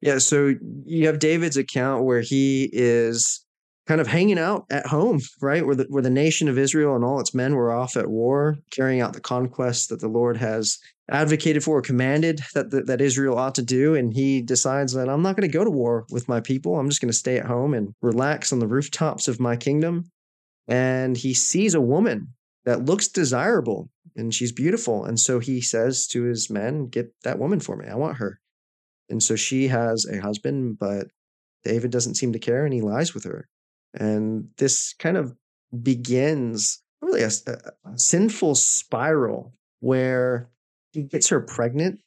Yeah, 0.00 0.18
so 0.18 0.54
you 0.84 1.06
have 1.06 1.18
David's 1.18 1.56
account 1.56 2.04
where 2.04 2.20
he 2.20 2.70
is 2.72 3.43
kind 3.86 4.00
of 4.00 4.06
hanging 4.06 4.38
out 4.38 4.64
at 4.70 4.86
home, 4.86 5.20
right? 5.40 5.64
Where 5.64 5.74
the 5.74 5.86
where 5.88 6.02
the 6.02 6.10
nation 6.10 6.48
of 6.48 6.58
Israel 6.58 6.94
and 6.94 7.04
all 7.04 7.20
its 7.20 7.34
men 7.34 7.54
were 7.54 7.72
off 7.72 7.96
at 7.96 8.08
war, 8.08 8.56
carrying 8.70 9.00
out 9.00 9.12
the 9.12 9.20
conquest 9.20 9.90
that 9.90 10.00
the 10.00 10.08
Lord 10.08 10.36
has 10.38 10.78
advocated 11.10 11.62
for, 11.62 11.78
or 11.78 11.82
commanded 11.82 12.40
that 12.54 12.70
that, 12.70 12.86
that 12.86 13.00
Israel 13.00 13.38
ought 13.38 13.54
to 13.56 13.62
do, 13.62 13.94
and 13.94 14.14
he 14.14 14.40
decides 14.40 14.92
that 14.94 15.08
I'm 15.08 15.22
not 15.22 15.36
going 15.36 15.48
to 15.48 15.58
go 15.58 15.64
to 15.64 15.70
war 15.70 16.06
with 16.10 16.28
my 16.28 16.40
people. 16.40 16.78
I'm 16.78 16.88
just 16.88 17.00
going 17.00 17.12
to 17.12 17.18
stay 17.18 17.38
at 17.38 17.46
home 17.46 17.74
and 17.74 17.94
relax 18.00 18.52
on 18.52 18.58
the 18.58 18.68
rooftops 18.68 19.28
of 19.28 19.40
my 19.40 19.56
kingdom. 19.56 20.10
And 20.66 21.14
he 21.16 21.34
sees 21.34 21.74
a 21.74 21.80
woman 21.80 22.28
that 22.64 22.86
looks 22.86 23.06
desirable 23.08 23.90
and 24.16 24.32
she's 24.32 24.52
beautiful, 24.52 25.04
and 25.04 25.18
so 25.18 25.40
he 25.40 25.60
says 25.60 26.06
to 26.06 26.22
his 26.22 26.48
men, 26.48 26.86
"Get 26.86 27.12
that 27.24 27.38
woman 27.38 27.60
for 27.60 27.76
me. 27.76 27.86
I 27.86 27.96
want 27.96 28.16
her." 28.18 28.40
And 29.10 29.22
so 29.22 29.36
she 29.36 29.68
has 29.68 30.06
a 30.06 30.22
husband, 30.22 30.78
but 30.78 31.08
David 31.64 31.90
doesn't 31.90 32.14
seem 32.14 32.32
to 32.32 32.38
care 32.38 32.64
and 32.64 32.72
he 32.72 32.80
lies 32.80 33.12
with 33.12 33.24
her. 33.24 33.48
And 33.94 34.48
this 34.58 34.94
kind 34.98 35.16
of 35.16 35.34
begins 35.82 36.82
really 37.00 37.22
a, 37.22 37.30
a 37.46 37.98
sinful 37.98 38.54
spiral 38.54 39.54
where 39.80 40.50
he 40.92 41.02
gets 41.02 41.28
her 41.28 41.40
pregnant 41.40 42.00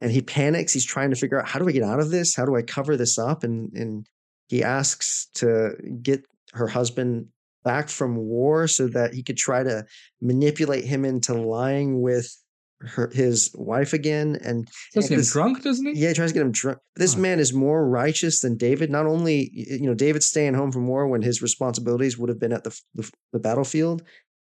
and 0.00 0.10
he 0.10 0.22
panics. 0.22 0.72
He's 0.72 0.84
trying 0.84 1.10
to 1.10 1.16
figure 1.16 1.40
out 1.40 1.48
how 1.48 1.58
do 1.58 1.68
I 1.68 1.72
get 1.72 1.82
out 1.82 2.00
of 2.00 2.10
this? 2.10 2.34
How 2.34 2.44
do 2.44 2.56
I 2.56 2.62
cover 2.62 2.96
this 2.96 3.18
up? 3.18 3.44
And 3.44 3.72
and 3.72 4.06
he 4.48 4.64
asks 4.64 5.28
to 5.34 5.74
get 6.02 6.24
her 6.52 6.66
husband 6.66 7.26
back 7.62 7.88
from 7.88 8.16
war 8.16 8.66
so 8.66 8.88
that 8.88 9.14
he 9.14 9.22
could 9.22 9.36
try 9.36 9.62
to 9.62 9.84
manipulate 10.20 10.84
him 10.84 11.04
into 11.04 11.34
lying 11.34 12.00
with 12.00 12.36
her 12.82 13.10
his 13.12 13.50
wife 13.54 13.92
again 13.92 14.38
and 14.42 14.68
does 14.94 15.08
get 15.08 15.18
him 15.18 15.24
drunk 15.24 15.62
doesn't 15.62 15.86
he? 15.86 15.92
Yeah 16.00 16.08
he 16.08 16.14
tries 16.14 16.30
to 16.30 16.34
get 16.34 16.42
him 16.42 16.52
drunk. 16.52 16.78
This 16.96 17.14
oh. 17.14 17.18
man 17.18 17.38
is 17.38 17.52
more 17.52 17.86
righteous 17.86 18.40
than 18.40 18.56
david. 18.56 18.90
Not 18.90 19.06
only 19.06 19.50
you 19.52 19.86
know 19.86 19.94
david 19.94 20.22
staying 20.22 20.54
home 20.54 20.72
from 20.72 20.86
war 20.86 21.06
when 21.06 21.22
his 21.22 21.42
responsibilities 21.42 22.16
would 22.16 22.30
have 22.30 22.40
been 22.40 22.52
at 22.52 22.64
the, 22.64 22.78
the, 22.94 23.10
the 23.32 23.38
battlefield. 23.38 24.02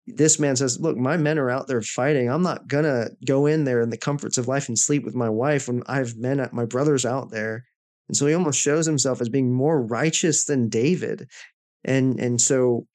This 0.07 0.39
man 0.39 0.57
says 0.57 0.81
look 0.81 0.97
my 0.97 1.17
men 1.17 1.39
are 1.39 1.51
out 1.51 1.67
there 1.67 1.83
fighting. 1.83 2.31
I'm 2.31 2.43
not 2.43 2.67
gonna 2.67 3.09
go 3.27 3.47
in 3.47 3.65
there 3.65 3.83
in 3.83 3.91
the 3.91 3.99
comforts 3.99 4.39
of 4.39 4.49
life 4.49 4.69
and 4.69 4.79
sleep 4.79 5.05
with 5.05 5.15
my 5.15 5.29
wife 5.29 5.69
when 5.69 5.83
i 5.87 5.97
have 5.97 6.17
men 6.17 6.41
at 6.41 6.53
my 6.53 6.65
brothers 6.65 7.05
out 7.05 7.31
there. 7.31 7.65
And 8.09 8.17
so 8.17 8.27
he 8.27 8.35
almost 8.35 8.61
shows 8.61 8.87
himself 8.87 9.21
as 9.21 9.29
being 9.29 9.53
more 9.53 9.83
righteous 9.83 10.45
than 10.47 10.69
david. 10.71 11.29
And 11.85 12.19
and 12.19 12.41
so 12.41 12.87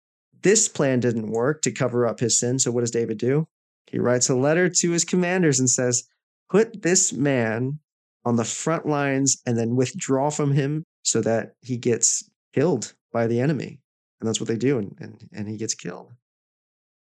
this 0.41 0.67
plan 0.67 1.01
didn't 1.01 1.31
work 1.31 1.61
to 1.63 1.71
cover 1.71 2.07
up 2.07 2.19
his 2.19 2.39
sin. 2.39 2.57
So 2.57 2.71
what 2.71 2.81
does 2.81 2.91
david 2.91 3.19
do 3.19 3.47
he 3.89 3.99
writes 3.99 4.29
a 4.29 4.35
letter 4.35 4.69
to 4.69 4.91
his 4.91 5.03
commanders 5.03 5.59
and 5.59 5.69
says, 5.69 6.03
Put 6.49 6.81
this 6.81 7.13
man 7.13 7.79
on 8.25 8.35
the 8.35 8.43
front 8.43 8.85
lines 8.85 9.41
and 9.45 9.57
then 9.57 9.75
withdraw 9.75 10.29
from 10.29 10.51
him 10.51 10.83
so 11.03 11.21
that 11.21 11.53
he 11.61 11.77
gets 11.77 12.29
killed 12.53 12.93
by 13.11 13.27
the 13.27 13.39
enemy. 13.39 13.79
And 14.19 14.27
that's 14.27 14.39
what 14.39 14.47
they 14.47 14.57
do. 14.57 14.77
And, 14.77 14.95
and, 14.99 15.29
and 15.31 15.47
he 15.47 15.57
gets 15.57 15.73
killed. 15.73 16.11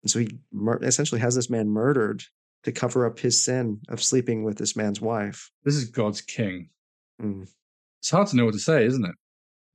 And 0.02 0.10
so 0.10 0.18
he 0.20 0.38
mur- 0.52 0.82
essentially 0.82 1.20
has 1.20 1.34
this 1.34 1.50
man 1.50 1.68
murdered 1.68 2.22
to 2.64 2.72
cover 2.72 3.06
up 3.06 3.18
his 3.18 3.44
sin 3.44 3.80
of 3.88 4.02
sleeping 4.02 4.42
with 4.42 4.58
this 4.58 4.76
man's 4.76 5.00
wife. 5.00 5.50
This 5.64 5.76
is 5.76 5.84
God's 5.84 6.20
king. 6.20 6.70
Mm. 7.22 7.48
It's 8.00 8.10
hard 8.10 8.28
to 8.28 8.36
know 8.36 8.46
what 8.46 8.54
to 8.54 8.60
say, 8.60 8.84
isn't 8.84 9.04
it? 9.04 9.14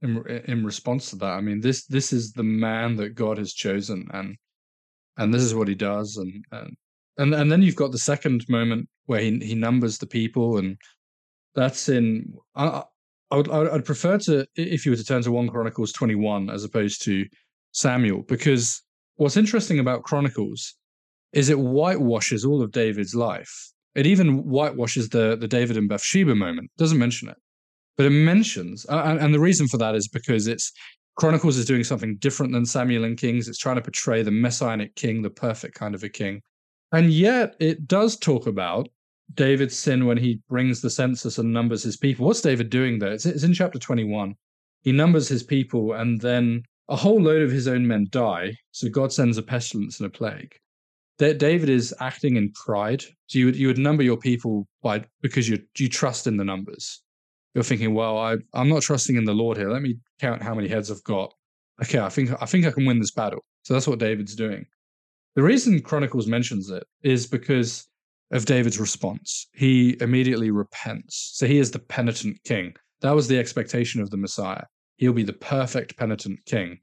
In, 0.02 0.24
in 0.48 0.66
response 0.66 1.10
to 1.10 1.18
that, 1.18 1.34
I 1.34 1.42
mean, 1.42 1.60
this 1.60 1.86
this 1.86 2.14
is 2.14 2.32
the 2.32 2.44
man 2.44 2.96
that 2.98 3.16
God 3.16 3.38
has 3.38 3.52
chosen, 3.52 4.08
and 4.14 4.38
and 5.18 5.34
this 5.34 5.42
is 5.42 5.54
what 5.54 5.68
he 5.68 5.76
does, 5.76 6.16
and, 6.16 6.46
and 6.54 6.78
and 7.20 7.34
and 7.34 7.52
then 7.52 7.62
you've 7.62 7.76
got 7.76 7.92
the 7.92 8.00
second 8.00 8.46
moment 8.50 8.88
where 9.06 9.20
he 9.20 9.38
he 9.40 9.56
numbers 9.56 9.98
the 9.98 10.08
people, 10.08 10.58
and 10.58 10.78
that's 11.56 11.90
in. 11.90 12.34
I, 12.56 12.84
I 13.32 13.36
would 13.38 13.50
I'd 13.50 13.86
prefer 13.86 14.18
to 14.20 14.48
if 14.56 14.86
you 14.86 14.92
were 14.92 14.98
to 14.98 15.04
turn 15.04 15.22
to 15.24 15.32
one 15.32 15.50
Chronicles 15.50 15.92
twenty 15.92 16.16
one 16.16 16.50
as 16.50 16.64
opposed 16.64 17.04
to 17.04 17.26
Samuel, 17.74 18.24
because 18.24 18.82
what's 19.18 19.38
interesting 19.38 19.78
about 19.80 20.04
Chronicles 20.04 20.76
is 21.34 21.50
it 21.50 21.58
whitewashes 21.58 22.44
all 22.44 22.64
of 22.64 22.72
David's 22.72 23.14
life. 23.14 23.72
It 23.94 24.08
even 24.08 24.40
whitewashes 24.40 25.10
the 25.10 25.36
the 25.36 25.48
David 25.48 25.78
and 25.78 25.88
Bathsheba 25.88 26.34
moment. 26.34 26.72
Doesn't 26.78 26.98
mention 26.98 27.30
it, 27.30 27.38
but 27.98 28.06
it 28.08 28.12
mentions, 28.12 28.86
uh, 28.90 29.18
and 29.20 29.34
the 29.34 29.40
reason 29.40 29.68
for 29.68 29.78
that 29.78 29.94
is 29.94 30.08
because 30.08 30.48
it's 30.48 30.72
Chronicles 31.18 31.58
is 31.58 31.66
doing 31.66 31.84
something 31.84 32.16
different 32.18 32.54
than 32.54 32.66
Samuel 32.66 33.04
and 33.04 33.18
Kings. 33.18 33.48
It's 33.48 33.58
trying 33.58 33.76
to 33.76 33.82
portray 33.82 34.24
the 34.24 34.32
messianic 34.32 34.96
king, 34.96 35.22
the 35.22 35.30
perfect 35.30 35.76
kind 35.76 35.94
of 35.94 36.04
a 36.04 36.10
king. 36.10 36.42
And 36.92 37.12
yet 37.12 37.56
it 37.60 37.88
does 37.88 38.18
talk 38.18 38.48
about 38.48 38.90
David's 39.36 39.78
sin 39.78 40.06
when 40.06 40.18
he 40.18 40.42
brings 40.50 40.82
the 40.82 40.90
census 40.90 41.38
and 41.38 41.54
numbers 41.54 41.84
his 41.84 41.98
people. 41.98 42.26
What's 42.26 42.42
David 42.42 42.70
doing 42.70 43.00
there? 43.00 43.14
It's, 43.14 43.26
it's 43.26 43.44
in 43.44 43.54
chapter 43.54 43.78
21. 43.78 44.36
He 44.82 44.92
numbers 44.92 45.28
his 45.28 45.44
people, 45.44 45.94
and 45.94 46.20
then 46.22 46.64
a 46.88 46.96
whole 46.96 47.22
load 47.22 47.42
of 47.42 47.52
his 47.52 47.68
own 47.68 47.86
men 47.86 48.08
die. 48.10 48.56
So 48.72 48.90
God 48.90 49.14
sends 49.14 49.38
a 49.38 49.44
pestilence 49.44 50.00
and 50.00 50.08
a 50.08 50.10
plague. 50.10 50.56
David 51.20 51.70
is 51.70 51.94
acting 52.00 52.38
in 52.38 52.52
pride. 52.54 53.04
So 53.28 53.40
you 53.40 53.48
would, 53.48 53.56
you 53.58 53.68
would 53.68 53.78
number 53.78 54.04
your 54.04 54.18
people 54.18 54.66
by 54.82 55.04
because 55.22 55.50
you 55.50 55.60
you 55.78 55.90
trust 55.90 56.28
in 56.28 56.38
the 56.38 56.46
numbers. 56.46 57.02
You're 57.54 57.66
thinking, 57.66 57.94
well, 57.94 58.18
I 58.18 58.38
I'm 58.54 58.70
not 58.70 58.84
trusting 58.84 59.18
in 59.18 59.26
the 59.26 59.34
Lord 59.34 59.58
here. 59.58 59.70
Let 59.70 59.82
me 59.82 59.98
count 60.22 60.42
how 60.42 60.56
many 60.56 60.70
heads 60.70 60.90
I've 60.90 61.04
got. 61.04 61.34
Okay, 61.84 62.00
I 62.00 62.08
think 62.08 62.32
I 62.42 62.46
think 62.46 62.66
I 62.66 62.72
can 62.72 62.86
win 62.86 63.00
this 63.00 63.12
battle. 63.12 63.44
So 63.64 63.74
that's 63.74 63.88
what 63.88 64.00
David's 64.00 64.36
doing. 64.36 64.66
The 65.40 65.44
reason 65.44 65.80
Chronicles 65.80 66.28
mentions 66.28 66.70
it 66.70 66.84
is 67.02 67.26
because 67.26 67.88
of 68.32 68.44
David's 68.44 68.78
response. 68.78 69.48
He 69.54 69.96
immediately 70.02 70.52
repents. 70.52 71.32
So 71.36 71.48
he 71.48 71.60
is 71.60 71.72
the 71.72 71.80
penitent 71.80 72.44
king. 72.44 72.74
That 73.00 73.16
was 73.16 73.30
the 73.30 73.40
expectation 73.40 74.02
of 74.02 74.10
the 74.10 74.18
Messiah. 74.18 74.66
He'll 74.98 75.14
be 75.14 75.24
the 75.24 75.32
perfect 75.32 75.96
penitent 75.96 76.40
king. 76.46 76.80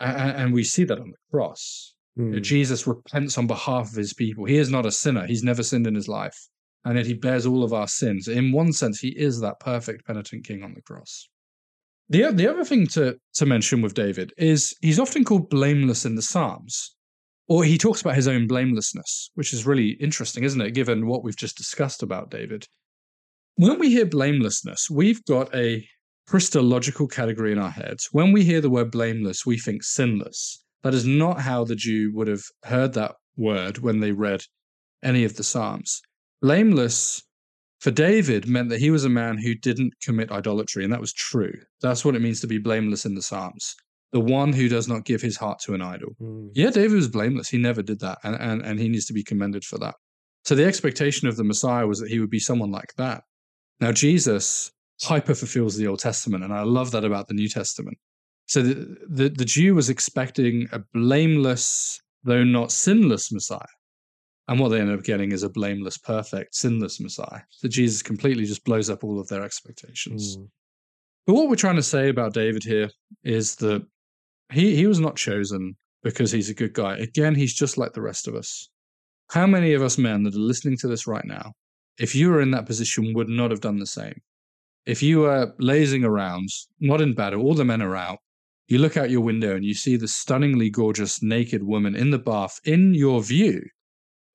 And, 0.00 0.54
we 0.54 0.64
see 0.64 0.84
that 0.84 0.98
on 0.98 1.10
the 1.10 1.18
cross. 1.30 1.92
Mm. 2.18 2.42
Jesus 2.42 2.86
repents 2.86 3.36
on 3.36 3.46
behalf 3.46 3.90
of 3.90 3.96
his 3.96 4.14
people. 4.14 4.46
He 4.46 4.56
is 4.56 4.70
not 4.70 4.86
a 4.86 4.90
sinner. 4.90 5.26
He's 5.26 5.44
never 5.44 5.62
sinned 5.62 5.86
in 5.86 5.94
his 5.94 6.08
life. 6.08 6.48
And 6.86 6.96
yet 6.96 7.04
he 7.04 7.12
bears 7.12 7.44
all 7.44 7.62
of 7.62 7.74
our 7.74 7.86
sins. 7.86 8.28
In 8.28 8.50
one 8.50 8.72
sense, 8.72 8.98
he 8.98 9.10
is 9.10 9.42
that 9.42 9.60
perfect 9.60 10.06
penitent 10.06 10.46
king 10.46 10.62
on 10.62 10.72
the 10.72 10.80
cross. 10.80 11.28
The, 12.08 12.32
the 12.32 12.50
other 12.50 12.64
thing 12.64 12.86
to, 12.94 13.18
to 13.34 13.44
mention 13.44 13.82
with 13.82 13.92
David 13.92 14.32
is 14.38 14.74
he's 14.80 14.98
often 14.98 15.22
called 15.22 15.50
blameless 15.50 16.06
in 16.06 16.14
the 16.14 16.22
Psalms. 16.22 16.96
Or 17.50 17.64
he 17.64 17.78
talks 17.78 18.00
about 18.00 18.14
his 18.14 18.28
own 18.28 18.46
blamelessness, 18.46 19.32
which 19.34 19.52
is 19.52 19.66
really 19.66 19.96
interesting, 20.00 20.44
isn't 20.44 20.60
it, 20.60 20.70
given 20.70 21.08
what 21.08 21.24
we've 21.24 21.36
just 21.36 21.56
discussed 21.56 22.00
about 22.00 22.30
David? 22.30 22.64
When 23.56 23.80
we 23.80 23.90
hear 23.90 24.06
blamelessness, 24.06 24.88
we've 24.88 25.24
got 25.24 25.52
a 25.52 25.84
Christological 26.28 27.08
category 27.08 27.50
in 27.50 27.58
our 27.58 27.72
heads. 27.72 28.08
When 28.12 28.30
we 28.30 28.44
hear 28.44 28.60
the 28.60 28.70
word 28.70 28.92
blameless, 28.92 29.44
we 29.44 29.58
think 29.58 29.82
sinless. 29.82 30.62
That 30.84 30.94
is 30.94 31.04
not 31.04 31.40
how 31.40 31.64
the 31.64 31.74
Jew 31.74 32.12
would 32.14 32.28
have 32.28 32.44
heard 32.66 32.92
that 32.92 33.16
word 33.36 33.78
when 33.78 33.98
they 33.98 34.12
read 34.12 34.44
any 35.02 35.24
of 35.24 35.34
the 35.34 35.42
Psalms. 35.42 36.00
Blameless 36.40 37.20
for 37.80 37.90
David 37.90 38.46
meant 38.46 38.68
that 38.68 38.78
he 38.78 38.92
was 38.92 39.04
a 39.04 39.08
man 39.08 39.38
who 39.38 39.56
didn't 39.56 39.94
commit 40.00 40.30
idolatry, 40.30 40.84
and 40.84 40.92
that 40.92 41.00
was 41.00 41.12
true. 41.12 41.54
That's 41.82 42.04
what 42.04 42.14
it 42.14 42.22
means 42.22 42.40
to 42.42 42.46
be 42.46 42.58
blameless 42.58 43.06
in 43.06 43.16
the 43.16 43.22
Psalms 43.22 43.74
the 44.12 44.20
one 44.20 44.52
who 44.52 44.68
does 44.68 44.88
not 44.88 45.04
give 45.04 45.22
his 45.22 45.36
heart 45.36 45.60
to 45.60 45.74
an 45.74 45.82
idol. 45.82 46.10
Mm. 46.20 46.50
Yeah, 46.54 46.70
David 46.70 46.96
was 46.96 47.08
blameless. 47.08 47.48
He 47.48 47.58
never 47.58 47.82
did 47.82 48.00
that. 48.00 48.18
And, 48.24 48.34
and, 48.36 48.62
and 48.62 48.78
he 48.80 48.88
needs 48.88 49.06
to 49.06 49.12
be 49.12 49.22
commended 49.22 49.64
for 49.64 49.78
that. 49.78 49.94
So 50.44 50.54
the 50.54 50.64
expectation 50.64 51.28
of 51.28 51.36
the 51.36 51.44
Messiah 51.44 51.86
was 51.86 52.00
that 52.00 52.10
he 52.10 52.18
would 52.18 52.30
be 52.30 52.40
someone 52.40 52.72
like 52.72 52.94
that. 52.96 53.22
Now, 53.80 53.92
Jesus 53.92 54.72
hyper 55.02 55.34
fulfills 55.34 55.76
the 55.76 55.86
Old 55.86 56.00
Testament. 56.00 56.44
And 56.44 56.52
I 56.52 56.62
love 56.62 56.90
that 56.90 57.04
about 57.04 57.28
the 57.28 57.34
New 57.34 57.48
Testament. 57.48 57.98
So 58.46 58.62
the, 58.62 58.96
the, 59.08 59.28
the 59.28 59.44
Jew 59.44 59.74
was 59.74 59.90
expecting 59.90 60.66
a 60.72 60.80
blameless, 60.92 62.00
though 62.24 62.42
not 62.42 62.72
sinless 62.72 63.30
Messiah. 63.30 63.60
And 64.48 64.58
what 64.58 64.70
they 64.70 64.80
end 64.80 64.90
up 64.90 65.04
getting 65.04 65.30
is 65.30 65.44
a 65.44 65.48
blameless, 65.48 65.98
perfect, 65.98 66.56
sinless 66.56 66.98
Messiah. 66.98 67.42
So 67.50 67.68
Jesus 67.68 68.02
completely 68.02 68.44
just 68.44 68.64
blows 68.64 68.90
up 68.90 69.04
all 69.04 69.20
of 69.20 69.28
their 69.28 69.44
expectations. 69.44 70.36
Mm. 70.36 70.48
But 71.26 71.34
what 71.34 71.48
we're 71.48 71.54
trying 71.54 71.76
to 71.76 71.82
say 71.82 72.08
about 72.08 72.34
David 72.34 72.64
here 72.64 72.90
is 73.22 73.54
that 73.56 73.86
he, 74.52 74.76
he 74.76 74.86
was 74.86 75.00
not 75.00 75.16
chosen 75.16 75.76
because 76.02 76.32
he's 76.32 76.50
a 76.50 76.54
good 76.54 76.72
guy. 76.72 76.96
Again, 76.96 77.34
he's 77.34 77.54
just 77.54 77.78
like 77.78 77.92
the 77.92 78.02
rest 78.02 78.26
of 78.28 78.34
us. 78.34 78.68
How 79.30 79.46
many 79.46 79.74
of 79.74 79.82
us 79.82 79.98
men 79.98 80.24
that 80.24 80.34
are 80.34 80.38
listening 80.38 80.76
to 80.78 80.88
this 80.88 81.06
right 81.06 81.24
now, 81.24 81.52
if 81.98 82.14
you 82.14 82.30
were 82.30 82.40
in 82.40 82.50
that 82.52 82.66
position, 82.66 83.14
would 83.14 83.28
not 83.28 83.50
have 83.50 83.60
done 83.60 83.78
the 83.78 83.86
same? 83.86 84.20
If 84.86 85.02
you 85.02 85.20
were 85.20 85.54
lazing 85.58 86.04
around, 86.04 86.48
not 86.80 87.00
in 87.00 87.14
battle, 87.14 87.42
all 87.42 87.54
the 87.54 87.64
men 87.64 87.82
are 87.82 87.96
out, 87.96 88.18
you 88.66 88.78
look 88.78 88.96
out 88.96 89.10
your 89.10 89.20
window 89.20 89.54
and 89.54 89.64
you 89.64 89.74
see 89.74 89.96
the 89.96 90.08
stunningly 90.08 90.70
gorgeous 90.70 91.22
naked 91.22 91.64
woman 91.64 91.94
in 91.94 92.10
the 92.10 92.18
bath 92.18 92.58
in 92.64 92.94
your 92.94 93.22
view. 93.22 93.62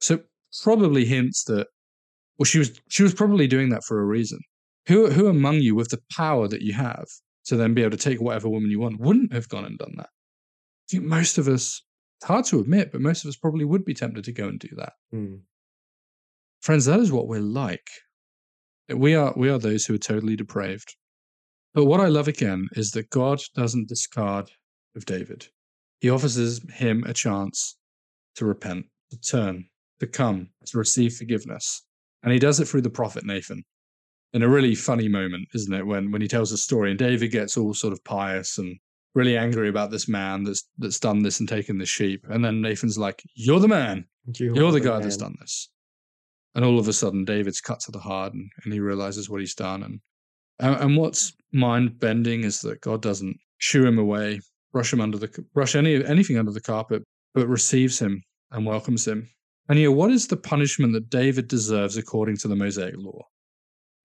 So 0.01 0.19
probably 0.61 1.05
hints 1.05 1.43
that 1.45 1.67
well 2.37 2.45
she 2.45 2.59
was 2.59 2.79
she 2.89 3.03
was 3.03 3.13
probably 3.13 3.47
doing 3.47 3.69
that 3.69 3.83
for 3.83 3.99
a 3.99 4.05
reason. 4.05 4.39
Who 4.87 5.09
who 5.09 5.27
among 5.27 5.61
you 5.61 5.73
with 5.73 5.89
the 5.89 6.01
power 6.15 6.47
that 6.49 6.61
you 6.61 6.73
have 6.73 7.07
to 7.45 7.55
then 7.55 7.73
be 7.73 7.81
able 7.81 7.91
to 7.91 7.97
take 7.97 8.21
whatever 8.21 8.49
woman 8.49 8.71
you 8.71 8.79
want 8.79 8.99
wouldn't 8.99 9.33
have 9.33 9.49
gone 9.49 9.65
and 9.65 9.77
done 9.77 9.93
that. 9.97 10.09
I 10.09 10.85
think 10.91 11.03
most 11.03 11.37
of 11.37 11.47
us, 11.47 11.83
it's 12.17 12.27
hard 12.27 12.45
to 12.45 12.59
admit, 12.59 12.91
but 12.91 13.01
most 13.01 13.23
of 13.23 13.29
us 13.29 13.35
probably 13.35 13.65
would 13.65 13.85
be 13.85 13.93
tempted 13.93 14.23
to 14.25 14.31
go 14.31 14.47
and 14.47 14.59
do 14.59 14.69
that. 14.77 14.93
Mm. 15.13 15.41
Friends, 16.61 16.85
that 16.85 16.99
is 16.99 17.11
what 17.11 17.27
we're 17.27 17.39
like. 17.39 17.87
We 18.89 19.15
are 19.15 19.33
we 19.35 19.49
are 19.49 19.57
those 19.57 19.85
who 19.85 19.95
are 19.95 19.99
totally 19.99 20.35
depraved. 20.35 20.95
But 21.73 21.85
what 21.85 21.99
I 21.99 22.07
love 22.07 22.27
again 22.27 22.69
is 22.73 22.91
that 22.91 23.09
God 23.09 23.41
doesn't 23.55 23.89
discard 23.89 24.51
of 24.95 25.05
David. 25.05 25.47
He 25.99 26.09
offers 26.09 26.61
him 26.71 27.03
a 27.05 27.13
chance 27.13 27.77
to 28.35 28.45
repent, 28.45 28.85
to 29.11 29.19
turn, 29.19 29.65
to 29.99 30.07
come, 30.07 30.49
to 30.67 30.77
receive 30.77 31.15
forgiveness. 31.15 31.83
And 32.23 32.31
he 32.31 32.39
does 32.39 32.59
it 32.59 32.67
through 32.67 32.81
the 32.81 32.89
prophet 32.89 33.25
Nathan 33.25 33.63
in 34.35 34.43
a 34.43 34.49
really 34.49 34.75
funny 34.75 35.07
moment, 35.07 35.47
isn't 35.55 35.73
it? 35.73 35.87
When 35.87 36.11
when 36.11 36.21
he 36.21 36.27
tells 36.27 36.51
a 36.51 36.57
story 36.57 36.89
and 36.89 36.99
David 36.99 37.31
gets 37.31 37.55
all 37.55 37.73
sort 37.73 37.93
of 37.93 38.03
pious 38.03 38.57
and 38.57 38.77
really 39.15 39.37
angry 39.37 39.69
about 39.69 39.91
this 39.91 40.09
man 40.09 40.43
that's 40.43 40.67
that's 40.77 40.99
done 40.99 41.23
this 41.23 41.39
and 41.39 41.47
taken 41.47 41.77
the 41.77 41.85
sheep, 41.85 42.25
and 42.29 42.43
then 42.43 42.61
Nathan's 42.61 42.97
like, 42.97 43.23
"You're 43.33 43.61
the 43.61 43.69
man. 43.69 44.05
You're, 44.37 44.53
You're 44.53 44.71
the, 44.73 44.79
the, 44.79 44.85
guy 44.85 44.93
man. 44.95 45.01
that's 45.03 45.17
done 45.17 45.35
this." 45.39 45.69
And 46.53 46.65
all 46.65 46.79
of 46.79 46.87
a 46.89 46.93
sudden, 46.93 47.23
David's 47.23 47.61
cut 47.61 47.79
to 47.81 47.91
the 47.91 47.99
heart, 47.99 48.33
and, 48.33 48.49
and 48.63 48.73
he 48.73 48.81
realizes 48.81 49.29
what 49.29 49.39
he's 49.39 49.55
done. 49.55 49.83
And 49.83 50.01
and, 50.59 50.75
and 50.81 50.97
what's 50.97 51.31
mind 51.53 51.97
bending 51.99 52.43
is 52.43 52.59
that 52.61 52.81
God 52.81 53.01
doesn't 53.01 53.37
shoo 53.59 53.85
him 53.85 53.97
away, 53.97 54.41
brush 54.73 54.91
him 54.91 54.99
under 54.99 55.17
the 55.17 55.29
brush 55.53 55.75
any 55.77 56.05
anything 56.05 56.37
under 56.37 56.51
the 56.51 56.59
carpet, 56.59 57.03
but 57.33 57.47
receives 57.47 57.97
him 57.97 58.21
and 58.51 58.65
welcomes 58.65 59.07
him. 59.07 59.29
And 59.69 59.79
here, 59.79 59.91
what 59.91 60.11
is 60.11 60.27
the 60.27 60.37
punishment 60.37 60.91
that 60.91 61.09
David 61.09 61.47
deserves 61.47 61.95
according 61.95 62.35
to 62.39 62.49
the 62.49 62.55
Mosaic 62.57 62.95
law? 62.97 63.21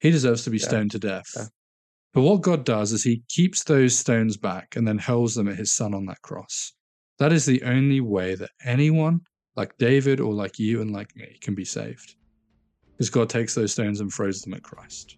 He 0.01 0.11
deserves 0.11 0.44
to 0.44 0.51
be 0.51 0.59
Yeah. 0.59 0.66
stoned 0.68 0.90
to 0.92 0.98
death. 0.98 1.26
Yeah. 1.36 1.44
But 2.12 2.22
what 2.22 2.40
God 2.42 2.64
does 2.64 2.92
is 2.92 3.05
he 3.05 3.22
keeps 3.28 3.62
those 3.64 3.96
stones 3.96 4.36
back 4.36 4.74
and 4.74 4.86
then 4.88 4.98
hurls 4.98 5.34
them 5.34 5.48
at 5.48 5.57
his 5.57 5.72
son 5.72 5.94
on 5.94 6.07
that 6.07 6.22
cross. 6.22 6.72
That 7.18 7.32
is 7.32 7.46
the 7.46 7.62
only 7.62 8.01
way 8.01 8.34
that 8.34 8.51
anyone 8.64 9.20
like 9.57 9.76
David 9.78 10.20
or 10.20 10.32
like 10.32 10.59
you 10.59 10.80
and 10.80 10.90
like 10.90 11.14
me 11.14 11.36
can 11.40 11.55
be 11.55 11.64
saved. 11.64 12.16
Because 12.92 13.11
God 13.11 13.28
takes 13.30 13.55
those 13.55 13.72
stones 13.72 14.01
and 14.01 14.12
throws 14.12 14.40
them 14.42 14.55
at 14.55 14.62
Christ. 14.62 15.16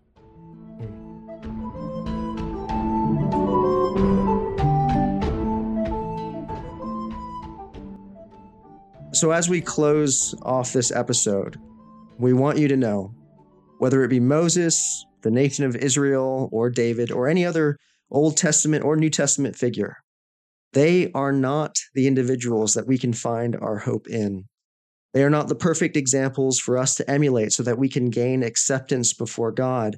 So, 9.12 9.30
as 9.30 9.48
we 9.48 9.60
close 9.60 10.34
off 10.42 10.72
this 10.72 10.90
episode, 10.90 11.60
we 12.18 12.32
want 12.32 12.58
you 12.58 12.66
to 12.68 12.76
know 12.76 13.14
whether 13.82 14.04
it 14.04 14.10
be 14.10 14.20
Moses, 14.20 15.04
the 15.22 15.30
nation 15.32 15.64
of 15.64 15.74
Israel, 15.74 16.48
or 16.52 16.70
David, 16.70 17.10
or 17.10 17.26
any 17.26 17.44
other 17.44 17.76
Old 18.12 18.36
Testament 18.36 18.84
or 18.84 18.94
New 18.94 19.10
Testament 19.10 19.56
figure, 19.56 19.96
they 20.72 21.10
are 21.16 21.32
not 21.32 21.74
the 21.92 22.06
individuals 22.06 22.74
that 22.74 22.86
we 22.86 22.96
can 22.96 23.12
find 23.12 23.56
our 23.56 23.78
hope 23.78 24.06
in. 24.06 24.44
They 25.14 25.24
are 25.24 25.30
not 25.30 25.48
the 25.48 25.56
perfect 25.56 25.96
examples 25.96 26.60
for 26.60 26.78
us 26.78 26.94
to 26.94 27.10
emulate 27.10 27.52
so 27.52 27.64
that 27.64 27.76
we 27.76 27.88
can 27.88 28.08
gain 28.08 28.44
acceptance 28.44 29.12
before 29.12 29.50
God. 29.50 29.96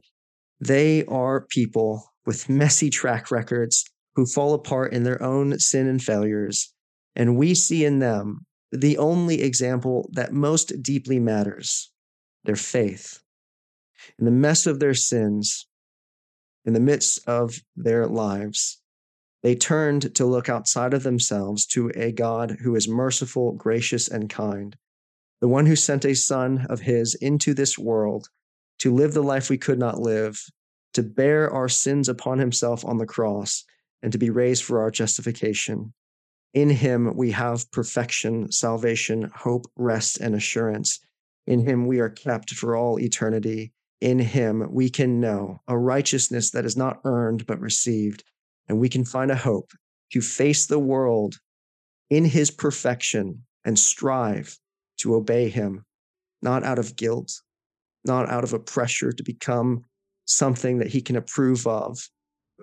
They 0.61 1.05
are 1.05 1.45
people 1.51 2.11
with 2.25 2.49
messy 2.49 2.89
track 2.89 3.31
records 3.31 3.85
who 4.15 4.25
fall 4.25 4.55
apart 4.55 4.95
in 4.95 5.03
their 5.03 5.23
own 5.23 5.59
sin 5.59 5.89
and 5.89 6.03
failures. 6.03 6.73
And 7.15 7.37
we 7.37 7.55
see 7.55 7.85
in 7.85 7.99
them 7.99 8.47
the 8.73 8.97
only 8.97 9.43
example 9.43 10.09
that 10.15 10.33
most 10.33 10.83
deeply 10.83 11.21
matters 11.21 11.93
their 12.45 12.57
faith. 12.57 13.21
In 14.19 14.25
the 14.25 14.31
mess 14.31 14.67
of 14.67 14.81
their 14.81 14.95
sins, 14.95 15.67
in 16.65 16.73
the 16.73 16.81
midst 16.81 17.27
of 17.29 17.61
their 17.77 18.07
lives, 18.07 18.81
they 19.43 19.55
turned 19.55 20.15
to 20.15 20.25
look 20.25 20.49
outside 20.49 20.95
of 20.95 21.03
themselves 21.03 21.67
to 21.67 21.91
a 21.95 22.13
God 22.13 22.57
who 22.63 22.75
is 22.75 22.89
merciful, 22.89 23.53
gracious, 23.53 24.09
and 24.09 24.31
kind, 24.31 24.75
the 25.43 25.49
one 25.49 25.67
who 25.67 25.77
sent 25.77 26.07
a 26.07 26.15
son 26.15 26.67
of 26.71 26.81
his 26.81 27.15
into 27.17 27.53
this 27.53 27.79
world 27.79 28.31
to 28.79 28.95
live 28.95 29.13
the 29.13 29.23
life 29.23 29.51
we 29.51 29.59
could 29.59 29.79
not 29.79 29.99
live, 29.99 30.43
to 30.95 31.03
bear 31.03 31.51
our 31.51 31.69
sins 31.69 32.09
upon 32.09 32.39
himself 32.39 32.87
on 32.87 32.97
the 32.97 33.05
cross, 33.05 33.65
and 34.03 34.13
to 34.13 34.19
be 34.19 34.31
raised 34.31 34.65
for 34.65 34.81
our 34.81 34.91
justification. 34.91 35.93
In 36.55 36.71
him 36.71 37.15
we 37.15 37.33
have 37.33 37.71
perfection, 37.71 38.51
salvation, 38.51 39.31
hope, 39.35 39.67
rest, 39.77 40.21
and 40.21 40.35
assurance. 40.35 41.01
In 41.47 41.67
him 41.67 41.87
we 41.87 42.01
are 42.01 42.09
kept 42.09 42.55
for 42.55 42.77
all 42.77 42.99
eternity. 42.99 43.74
In 44.05 44.19
him 44.19 44.67
we 44.71 44.91
can 44.91 45.19
know 45.19 45.63
a 45.67 45.79
righteousness 45.79 46.51
that 46.51 46.67
is 46.67 46.77
not 46.77 47.01
earned 47.05 47.47
but 47.47 47.59
received, 47.59 48.23
and 48.69 48.79
we 48.79 48.91
can 48.91 49.03
find 49.03 49.31
a 49.31 49.35
hope 49.35 49.71
to 50.13 50.21
face 50.21 50.67
the 50.67 50.79
world 50.79 51.39
in 52.11 52.27
his 52.27 52.51
perfection 52.51 53.47
and 53.65 53.79
strive 53.79 54.59
to 54.99 55.15
obey 55.15 55.49
him, 55.49 55.87
not 56.43 56.65
out 56.65 56.79
of 56.79 56.97
guilt, 56.97 57.33
not 58.05 58.29
out 58.29 58.45
of 58.45 58.53
a 58.53 58.59
pressure 58.59 59.11
to 59.11 59.23
become 59.23 59.87
something 60.27 60.81
that 60.81 60.89
he 60.89 61.01
can 61.01 61.17
approve 61.17 61.67
of, 61.67 62.11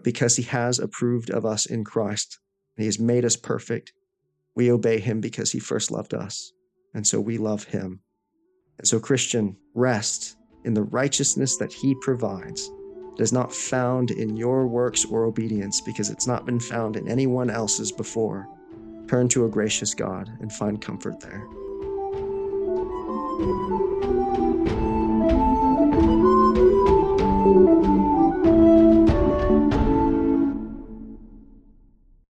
because 0.04 0.36
he 0.36 0.44
has 0.44 0.78
approved 0.78 1.32
of 1.32 1.44
us 1.44 1.66
in 1.66 1.84
Christ. 1.84 2.38
He 2.78 2.86
has 2.86 3.00
made 3.00 3.26
us 3.26 3.36
perfect. 3.36 3.94
We 4.56 4.72
obey 4.72 5.00
him 5.00 5.22
because 5.22 5.52
he 5.52 5.60
first 5.60 5.90
loved 5.90 6.14
us. 6.14 6.52
And 6.94 7.08
so 7.08 7.20
we 7.20 7.40
love 7.40 7.64
him. 7.64 8.02
And 8.78 8.88
so, 8.88 9.00
Christian, 9.00 9.58
rest 9.74 10.36
in 10.64 10.74
the 10.74 10.84
righteousness 10.84 11.58
that 11.58 11.74
he 11.74 11.96
provides. 11.96 12.72
It 13.18 13.22
is 13.22 13.34
not 13.34 13.54
found 13.54 14.12
in 14.12 14.38
your 14.38 14.68
works 14.68 15.06
or 15.06 15.26
obedience 15.26 15.82
because 15.82 16.10
it's 16.10 16.28
not 16.28 16.46
been 16.46 16.60
found 16.60 16.96
in 16.96 17.08
anyone 17.08 17.50
else's 17.50 17.92
before. 17.92 18.48
Turn 19.08 19.28
to 19.30 19.46
a 19.46 19.50
gracious 19.50 19.94
God 19.94 20.32
and 20.40 20.52
find 20.52 20.82
comfort 20.82 21.20
there. 21.20 21.46